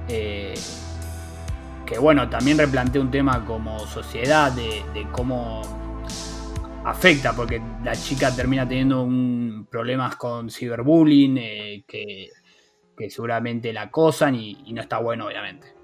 eh, 0.09 0.55
que 1.85 1.99
bueno, 1.99 2.29
también 2.29 2.59
replantea 2.59 3.01
un 3.01 3.11
tema 3.13 3.45
como 3.45 3.79
sociedad 3.87 4.51
de, 4.53 5.07
cómo 5.13 5.63
afecta, 6.85 7.33
porque 7.35 7.63
la 7.85 7.95
chica 7.95 8.35
termina 8.35 8.67
teniendo 8.69 9.03
un, 9.05 9.69
problemas 9.71 10.17
con 10.17 10.51
ciberbullying, 10.51 11.39
eh, 11.39 11.85
que, 11.87 12.31
que 12.97 13.09
seguramente 13.11 13.73
la 13.73 13.83
acosan 13.83 14.35
y 14.35 14.73
no 14.73 14.83
está 14.83 14.99
bueno, 14.99 15.27
obviamente. 15.27 15.76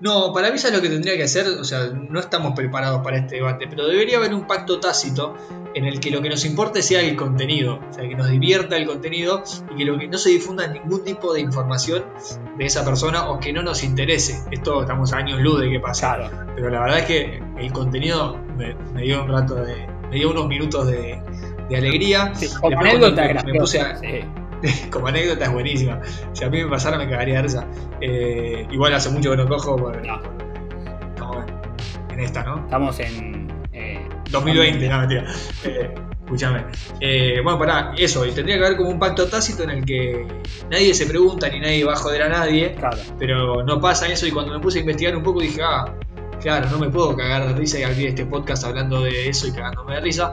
No, 0.00 0.32
para 0.32 0.48
mí 0.50 0.56
eso 0.56 0.68
es 0.68 0.74
lo 0.74 0.80
que 0.80 0.88
tendría 0.88 1.16
que 1.16 1.24
hacer, 1.24 1.46
o 1.46 1.64
sea, 1.64 1.86
no 1.92 2.20
estamos 2.20 2.54
preparados 2.54 3.02
para 3.04 3.18
este 3.18 3.36
debate, 3.36 3.66
pero 3.68 3.86
debería 3.86 4.16
haber 4.16 4.32
un 4.34 4.46
pacto 4.46 4.80
tácito 4.80 5.34
en 5.74 5.84
el 5.84 6.00
que 6.00 6.10
lo 6.10 6.22
que 6.22 6.30
nos 6.30 6.44
importe 6.46 6.80
sea 6.82 7.00
el 7.02 7.16
contenido, 7.16 7.80
o 7.90 7.92
sea, 7.92 8.08
que 8.08 8.14
nos 8.14 8.28
divierta 8.28 8.76
el 8.76 8.86
contenido 8.86 9.42
y 9.74 9.76
que 9.76 9.84
lo 9.84 9.98
que 9.98 10.08
no 10.08 10.16
se 10.18 10.30
difunda 10.30 10.66
ningún 10.66 11.04
tipo 11.04 11.32
de 11.34 11.40
información 11.40 12.04
de 12.56 12.64
esa 12.64 12.84
persona 12.84 13.28
o 13.30 13.38
que 13.38 13.52
no 13.52 13.62
nos 13.62 13.84
interese. 13.84 14.42
Esto 14.50 14.80
estamos 14.80 15.12
a 15.12 15.18
años 15.18 15.38
luz 15.40 15.60
de 15.60 15.70
que 15.70 15.78
pasa. 15.80 16.16
Claro. 16.16 16.46
Pero 16.56 16.70
la 16.70 16.80
verdad 16.80 16.98
es 17.00 17.04
que 17.04 17.42
el 17.58 17.70
contenido 17.72 18.36
me, 18.56 18.74
me 18.94 19.02
dio 19.02 19.22
un 19.22 19.28
rato 19.30 19.54
de. 19.56 19.86
me 20.10 20.16
dio 20.16 20.30
unos 20.30 20.48
minutos 20.48 20.86
de, 20.88 21.20
de 21.68 21.76
alegría. 21.76 22.32
Sí, 22.34 22.48
como 22.48 22.70
Después 22.70 22.88
anécdota 22.94 23.22
cuando 23.26 23.44
me- 23.44 23.52
me 23.52 23.60
puse 23.60 23.78
graciosa, 23.78 24.06
a- 24.06 24.10
sí. 24.10 24.39
Como 24.90 25.06
anécdota 25.08 25.44
es 25.46 25.52
buenísima. 25.52 26.00
Si 26.32 26.44
a 26.44 26.50
mí 26.50 26.62
me 26.62 26.68
pasara 26.70 26.98
me 26.98 27.08
cagaría 27.08 27.36
de 27.36 27.42
risa. 27.42 27.66
Eh, 28.00 28.66
igual 28.70 28.94
hace 28.94 29.10
mucho 29.10 29.30
que 29.30 29.36
no 29.36 29.48
cojo. 29.48 29.76
porque- 29.76 30.06
No. 30.06 30.20
estamos 31.14 31.44
en 32.12 32.20
esta, 32.20 32.44
¿no? 32.44 32.58
Estamos 32.64 32.98
en. 33.00 33.48
eh, 33.72 34.08
2020, 34.30 34.88
no, 34.88 34.98
mentira. 35.00 35.24
Eh, 35.64 35.94
Escúchame. 36.24 36.64
Eh, 37.00 37.40
bueno, 37.42 37.58
pará, 37.58 37.92
eso, 37.98 38.24
y 38.24 38.30
tendría 38.30 38.56
que 38.56 38.64
haber 38.64 38.76
como 38.76 38.88
un 38.90 39.00
pacto 39.00 39.26
tácito 39.26 39.64
en 39.64 39.70
el 39.70 39.84
que 39.84 40.24
nadie 40.70 40.94
se 40.94 41.06
pregunta 41.06 41.48
ni 41.48 41.58
nadie 41.58 41.82
va 41.84 41.94
a 41.94 41.96
joder 41.96 42.22
a 42.22 42.28
nadie, 42.28 42.72
Claro. 42.76 42.98
pero 43.18 43.64
no 43.64 43.80
pasa 43.80 44.06
eso. 44.06 44.28
Y 44.28 44.30
cuando 44.30 44.52
me 44.52 44.60
puse 44.60 44.78
a 44.78 44.82
investigar 44.82 45.16
un 45.16 45.24
poco 45.24 45.40
dije, 45.40 45.60
ah, 45.60 45.92
claro, 46.40 46.70
no 46.70 46.78
me 46.78 46.88
puedo 46.88 47.16
cagar 47.16 47.48
de 47.48 47.54
risa 47.54 47.80
y 47.80 47.82
abrir 47.82 48.06
este 48.10 48.26
podcast 48.26 48.64
hablando 48.64 49.02
de 49.02 49.28
eso 49.28 49.48
y 49.48 49.52
cagándome 49.52 49.96
de 49.96 50.02
risa, 50.02 50.30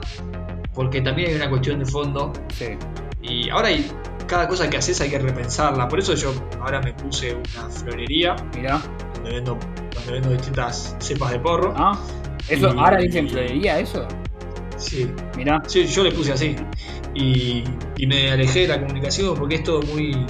porque 0.72 1.00
también 1.00 1.30
hay 1.30 1.34
una 1.36 1.50
cuestión 1.50 1.80
de 1.80 1.86
fondo. 1.86 2.32
Sí. 2.50 2.76
Y 3.20 3.50
ahora 3.50 3.66
hay, 3.66 3.90
cada 4.28 4.46
cosa 4.46 4.70
que 4.70 4.76
haces 4.76 5.00
hay 5.00 5.10
que 5.10 5.18
repensarla. 5.18 5.88
Por 5.88 5.98
eso 5.98 6.14
yo 6.14 6.32
ahora 6.60 6.80
me 6.80 6.92
puse 6.92 7.34
una 7.34 7.68
florería 7.68 8.36
Mirá. 8.54 8.80
donde 9.14 9.30
vendo, 9.32 9.58
donde 9.94 10.12
vendo 10.12 10.30
distintas 10.30 10.94
cepas 11.00 11.32
de 11.32 11.40
porro. 11.40 11.74
Ah. 11.76 11.98
Eso, 12.48 12.72
Y- 12.72 12.78
ahora 12.78 12.98
dicen 12.98 13.28
florería 13.28 13.78
eso. 13.80 14.06
Sí, 14.76 15.10
Mirá. 15.36 15.60
Sí, 15.66 15.86
yo 15.86 16.04
le 16.04 16.12
puse 16.12 16.32
así. 16.32 16.54
Y, 17.14 17.64
y 17.96 18.06
me 18.06 18.30
alejé 18.30 18.60
de 18.60 18.68
la 18.68 18.80
comunicación 18.80 19.34
porque 19.36 19.56
es 19.56 19.64
todo 19.64 19.82
muy. 19.82 20.24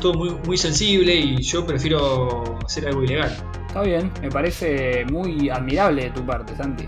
todo 0.00 0.12
muy, 0.14 0.30
muy 0.44 0.56
sensible 0.58 1.14
y 1.14 1.40
yo 1.42 1.64
prefiero 1.66 2.58
hacer 2.66 2.86
algo 2.88 3.02
ilegal. 3.02 3.34
Está 3.66 3.80
bien. 3.82 4.10
Me 4.20 4.28
parece 4.30 5.04
muy 5.06 5.48
admirable 5.48 6.02
de 6.04 6.10
tu 6.10 6.24
parte, 6.26 6.54
Santi. 6.54 6.84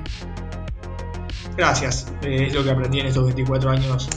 Gracias. 1.57 2.13
Eh, 2.23 2.47
es 2.49 2.55
lo 2.55 2.63
que 2.63 2.71
aprendí 2.71 3.01
en 3.01 3.07
estos 3.07 3.25
24 3.25 3.71
años 3.71 4.09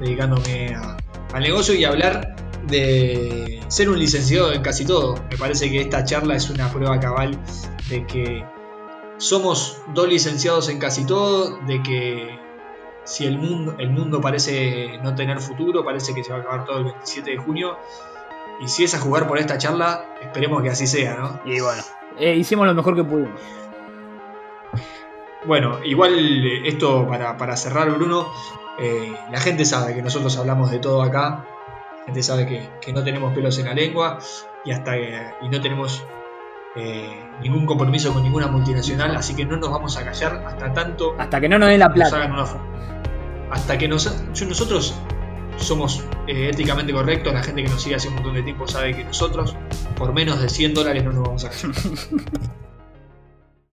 dedicándome 0.00 0.74
a- 0.74 0.96
al 1.32 1.42
negocio 1.42 1.74
y 1.74 1.84
hablar 1.84 2.36
de 2.66 3.60
ser 3.68 3.88
un 3.88 3.98
licenciado 3.98 4.52
en 4.52 4.62
casi 4.62 4.84
todo. 4.84 5.14
Me 5.30 5.36
parece 5.36 5.70
que 5.70 5.80
esta 5.80 6.04
charla 6.04 6.36
es 6.36 6.50
una 6.50 6.70
prueba 6.70 6.98
cabal 7.00 7.38
de 7.88 8.06
que 8.06 8.44
somos 9.18 9.80
dos 9.94 10.08
licenciados 10.08 10.68
en 10.68 10.78
casi 10.78 11.06
todo, 11.06 11.58
de 11.66 11.82
que 11.82 12.38
si 13.04 13.26
el 13.26 13.38
mundo, 13.38 13.74
el 13.78 13.90
mundo 13.90 14.20
parece 14.20 14.98
no 15.02 15.14
tener 15.14 15.40
futuro, 15.40 15.84
parece 15.84 16.14
que 16.14 16.22
se 16.22 16.32
va 16.32 16.38
a 16.38 16.40
acabar 16.40 16.64
todo 16.64 16.78
el 16.78 16.84
27 16.84 17.30
de 17.30 17.36
junio. 17.36 17.76
Y 18.60 18.68
si 18.68 18.84
es 18.84 18.94
a 18.94 19.00
jugar 19.00 19.26
por 19.26 19.38
esta 19.38 19.58
charla, 19.58 20.14
esperemos 20.22 20.62
que 20.62 20.70
así 20.70 20.86
sea, 20.86 21.16
¿no? 21.16 21.40
Y 21.44 21.60
bueno. 21.60 21.82
eh, 22.18 22.36
hicimos 22.36 22.66
lo 22.66 22.74
mejor 22.74 22.94
que 22.94 23.02
pudimos. 23.02 23.40
Bueno, 25.46 25.78
igual 25.84 26.14
eh, 26.18 26.62
esto 26.68 27.06
para, 27.08 27.36
para 27.36 27.56
cerrar, 27.56 27.90
Bruno, 27.90 28.28
eh, 28.78 29.12
la 29.30 29.40
gente 29.40 29.64
sabe 29.64 29.94
que 29.94 30.02
nosotros 30.02 30.36
hablamos 30.38 30.70
de 30.70 30.78
todo 30.78 31.02
acá, 31.02 31.44
la 32.00 32.04
gente 32.06 32.22
sabe 32.22 32.46
que, 32.46 32.68
que 32.80 32.92
no 32.92 33.02
tenemos 33.02 33.34
pelos 33.34 33.58
en 33.58 33.66
la 33.66 33.74
lengua 33.74 34.18
y 34.64 34.70
hasta 34.72 34.92
que- 34.92 35.20
y 35.42 35.48
no 35.48 35.60
tenemos 35.60 36.04
eh, 36.76 37.30
ningún 37.42 37.66
compromiso 37.66 38.12
con 38.14 38.22
ninguna 38.22 38.46
multinacional, 38.46 39.14
así 39.16 39.34
que 39.36 39.44
no 39.44 39.56
nos 39.58 39.70
vamos 39.70 39.96
a 39.98 40.04
callar 40.04 40.42
hasta 40.46 40.72
tanto 40.72 41.14
Hasta 41.18 41.40
que 41.40 41.48
no 41.48 41.58
nos 41.58 41.68
den 41.68 41.80
la 41.80 41.92
plata. 41.92 42.10
hasta 43.50 43.76
que 43.76 43.88
nos 43.88 44.06
nosotros 44.48 44.94
somos 45.58 46.02
eh, 46.28 46.48
éticamente 46.50 46.92
correctos, 46.94 47.34
la 47.34 47.42
gente 47.42 47.62
que 47.64 47.68
nos 47.68 47.82
sigue 47.82 47.96
hace 47.96 48.08
un 48.08 48.14
montón 48.14 48.34
de 48.34 48.42
tiempo 48.42 48.66
sabe 48.66 48.96
que 48.96 49.04
nosotros 49.04 49.54
por 49.96 50.14
menos 50.14 50.40
de 50.40 50.48
100 50.48 50.72
dólares 50.72 51.04
no 51.04 51.12
nos 51.12 51.22
vamos 51.24 51.44
a 51.44 51.50
callar. 51.50 51.72